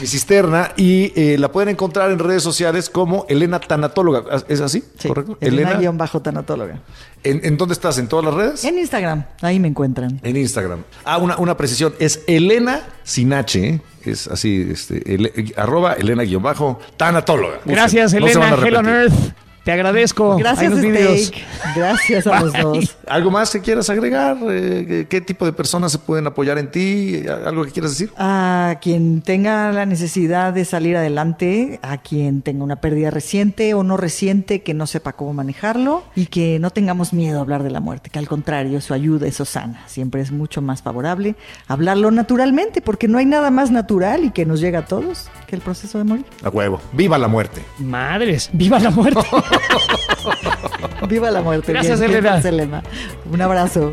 mi 0.00 0.06
cisterna, 0.06 0.72
y 0.76 1.12
eh, 1.14 1.36
la 1.38 1.50
pueden 1.52 1.68
encontrar 1.70 2.10
en 2.10 2.18
redes 2.18 2.42
sociales 2.42 2.88
como 2.90 3.26
Elena 3.28 3.60
Tanatóloga. 3.60 4.24
¿Es 4.48 4.60
así? 4.60 4.82
Sí, 4.98 5.08
¿Correcto? 5.08 5.36
Elena 5.40 5.78
bajo 5.92 6.20
tanatóloga. 6.20 6.80
¿En, 7.24 7.40
en 7.44 7.56
dónde 7.56 7.72
estás? 7.72 7.98
¿En 7.98 8.06
todas 8.08 8.24
las 8.24 8.34
redes? 8.34 8.64
En 8.64 8.78
Instagram, 8.78 9.24
ahí 9.42 9.58
me 9.58 9.68
encuentran. 9.68 10.20
En 10.22 10.36
Instagram. 10.36 10.84
Ah, 11.04 11.18
una, 11.18 11.36
una 11.38 11.56
precisión. 11.56 11.94
Es 11.98 12.20
Elena 12.26 12.82
sin 13.02 13.32
H, 13.32 13.58
¿eh? 13.68 13.80
Es 14.04 14.28
así, 14.28 14.68
este, 14.70 15.02
ele- 15.14 15.52
arroba 15.56 15.94
Elena-tanatóloga. 15.94 17.60
Gracias, 17.64 18.14
No 18.14 18.26
se 18.26 18.32
Elena. 18.32 18.40
van 18.40 18.52
a 18.62 18.66
Hell 18.66 18.76
on 18.76 18.84
repetir. 18.86 19.12
Earth. 19.18 19.34
Te 19.68 19.72
agradezco. 19.72 20.38
Gracias. 20.38 20.72
Steak. 20.78 21.44
Gracias 21.76 22.26
a 22.26 22.40
los 22.40 22.54
dos. 22.54 22.96
¿Algo 23.06 23.30
más 23.30 23.50
que 23.50 23.60
quieras 23.60 23.90
agregar? 23.90 24.38
Eh, 24.48 24.86
¿qué- 24.88 25.06
¿Qué 25.08 25.20
tipo 25.20 25.44
de 25.44 25.52
personas 25.52 25.92
se 25.92 25.98
pueden 25.98 26.26
apoyar 26.26 26.56
en 26.56 26.70
ti? 26.70 27.20
¿Algo 27.44 27.66
que 27.66 27.72
quieras 27.72 27.90
decir? 27.90 28.10
A 28.16 28.78
quien 28.80 29.20
tenga 29.20 29.70
la 29.72 29.84
necesidad 29.84 30.54
de 30.54 30.64
salir 30.64 30.96
adelante, 30.96 31.80
a 31.82 31.98
quien 31.98 32.40
tenga 32.40 32.64
una 32.64 32.76
pérdida 32.76 33.10
reciente 33.10 33.74
o 33.74 33.82
no 33.82 33.98
reciente, 33.98 34.62
que 34.62 34.72
no 34.72 34.86
sepa 34.86 35.12
cómo 35.12 35.34
manejarlo 35.34 36.02
y 36.16 36.26
que 36.28 36.58
no 36.58 36.70
tengamos 36.70 37.12
miedo 37.12 37.36
a 37.36 37.42
hablar 37.42 37.62
de 37.62 37.70
la 37.70 37.80
muerte, 37.80 38.08
que 38.08 38.18
al 38.18 38.26
contrario, 38.26 38.80
su 38.80 38.94
ayuda, 38.94 39.26
eso 39.26 39.44
sana. 39.44 39.82
Siempre 39.86 40.22
es 40.22 40.32
mucho 40.32 40.62
más 40.62 40.80
favorable 40.80 41.36
hablarlo 41.66 42.10
naturalmente, 42.10 42.80
porque 42.80 43.06
no 43.06 43.18
hay 43.18 43.26
nada 43.26 43.50
más 43.50 43.70
natural 43.70 44.24
y 44.24 44.30
que 44.30 44.46
nos 44.46 44.60
llega 44.62 44.78
a 44.78 44.84
todos 44.86 45.28
que 45.46 45.56
el 45.56 45.60
proceso 45.60 45.98
de 45.98 46.04
morir. 46.04 46.24
A 46.42 46.48
huevo. 46.48 46.80
¡Viva 46.94 47.18
la 47.18 47.28
muerte! 47.28 47.62
Madres, 47.78 48.48
viva 48.54 48.78
la 48.78 48.88
muerte. 48.90 49.20
Viva 51.08 51.30
la 51.30 51.42
muerte. 51.42 51.72
Gracias, 51.72 52.00
bien, 52.00 52.10
Elena. 52.10 52.30
gracias, 52.30 52.52
Elena. 52.52 52.82
Un 53.30 53.40
abrazo. 53.40 53.92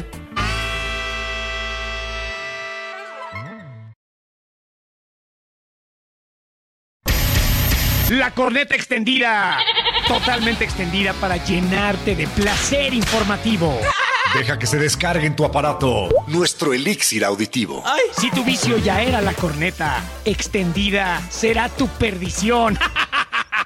La 8.09 8.32
corneta 8.32 8.76
extendida. 8.76 9.57
Totalmente 10.07 10.63
extendida 10.63 11.13
para 11.13 11.38
llenarte 11.38 12.16
de 12.16 12.28
placer 12.28 12.93
informativo. 12.93 13.80
Deja 14.36 14.59
que 14.59 14.68
se 14.68 14.78
descargue 14.78 15.26
en 15.26 15.36
tu 15.36 15.43
aparato 15.43 16.09
nuestro 16.28 16.74
elixir 16.74 17.26
auditivo. 17.26 17.84
Si 18.18 18.30
tu 18.30 18.43
vicio 18.43 18.78
ya 18.78 19.01
era 19.01 19.22
la 19.22 19.34
corneta 19.34 20.03
extendida, 20.24 21.22
será 21.30 21.70
tu 21.70 21.88
perdición. 21.88 22.78